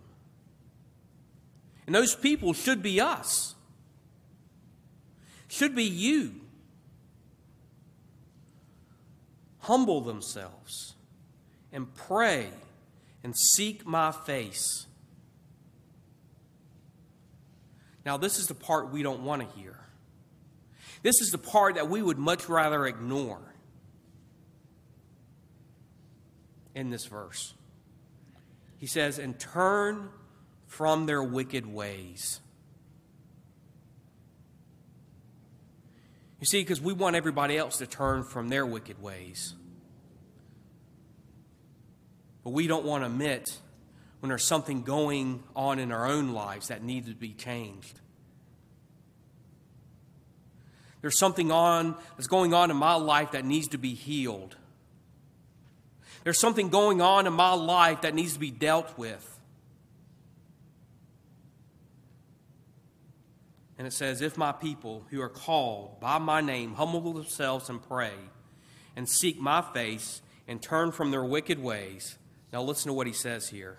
And 1.85 1.93
those 1.93 2.15
people 2.15 2.53
should 2.53 2.81
be 2.81 2.99
us. 2.99 3.53
Should 5.49 5.75
be 5.75 5.83
you. 5.83 6.35
Humble 9.59 10.01
themselves 10.01 10.95
and 11.71 11.93
pray 11.93 12.47
and 13.23 13.35
seek 13.35 13.85
my 13.85 14.11
face 14.11 14.85
Now, 18.05 18.17
this 18.17 18.37
is 18.37 18.45
the 18.45 18.53
part 18.53 18.91
we 18.91 19.01
don't 19.01 19.23
want 19.23 19.41
to 19.41 19.59
hear. 19.59 19.74
This 21.05 21.21
is 21.21 21.29
the 21.29 21.37
part 21.37 21.75
that 21.75 21.87
we 21.87 22.01
would 22.01 22.17
much 22.17 22.49
rather 22.49 22.87
ignore 22.87 23.53
in 26.73 26.89
this 26.89 27.05
verse. 27.05 27.53
He 28.79 28.87
says, 28.87 29.19
and 29.19 29.39
turn 29.39 30.09
from 30.65 31.05
their 31.05 31.21
wicked 31.21 31.71
ways. 31.71 32.39
You 36.39 36.47
see, 36.47 36.61
because 36.61 36.81
we 36.81 36.91
want 36.91 37.15
everybody 37.15 37.55
else 37.55 37.77
to 37.77 37.85
turn 37.85 38.23
from 38.23 38.49
their 38.49 38.65
wicked 38.65 38.99
ways. 38.99 39.53
But 42.43 42.49
we 42.49 42.65
don't 42.65 42.83
want 42.83 43.03
to 43.03 43.05
admit 43.05 43.55
when 44.21 44.29
there's 44.29 44.43
something 44.43 44.81
going 44.81 45.43
on 45.55 45.77
in 45.77 45.91
our 45.91 46.07
own 46.07 46.33
lives 46.33 46.69
that 46.69 46.81
needs 46.81 47.09
to 47.09 47.13
be 47.13 47.33
changed. 47.33 47.99
There's 51.05 51.19
something 51.19 51.51
on 51.51 51.93
that's 52.17 52.25
going 52.25 52.55
on 52.55 52.71
in 52.71 52.77
my 52.77 52.95
life 52.95 53.33
that 53.33 53.45
needs 53.45 53.67
to 53.67 53.77
be 53.77 53.93
healed. 53.93 54.55
There's 56.23 56.39
something 56.39 56.69
going 56.69 56.99
on 56.99 57.27
in 57.27 57.33
my 57.33 57.53
life 57.53 58.01
that 58.01 58.15
needs 58.15 58.33
to 58.33 58.39
be 58.39 58.49
dealt 58.49 58.97
with. 58.97 59.39
And 63.77 63.85
it 63.85 63.93
says, 63.93 64.23
If 64.23 64.35
my 64.35 64.51
people 64.51 65.05
who 65.11 65.21
are 65.21 65.29
called 65.29 65.99
by 65.99 66.17
my 66.17 66.41
name 66.41 66.73
humble 66.73 67.13
themselves 67.13 67.69
and 67.69 67.87
pray 67.87 68.13
and 68.95 69.07
seek 69.07 69.39
my 69.39 69.61
face 69.61 70.23
and 70.47 70.59
turn 70.59 70.91
from 70.91 71.11
their 71.11 71.23
wicked 71.23 71.61
ways. 71.61 72.17
Now, 72.51 72.63
listen 72.63 72.89
to 72.89 72.93
what 72.93 73.05
he 73.05 73.13
says 73.13 73.49
here. 73.49 73.77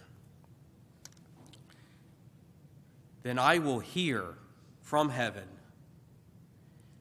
then 3.25 3.41
I 3.41 3.59
will 3.59 3.81
hear 3.81 4.37
from 4.83 5.09
heaven, 5.09 5.49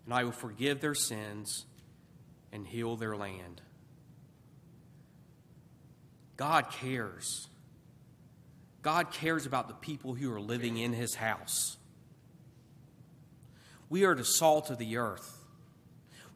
and 0.06 0.14
I 0.14 0.24
will 0.24 0.32
forgive 0.32 0.82
their 0.82 0.95
sins 0.95 1.66
and 2.51 2.66
heal 2.66 2.95
their 2.95 3.16
land. 3.16 3.62
God 6.38 6.70
cares. 6.70 7.47
God 8.82 9.12
cares 9.12 9.45
about 9.45 9.68
the 9.68 9.74
people 9.74 10.14
who 10.14 10.32
are 10.32 10.39
living 10.39 10.78
in 10.78 10.93
his 10.93 11.16
house. 11.16 11.78
We 13.89 14.06
are 14.06 14.16
the 14.16 14.26
salt 14.26 14.70
of 14.70 14.78
the 14.78 14.97
earth. 14.97 15.38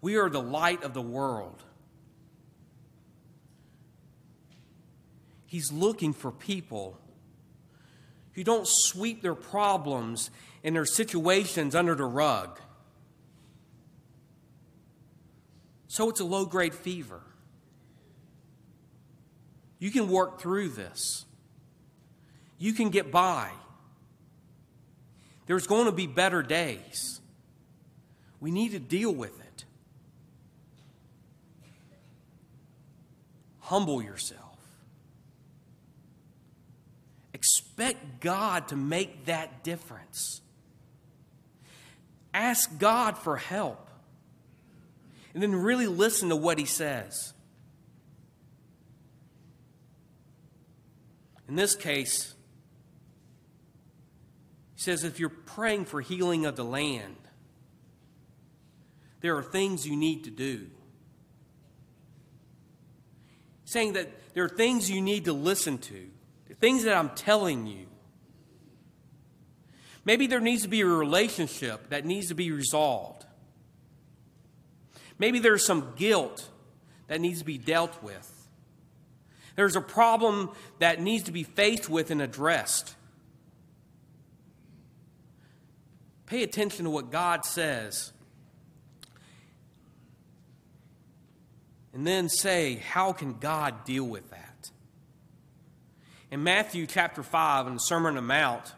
We 0.02 0.16
are 0.16 0.30
the 0.30 0.42
light 0.42 0.84
of 0.84 0.94
the 0.94 1.02
world. 1.02 1.64
He's 5.46 5.72
looking 5.72 6.14
for 6.14 6.32
people 6.32 7.00
who 8.34 8.44
don't 8.44 8.68
sweep 8.68 9.22
their 9.22 9.36
problems 9.36 10.30
and 10.64 10.76
their 10.76 10.86
situations 10.86 11.76
under 11.76 11.96
the 11.96 12.06
rug. 12.06 12.60
So 15.90 16.08
it's 16.10 16.20
a 16.20 16.24
low 16.24 16.46
grade 16.46 16.76
fever. 16.76 17.20
You 19.80 19.90
can 19.92 20.08
work 20.08 20.40
through 20.40 20.70
this, 20.70 21.26
you 22.58 22.72
can 22.72 22.90
get 22.90 23.12
by. 23.12 23.50
There's 25.48 25.66
going 25.66 25.86
to 25.86 25.92
be 25.92 26.06
better 26.06 26.44
days. 26.44 27.20
We 28.40 28.52
need 28.52 28.74
to 28.74 28.80
deal 28.80 29.12
with 29.12 29.38
it. 29.40 29.66
Humble 33.62 34.00
yourself. 34.00 34.60
Expect 37.34 38.20
God 38.20 38.68
to 38.68 38.76
make 38.76 39.26
that 39.26 39.64
difference. 39.64 40.42
Ask 42.32 42.78
God 42.78 43.18
for 43.18 43.36
help. 43.36 43.89
And 45.34 45.44
then 45.44 45.56
really 45.56 45.88
listen 45.88 46.30
to 46.30 46.36
what 46.36 46.58
He 46.58 46.66
says. 46.66 47.34
In 51.48 51.56
this 51.56 51.76
case, 51.76 52.34
He 54.76 54.82
says 54.82 55.04
if 55.04 55.20
you're 55.20 55.30
praying 55.30 55.86
for 55.86 56.02
healing 56.02 56.46
of 56.46 56.56
the 56.56 56.66
land, 56.66 57.16
there 59.22 59.36
are 59.36 59.44
things 59.44 59.86
you 59.86 59.96
need 59.96 60.24
to 60.24 60.32
do. 60.32 60.68
Saying 63.66 63.94
that 63.94 64.10
there 64.34 64.44
are 64.46 64.50
things 64.50 64.90
you 64.90 65.02
need 65.02 65.26
to 65.26 65.34
listen 65.34 65.78
to, 65.80 66.10
things 66.60 66.84
that 66.84 66.96
I'm 66.96 67.10
telling 67.10 67.68
you. 67.68 67.86
Maybe 70.06 70.28
there 70.28 70.40
needs 70.40 70.64
to 70.64 70.70
be 70.70 70.82
a 70.82 70.86
relationship 70.86 71.90
that 71.90 72.06
needs 72.06 72.30
to 72.30 72.36
be 72.36 72.52
resolved. 72.52 73.19
Maybe 75.20 75.40
there's 75.40 75.66
some 75.66 75.94
guilt 75.98 76.48
that 77.08 77.22
needs 77.22 77.40
to 77.40 77.46
be 77.46 77.58
dealt 77.58 78.02
with. 78.02 78.48
There's 79.56 79.76
a 79.76 79.82
problem 79.82 80.52
that 80.80 81.02
needs 81.02 81.26
to 81.26 81.34
be 81.34 81.44
faced 81.44 81.90
with 81.90 82.10
and 82.12 82.22
addressed. 82.22 82.96
Pay 86.26 86.44
attention 86.44 86.86
to 86.86 86.90
what 86.90 87.12
God 87.12 87.44
says. 87.44 88.14
And 91.94 92.08
then 92.08 92.30
say, 92.30 92.76
how 92.76 93.12
can 93.12 93.34
God 93.40 93.84
deal 93.84 94.06
with 94.06 94.30
that? 94.30 94.72
In 96.32 96.44
Matthew 96.44 96.86
chapter 96.86 97.24
5, 97.24 97.68
in 97.68 97.74
the 97.74 97.80
Sermon 97.80 98.12
on 98.12 98.16
the 98.16 98.22
Mount, 98.22 98.74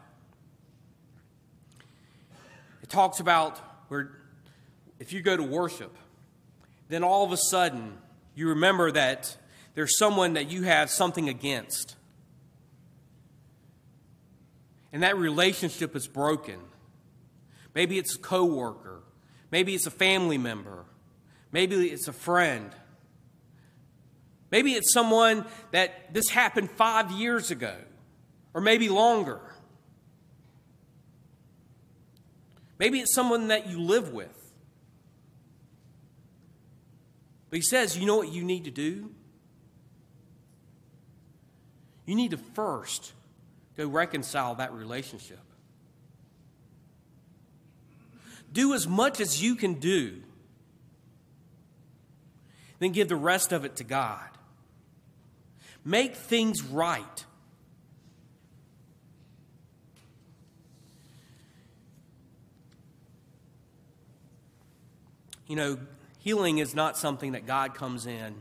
it 2.82 2.90
talks 2.90 3.20
about 3.20 3.60
where 3.90 4.18
if 5.00 5.12
you 5.12 5.22
go 5.22 5.36
to 5.36 5.44
worship, 5.44 5.96
then 6.92 7.04
all 7.04 7.24
of 7.24 7.32
a 7.32 7.38
sudden 7.38 7.98
you 8.36 8.50
remember 8.50 8.92
that 8.92 9.38
there's 9.76 9.98
someone 9.98 10.34
that 10.34 10.52
you 10.52 10.64
have 10.64 10.90
something 10.90 11.30
against. 11.30 11.96
And 14.92 15.04
that 15.04 15.18
relationship 15.18 15.96
is 15.96 16.08
broken. 16.08 16.60
Maybe 17.74 17.98
it's 17.98 18.16
a 18.16 18.20
coworker, 18.20 19.02
maybe 19.50 19.74
it's 19.74 19.88
a 19.88 19.92
family 19.92 20.38
member, 20.38 20.86
maybe 21.52 21.88
it's 21.88 22.08
a 22.08 22.14
friend. 22.14 22.72
Maybe 24.52 24.74
it's 24.74 24.92
someone 24.92 25.46
that 25.72 26.14
this 26.14 26.28
happened 26.28 26.72
five 26.72 27.10
years 27.12 27.52
ago, 27.52 27.74
or 28.54 28.60
maybe 28.60 28.90
longer. 28.90 29.40
Maybe 32.78 33.00
it's 33.00 33.16
someone 33.16 33.48
that 33.48 33.68
you 33.68 33.80
live 33.80 34.12
with. 34.12 34.41
But 37.52 37.58
he 37.58 37.62
says, 37.62 37.98
you 37.98 38.06
know 38.06 38.16
what 38.16 38.32
you 38.32 38.46
need 38.46 38.64
to 38.64 38.72
do? 38.72 39.12
You 42.06 42.16
need 42.16 42.32
to 42.32 42.38
first 42.38 43.12
go 43.76 43.88
reconcile 43.88 44.56
that 44.56 44.72
relationship. 44.72 45.40
Do 48.54 48.74
as 48.74 48.88
much 48.88 49.20
as 49.20 49.44
you 49.44 49.56
can 49.56 49.76
do, 49.76 50.22
then 52.80 52.94
give 52.94 53.10
the 53.10 53.18
rest 53.18 53.52
of 53.52 53.66
it 53.66 53.76
to 53.76 53.84
God. 53.84 54.30
Make 55.84 56.16
things 56.16 56.64
right. 56.64 57.26
You 65.48 65.58
know, 65.58 65.78
healing 66.22 66.60
is 66.60 66.74
not 66.74 66.98
something 66.98 67.34
that 67.34 67.46
God 67.46 67.74
comes 67.74 68.06
in 68.06 68.36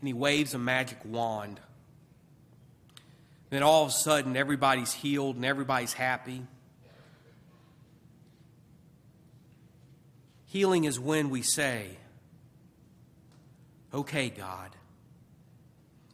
and 0.00 0.08
he 0.08 0.12
waves 0.12 0.54
a 0.54 0.58
magic 0.58 0.98
wand. 1.04 1.60
Then 3.50 3.62
all 3.62 3.84
of 3.84 3.90
a 3.90 3.92
sudden, 3.92 4.36
everybody's 4.36 4.92
healed 4.92 5.36
and 5.36 5.44
everybody's 5.44 5.92
happy. 5.92 6.42
Healing 10.46 10.84
is 10.84 10.98
when 10.98 11.30
we 11.30 11.42
say, 11.42 11.88
Okay, 13.94 14.30
God, 14.30 14.70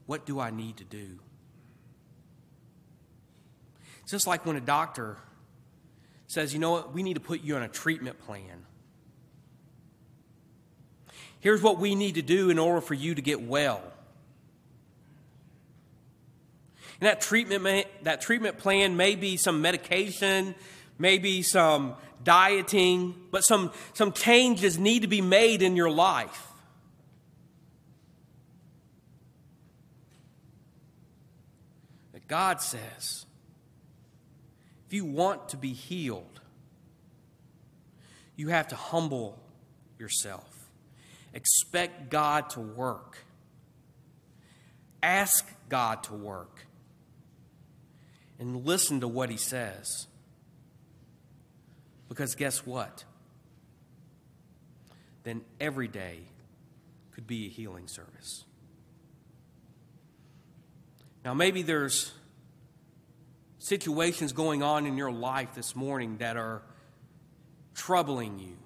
what 0.07 0.27
do 0.27 0.39
I 0.39 0.51
need 0.51 0.77
to 0.77 0.85
do? 0.85 1.19
It's 4.03 4.13
just 4.13 4.27
like 4.27 4.45
when 4.45 4.57
a 4.57 4.61
doctor 4.61 5.17
says, 6.27 6.53
You 6.53 6.59
know 6.59 6.73
what, 6.73 6.93
we 6.93 7.03
need 7.03 7.15
to 7.15 7.21
put 7.21 7.43
you 7.43 7.57
on 7.57 7.63
a 7.63 7.69
treatment 7.69 8.19
plan. 8.21 8.67
Here's 11.43 11.61
what 11.61 11.79
we 11.79 11.97
need 11.97 12.15
to 12.15 12.23
do 12.23 12.51
in 12.51 12.59
order 12.61 12.81
for 12.81 12.95
you 12.95 13.17
to 13.17 13.21
get 13.21 13.43
well. 13.43 13.83
And 17.01 17.09
that 17.09 17.21
treatment, 17.21 17.89
that 18.03 18.21
treatment 18.21 18.59
plan 18.59 18.97
may 18.97 19.17
be 19.17 19.37
some 19.37 19.61
medication, 19.61 20.55
maybe 21.01 21.43
some 21.43 21.97
dieting, 22.23 23.17
but 23.33 23.41
some, 23.41 23.73
some 23.93 24.13
changes 24.13 24.79
need 24.79 25.03
to 25.03 25.09
be 25.09 25.21
made 25.21 25.63
in 25.63 25.75
your 25.75 25.91
life. 25.91 26.47
That 32.13 32.29
God 32.29 32.61
says, 32.61 33.27
if 34.87 34.95
you 34.95 35.05
want 35.05 35.49
to 35.49 35.57
be 35.57 35.73
healed, 35.73 36.41
you 38.37 38.51
have 38.51 38.69
to 38.69 38.77
humble 38.77 39.43
yourself. 39.99 40.52
Expect 41.35 42.11
God 42.11 42.51
to 42.51 42.61
work. 42.61 43.19
Ask 45.03 45.49
God 45.69 46.03
to 46.05 46.15
work 46.15 46.67
and 48.39 48.65
listen 48.65 49.01
to 49.01 49.09
what 49.09 49.31
he 49.31 49.37
says. 49.37 50.07
Because 52.09 52.35
guess 52.35 52.67
what? 52.67 53.05
Then 55.23 55.43
every 55.61 55.89
day 55.89 56.21
could 57.13 57.27
be 57.27 57.47
a 57.47 57.49
healing 57.49 57.89
service. 57.89 58.45
Now, 61.25 61.35
maybe 61.35 61.63
there's 61.63 62.13
situations 63.59 64.33
going 64.33 64.63
on 64.63 64.87
in 64.87 64.97
your 64.99 65.13
life 65.13 65.55
this 65.55 65.77
morning 65.77 66.19
that 66.19 66.37
are 66.37 66.63
troubling 67.75 68.41
you, 68.41 68.57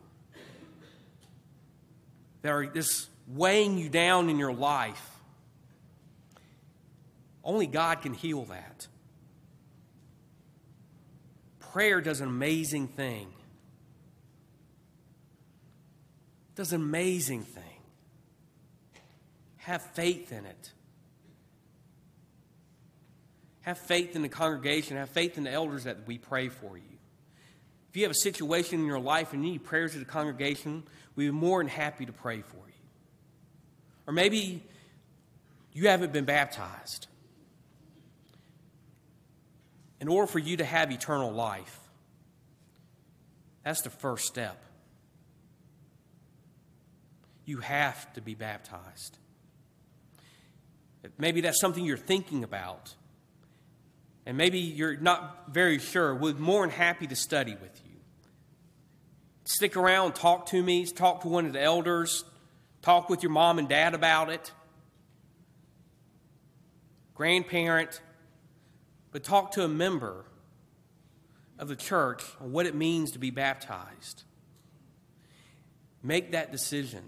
that 2.46 2.52
are 2.52 2.64
just 2.66 3.08
weighing 3.28 3.76
you 3.78 3.88
down 3.88 4.30
in 4.30 4.38
your 4.38 4.52
life. 4.52 5.10
Only 7.44 7.66
God 7.66 8.02
can 8.02 8.14
heal 8.14 8.44
that 8.46 8.88
prayer 11.76 12.00
does 12.00 12.22
an 12.22 12.28
amazing 12.28 12.88
thing. 12.88 13.28
It 16.48 16.54
does 16.54 16.72
an 16.72 16.80
amazing 16.80 17.42
thing. 17.42 17.62
Have 19.58 19.82
faith 19.82 20.32
in 20.32 20.46
it. 20.46 20.72
Have 23.60 23.76
faith 23.76 24.16
in 24.16 24.22
the 24.22 24.30
congregation. 24.30 24.96
Have 24.96 25.10
faith 25.10 25.36
in 25.36 25.44
the 25.44 25.52
elders 25.52 25.84
that 25.84 26.06
we 26.06 26.16
pray 26.16 26.48
for 26.48 26.78
you. 26.78 26.95
If 27.96 28.00
you 28.00 28.04
have 28.04 28.12
a 28.12 28.14
situation 28.14 28.80
in 28.80 28.84
your 28.84 28.98
life 28.98 29.32
and 29.32 29.42
you 29.42 29.52
need 29.52 29.64
prayers 29.64 29.94
of 29.94 30.00
the 30.00 30.04
congregation, 30.04 30.82
we'd 31.14 31.28
be 31.28 31.30
more 31.30 31.60
than 31.60 31.68
happy 31.68 32.04
to 32.04 32.12
pray 32.12 32.42
for 32.42 32.56
you. 32.56 32.74
Or 34.06 34.12
maybe 34.12 34.62
you 35.72 35.88
haven't 35.88 36.12
been 36.12 36.26
baptized 36.26 37.06
in 39.98 40.08
order 40.08 40.26
for 40.26 40.38
you 40.38 40.58
to 40.58 40.64
have 40.66 40.92
eternal 40.92 41.32
life. 41.32 41.80
That's 43.64 43.80
the 43.80 43.88
first 43.88 44.26
step. 44.26 44.62
You 47.46 47.60
have 47.60 48.12
to 48.12 48.20
be 48.20 48.34
baptized. 48.34 49.16
Maybe 51.16 51.40
that's 51.40 51.62
something 51.62 51.82
you're 51.82 51.96
thinking 51.96 52.44
about. 52.44 52.94
And 54.26 54.36
maybe 54.36 54.58
you're 54.58 54.98
not 54.98 55.54
very 55.54 55.78
sure. 55.78 56.14
We're 56.14 56.34
more 56.34 56.60
than 56.60 56.76
happy 56.76 57.06
to 57.06 57.16
study 57.16 57.52
with 57.52 57.70
you. 57.82 57.85
Stick 59.48 59.76
around, 59.76 60.16
talk 60.16 60.46
to 60.46 60.60
me, 60.60 60.84
talk 60.86 61.20
to 61.20 61.28
one 61.28 61.46
of 61.46 61.52
the 61.52 61.62
elders, 61.62 62.24
talk 62.82 63.08
with 63.08 63.22
your 63.22 63.30
mom 63.30 63.60
and 63.60 63.68
dad 63.68 63.94
about 63.94 64.28
it. 64.28 64.50
Grandparent, 67.14 68.00
but 69.12 69.22
talk 69.22 69.52
to 69.52 69.62
a 69.62 69.68
member 69.68 70.24
of 71.60 71.68
the 71.68 71.76
church 71.76 72.24
on 72.40 72.50
what 72.50 72.66
it 72.66 72.74
means 72.74 73.12
to 73.12 73.20
be 73.20 73.30
baptized. 73.30 74.24
Make 76.02 76.32
that 76.32 76.50
decision 76.50 77.04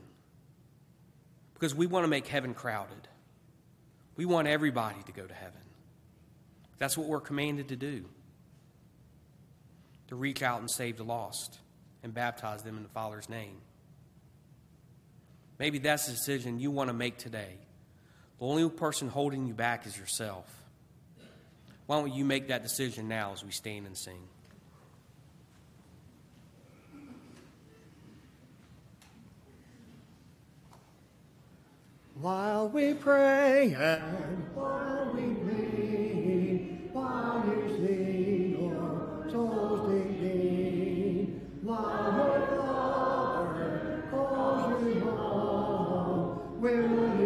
because 1.55 1.75
we 1.75 1.89
want 1.89 2.05
to 2.05 2.09
make 2.09 2.29
heaven 2.29 2.55
crowded. 2.55 3.09
We 4.15 4.27
want 4.27 4.47
everybody 4.47 5.03
to 5.07 5.13
go 5.13 5.27
to 5.27 5.35
heaven. 5.35 5.61
That's 6.79 6.97
what 6.97 7.09
we're 7.09 7.21
commanded 7.21 7.71
to 7.71 7.77
do 7.77 8.05
to 10.07 10.15
reach 10.15 10.41
out 10.41 10.61
and 10.61 10.71
save 10.71 10.99
the 10.99 11.05
lost 11.05 11.59
and 12.03 12.15
baptize 12.15 12.63
them 12.63 12.77
in 12.77 12.83
the 12.83 12.89
Father's 12.89 13.29
name. 13.29 13.57
Maybe 15.59 15.79
that's 15.79 16.07
the 16.07 16.13
decision 16.13 16.61
you 16.61 16.71
want 16.71 16.89
to 16.89 16.95
make 16.95 17.19
today. 17.19 17.59
The 18.39 18.45
only 18.45 18.69
person 18.71 19.09
holding 19.09 19.47
you 19.47 19.55
back 19.55 19.87
is 19.87 19.99
yourself. 19.99 20.47
Why 21.87 22.01
don't 22.01 22.13
you 22.13 22.25
make 22.25 22.49
that 22.49 22.63
decision 22.63 23.09
now 23.09 23.33
as 23.33 23.45
we 23.45 23.51
stand 23.51 23.87
and 23.87 23.97
sing? 23.97 24.21
While 32.21 32.69
we 32.69 32.95
pray 32.95 33.75
and 33.79 34.45
while 34.55 35.13
we 35.15 35.35
plead, 35.35 36.91
while 36.93 37.45
you 37.47 37.78
Father 41.81 42.11
home, 44.99 46.41
will 46.59 47.18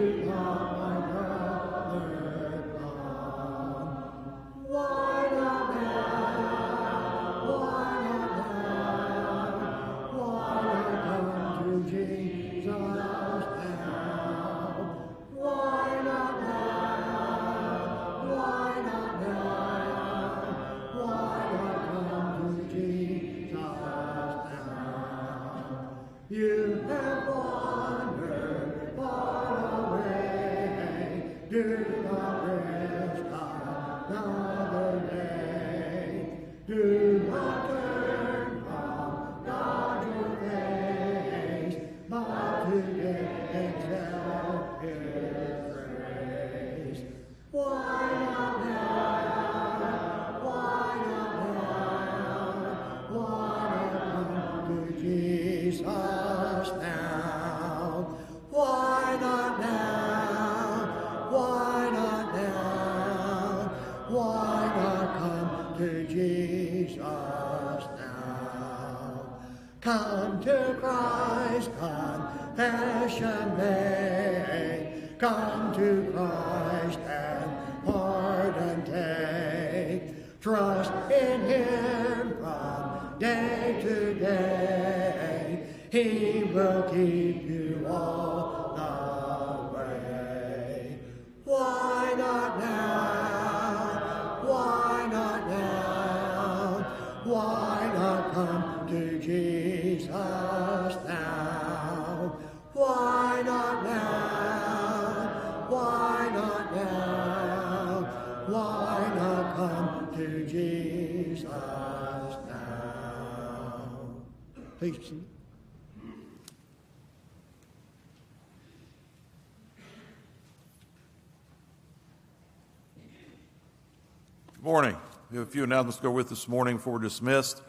few 125.52 125.64
announcements 125.64 125.98
to 125.98 126.02
go 126.02 126.10
with 126.10 126.30
this 126.30 126.48
morning 126.48 126.76
before 126.76 126.94
we're 126.94 126.98
dismissed. 127.00 127.60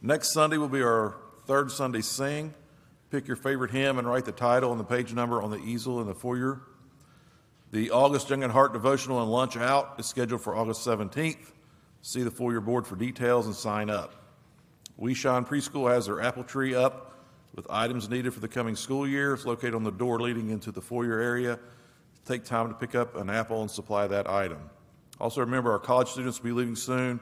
Next 0.00 0.32
Sunday 0.32 0.56
will 0.56 0.68
be 0.68 0.82
our 0.82 1.16
third 1.46 1.72
Sunday 1.72 2.00
sing. 2.00 2.54
Pick 3.10 3.26
your 3.26 3.36
favorite 3.36 3.72
hymn 3.72 3.98
and 3.98 4.06
write 4.06 4.24
the 4.24 4.30
title 4.30 4.70
and 4.70 4.78
the 4.78 4.84
page 4.84 5.12
number 5.12 5.42
on 5.42 5.50
the 5.50 5.58
easel 5.58 6.00
in 6.00 6.06
the 6.06 6.14
foyer. 6.14 6.60
The 7.72 7.90
August 7.90 8.30
Young 8.30 8.44
and 8.44 8.52
Heart 8.52 8.72
devotional 8.72 9.20
and 9.20 9.32
lunch 9.32 9.56
out 9.56 9.96
is 9.98 10.06
scheduled 10.06 10.42
for 10.42 10.54
August 10.54 10.86
17th. 10.86 11.50
See 12.02 12.22
the 12.22 12.30
foyer 12.30 12.60
board 12.60 12.86
for 12.86 12.94
details 12.94 13.46
and 13.46 13.54
sign 13.56 13.90
up. 13.90 14.14
We 14.96 15.12
Shine 15.12 15.44
Preschool 15.44 15.92
has 15.92 16.06
their 16.06 16.20
apple 16.20 16.44
tree 16.44 16.76
up 16.76 17.18
with 17.56 17.66
items 17.68 18.08
needed 18.08 18.32
for 18.32 18.38
the 18.38 18.46
coming 18.46 18.76
school 18.76 19.08
year. 19.08 19.34
It's 19.34 19.44
located 19.44 19.74
on 19.74 19.82
the 19.82 19.90
door 19.90 20.20
leading 20.20 20.50
into 20.50 20.70
the 20.70 20.80
foyer 20.80 21.18
area. 21.18 21.58
Take 22.26 22.44
time 22.44 22.68
to 22.68 22.74
pick 22.74 22.94
up 22.94 23.16
an 23.16 23.28
apple 23.28 23.60
and 23.60 23.68
supply 23.68 24.06
that 24.06 24.30
item. 24.30 24.70
Also, 25.20 25.40
remember 25.40 25.72
our 25.72 25.78
college 25.78 26.08
students 26.08 26.38
will 26.38 26.50
be 26.50 26.52
leaving 26.52 26.76
soon 26.76 27.20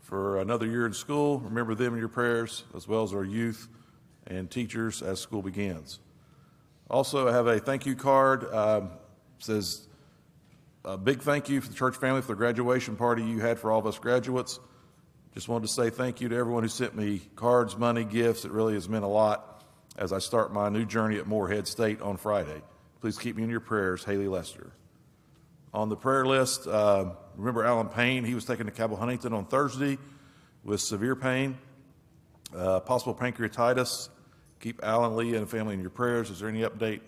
for 0.00 0.40
another 0.40 0.66
year 0.66 0.86
in 0.86 0.92
school. 0.92 1.38
Remember 1.40 1.74
them 1.74 1.92
in 1.92 1.98
your 1.98 2.08
prayers, 2.08 2.64
as 2.74 2.88
well 2.88 3.02
as 3.02 3.14
our 3.14 3.24
youth 3.24 3.68
and 4.26 4.50
teachers 4.50 5.02
as 5.02 5.20
school 5.20 5.42
begins. 5.42 6.00
Also, 6.88 7.28
I 7.28 7.32
have 7.32 7.46
a 7.46 7.60
thank 7.60 7.86
you 7.86 7.94
card. 7.94 8.52
Um, 8.52 8.90
says 9.38 9.86
a 10.84 10.98
big 10.98 11.22
thank 11.22 11.48
you 11.48 11.60
for 11.60 11.68
the 11.68 11.74
church 11.74 11.96
family 11.96 12.20
for 12.22 12.28
the 12.28 12.36
graduation 12.36 12.96
party 12.96 13.22
you 13.22 13.40
had 13.40 13.58
for 13.58 13.70
all 13.70 13.78
of 13.78 13.86
us 13.86 13.98
graduates. 13.98 14.58
Just 15.34 15.48
wanted 15.48 15.68
to 15.68 15.72
say 15.72 15.90
thank 15.90 16.20
you 16.20 16.28
to 16.28 16.36
everyone 16.36 16.64
who 16.64 16.68
sent 16.68 16.96
me 16.96 17.20
cards, 17.36 17.76
money, 17.76 18.04
gifts. 18.04 18.44
It 18.44 18.50
really 18.50 18.74
has 18.74 18.88
meant 18.88 19.04
a 19.04 19.08
lot 19.08 19.64
as 19.96 20.12
I 20.12 20.18
start 20.18 20.52
my 20.52 20.68
new 20.68 20.84
journey 20.84 21.18
at 21.18 21.26
Morehead 21.26 21.68
State 21.68 22.00
on 22.00 22.16
Friday. 22.16 22.62
Please 23.00 23.18
keep 23.18 23.36
me 23.36 23.44
in 23.44 23.50
your 23.50 23.60
prayers, 23.60 24.04
Haley 24.04 24.28
Lester. 24.28 24.72
On 25.72 25.88
the 25.88 25.96
prayer 25.96 26.26
list, 26.26 26.66
uh, 26.66 27.12
remember 27.36 27.64
Alan 27.64 27.88
Payne? 27.88 28.24
He 28.24 28.34
was 28.34 28.44
taken 28.44 28.66
to 28.66 28.72
Cabell 28.72 28.96
Huntington 28.96 29.32
on 29.32 29.46
Thursday 29.46 29.98
with 30.64 30.80
severe 30.80 31.14
pain, 31.14 31.56
uh, 32.54 32.80
possible 32.80 33.14
pancreatitis. 33.14 34.08
Keep 34.58 34.80
Alan, 34.82 35.16
Lee, 35.16 35.36
and 35.36 35.48
family 35.48 35.74
in 35.74 35.80
your 35.80 35.90
prayers. 35.90 36.28
Is 36.28 36.40
there 36.40 36.48
any 36.48 36.62
update? 36.62 37.00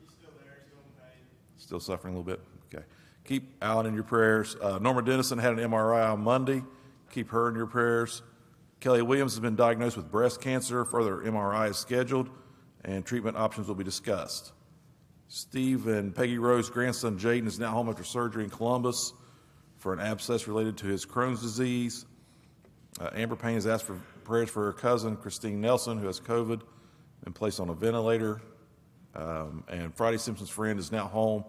He's 0.00 0.10
still 0.10 0.30
there. 0.44 0.58
He's 0.58 0.66
still 0.66 0.80
in 0.84 1.00
pain. 1.00 1.20
Still 1.56 1.80
suffering 1.80 2.14
a 2.14 2.18
little 2.18 2.30
bit? 2.30 2.40
Okay. 2.74 2.84
Keep 3.24 3.62
Alan 3.62 3.86
in 3.86 3.94
your 3.94 4.02
prayers. 4.02 4.56
Uh, 4.60 4.78
Norma 4.78 5.02
Dennison 5.02 5.38
had 5.38 5.52
an 5.52 5.70
MRI 5.70 6.12
on 6.12 6.20
Monday. 6.20 6.64
Keep 7.12 7.30
her 7.30 7.48
in 7.48 7.54
your 7.54 7.66
prayers. 7.66 8.22
Kelly 8.80 9.02
Williams 9.02 9.34
has 9.34 9.40
been 9.40 9.54
diagnosed 9.54 9.96
with 9.96 10.10
breast 10.10 10.40
cancer. 10.40 10.84
Further 10.84 11.18
MRI 11.18 11.70
is 11.70 11.76
scheduled, 11.76 12.28
and 12.84 13.06
treatment 13.06 13.36
options 13.36 13.68
will 13.68 13.76
be 13.76 13.84
discussed. 13.84 14.52
Steve 15.34 15.86
and 15.86 16.14
Peggy 16.14 16.36
Rose's 16.36 16.68
grandson 16.68 17.18
Jaden 17.18 17.46
is 17.46 17.58
now 17.58 17.70
home 17.70 17.88
after 17.88 18.04
surgery 18.04 18.44
in 18.44 18.50
Columbus 18.50 19.14
for 19.78 19.94
an 19.94 19.98
abscess 19.98 20.46
related 20.46 20.76
to 20.76 20.86
his 20.86 21.06
Crohn's 21.06 21.40
disease. 21.40 22.04
Uh, 23.00 23.08
Amber 23.14 23.34
Payne 23.34 23.54
has 23.54 23.66
asked 23.66 23.86
for 23.86 23.94
prayers 24.24 24.50
for 24.50 24.66
her 24.66 24.74
cousin 24.74 25.16
Christine 25.16 25.58
Nelson, 25.58 25.96
who 25.96 26.06
has 26.06 26.20
COVID 26.20 26.60
and 27.24 27.34
placed 27.34 27.60
on 27.60 27.70
a 27.70 27.72
ventilator. 27.72 28.42
Um, 29.14 29.64
and 29.68 29.94
Friday 29.94 30.18
Simpson's 30.18 30.50
friend 30.50 30.78
is 30.78 30.92
now 30.92 31.06
home 31.06 31.44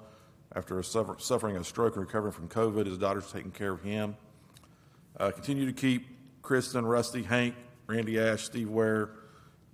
after 0.55 0.81
suffer- 0.81 1.17
suffering 1.19 1.57
a 1.57 1.63
stroke 1.65 1.97
and 1.97 2.05
recovering 2.05 2.31
from 2.31 2.47
COVID. 2.47 2.85
His 2.85 2.97
daughter's 2.97 3.29
taking 3.33 3.51
care 3.51 3.73
of 3.73 3.83
him. 3.83 4.15
Uh, 5.19 5.31
continue 5.31 5.65
to 5.65 5.73
keep 5.73 6.07
Kristen, 6.41 6.85
Rusty, 6.85 7.21
Hank, 7.21 7.53
Randy 7.87 8.17
Ash, 8.17 8.43
Steve 8.43 8.69
Ware, 8.69 9.09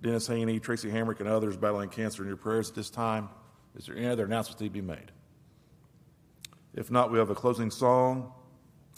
Dennis 0.02 0.26
Haney, 0.26 0.58
Tracy 0.58 0.90
Hamrick, 0.90 1.20
and 1.20 1.28
others 1.28 1.56
battling 1.56 1.90
cancer 1.90 2.22
in 2.22 2.26
your 2.28 2.36
prayers 2.36 2.70
at 2.70 2.74
this 2.74 2.90
time. 2.90 3.28
Is 3.76 3.86
there 3.86 3.96
any 3.96 4.06
other 4.06 4.24
announcements 4.24 4.60
need 4.60 4.68
to 4.68 4.72
be 4.72 4.80
made? 4.80 5.12
If 6.74 6.90
not, 6.90 7.10
we 7.10 7.18
have 7.18 7.30
a 7.30 7.34
closing 7.34 7.70
song 7.70 8.32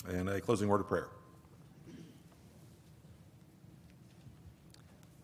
and 0.09 0.29
a 0.29 0.41
closing 0.41 0.69
word 0.69 0.81
of 0.81 0.89
prayer. 0.89 1.09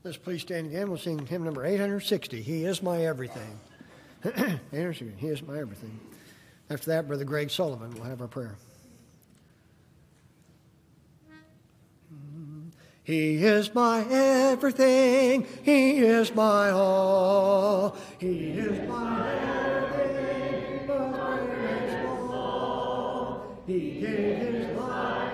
Let's 0.04 0.16
please 0.16 0.42
stand 0.42 0.68
again. 0.68 0.88
We'll 0.88 0.98
sing 0.98 1.26
hymn 1.26 1.44
number 1.44 1.66
860. 1.66 2.40
He 2.40 2.64
is 2.64 2.82
my 2.82 3.04
everything. 3.04 3.60
he 4.70 4.78
is 5.28 5.42
my 5.42 5.58
everything. 5.58 5.98
After 6.70 6.90
that, 6.90 7.08
Brother 7.08 7.24
Greg 7.24 7.50
Sullivan 7.50 7.94
will 7.94 8.04
have 8.04 8.20
our 8.20 8.28
prayer. 8.28 8.56
He 13.08 13.42
is 13.42 13.74
my 13.74 14.04
everything. 14.10 15.46
He 15.62 16.00
is 16.00 16.34
my 16.34 16.68
all. 16.68 17.96
He 18.18 18.50
is 18.50 18.86
my 18.86 19.32
everything. 19.32 20.86
But 20.86 21.12
great 21.12 21.70
and 21.70 21.90
small. 22.04 23.62
He 23.66 23.92
gave 23.92 24.36
his 24.36 24.76
life 24.76 25.27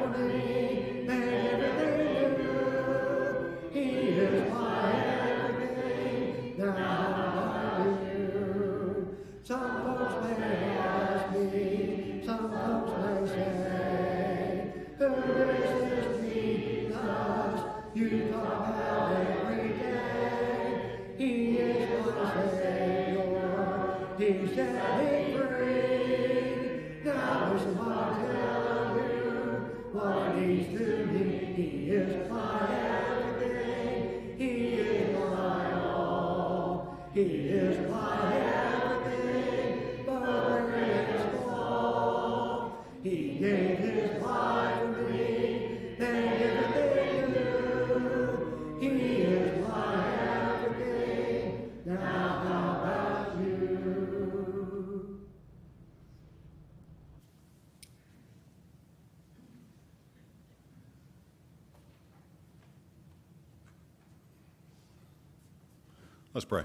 Let's 66.35 66.45
pray. 66.45 66.65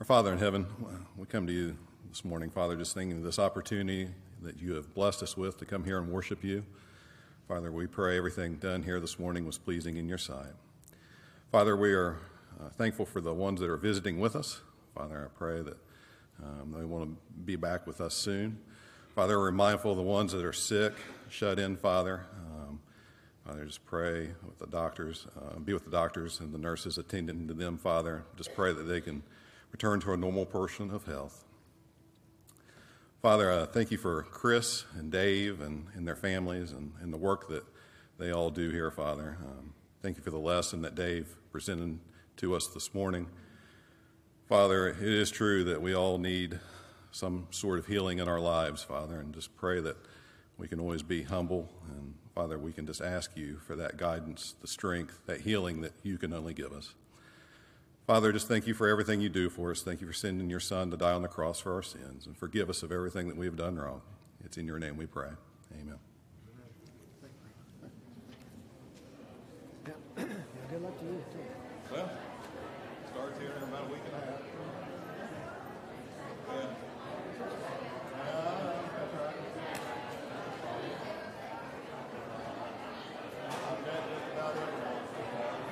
Our 0.00 0.04
Father 0.04 0.32
in 0.32 0.40
heaven, 0.40 0.66
we 1.16 1.26
come 1.26 1.46
to 1.46 1.52
you 1.52 1.76
this 2.08 2.24
morning, 2.24 2.50
Father, 2.50 2.74
just 2.74 2.92
thinking 2.92 3.18
of 3.18 3.22
this 3.22 3.38
opportunity 3.38 4.08
that 4.42 4.60
you 4.60 4.74
have 4.74 4.92
blessed 4.94 5.22
us 5.22 5.36
with 5.36 5.58
to 5.58 5.64
come 5.64 5.84
here 5.84 5.98
and 5.98 6.10
worship 6.10 6.42
you. 6.42 6.64
Father, 7.46 7.70
we 7.70 7.86
pray 7.86 8.18
everything 8.18 8.56
done 8.56 8.82
here 8.82 8.98
this 8.98 9.20
morning 9.20 9.46
was 9.46 9.58
pleasing 9.58 9.96
in 9.96 10.08
your 10.08 10.18
sight. 10.18 10.54
Father, 11.52 11.76
we 11.76 11.92
are 11.92 12.18
uh, 12.60 12.68
thankful 12.70 13.06
for 13.06 13.20
the 13.20 13.32
ones 13.32 13.60
that 13.60 13.70
are 13.70 13.76
visiting 13.76 14.18
with 14.18 14.34
us. 14.34 14.60
Father, 14.92 15.30
I 15.32 15.38
pray 15.38 15.62
that 15.62 15.76
um, 16.42 16.74
they 16.76 16.84
want 16.84 17.04
to 17.04 17.16
be 17.44 17.54
back 17.54 17.86
with 17.86 18.00
us 18.00 18.14
soon. 18.14 18.58
Father, 19.14 19.38
we're 19.38 19.52
mindful 19.52 19.92
of 19.92 19.98
the 19.98 20.02
ones 20.02 20.32
that 20.32 20.44
are 20.44 20.52
sick, 20.52 20.94
shut 21.28 21.60
in, 21.60 21.76
Father. 21.76 22.26
Um, 22.34 22.55
Father, 23.46 23.64
just 23.64 23.86
pray 23.86 24.30
with 24.44 24.58
the 24.58 24.66
doctors, 24.66 25.28
uh, 25.36 25.56
be 25.60 25.72
with 25.72 25.84
the 25.84 25.90
doctors 25.90 26.40
and 26.40 26.52
the 26.52 26.58
nurses 26.58 26.98
attending 26.98 27.46
to 27.46 27.54
them, 27.54 27.78
Father. 27.78 28.24
Just 28.36 28.52
pray 28.56 28.72
that 28.72 28.82
they 28.82 29.00
can 29.00 29.22
return 29.70 30.00
to 30.00 30.12
a 30.12 30.16
normal 30.16 30.44
portion 30.44 30.90
of 30.90 31.04
health. 31.04 31.44
Father, 33.22 33.52
uh, 33.52 33.66
thank 33.66 33.92
you 33.92 33.98
for 33.98 34.24
Chris 34.24 34.84
and 34.98 35.12
Dave 35.12 35.60
and, 35.60 35.86
and 35.94 36.08
their 36.08 36.16
families 36.16 36.72
and, 36.72 36.92
and 37.00 37.12
the 37.12 37.16
work 37.16 37.48
that 37.48 37.62
they 38.18 38.32
all 38.32 38.50
do 38.50 38.70
here, 38.70 38.90
Father. 38.90 39.38
Um, 39.40 39.74
thank 40.02 40.16
you 40.16 40.24
for 40.24 40.30
the 40.30 40.38
lesson 40.38 40.82
that 40.82 40.96
Dave 40.96 41.36
presented 41.52 42.00
to 42.38 42.56
us 42.56 42.66
this 42.74 42.94
morning. 42.94 43.28
Father, 44.48 44.88
it 44.88 45.00
is 45.00 45.30
true 45.30 45.62
that 45.64 45.80
we 45.80 45.94
all 45.94 46.18
need 46.18 46.58
some 47.12 47.46
sort 47.50 47.78
of 47.78 47.86
healing 47.86 48.18
in 48.18 48.28
our 48.28 48.40
lives, 48.40 48.82
Father, 48.82 49.20
and 49.20 49.32
just 49.32 49.56
pray 49.56 49.80
that 49.80 49.96
we 50.58 50.66
can 50.66 50.80
always 50.80 51.04
be 51.04 51.22
humble. 51.22 51.68
And 51.96 52.14
Father, 52.36 52.58
we 52.58 52.70
can 52.70 52.86
just 52.86 53.00
ask 53.00 53.34
you 53.34 53.56
for 53.66 53.74
that 53.76 53.96
guidance, 53.96 54.56
the 54.60 54.66
strength, 54.66 55.20
that 55.24 55.40
healing 55.40 55.80
that 55.80 55.94
you 56.02 56.18
can 56.18 56.34
only 56.34 56.52
give 56.52 56.70
us. 56.70 56.92
Father, 58.06 58.30
just 58.30 58.46
thank 58.46 58.66
you 58.66 58.74
for 58.74 58.86
everything 58.86 59.22
you 59.22 59.30
do 59.30 59.48
for 59.48 59.70
us. 59.70 59.80
Thank 59.80 60.02
you 60.02 60.06
for 60.06 60.12
sending 60.12 60.50
your 60.50 60.60
Son 60.60 60.90
to 60.90 60.98
die 60.98 61.14
on 61.14 61.22
the 61.22 61.28
cross 61.28 61.60
for 61.60 61.72
our 61.72 61.82
sins 61.82 62.26
and 62.26 62.36
forgive 62.36 62.68
us 62.68 62.82
of 62.82 62.92
everything 62.92 63.28
that 63.28 63.38
we 63.38 63.46
have 63.46 63.56
done 63.56 63.76
wrong. 63.76 64.02
It's 64.44 64.58
in 64.58 64.66
your 64.66 64.78
name 64.78 64.98
we 64.98 65.06
pray. 65.06 65.30
Amen. 65.80 65.98
Yeah, 69.86 69.92
good 70.70 70.82
luck 70.82 70.98
to 70.98 71.04
you, 71.06 71.24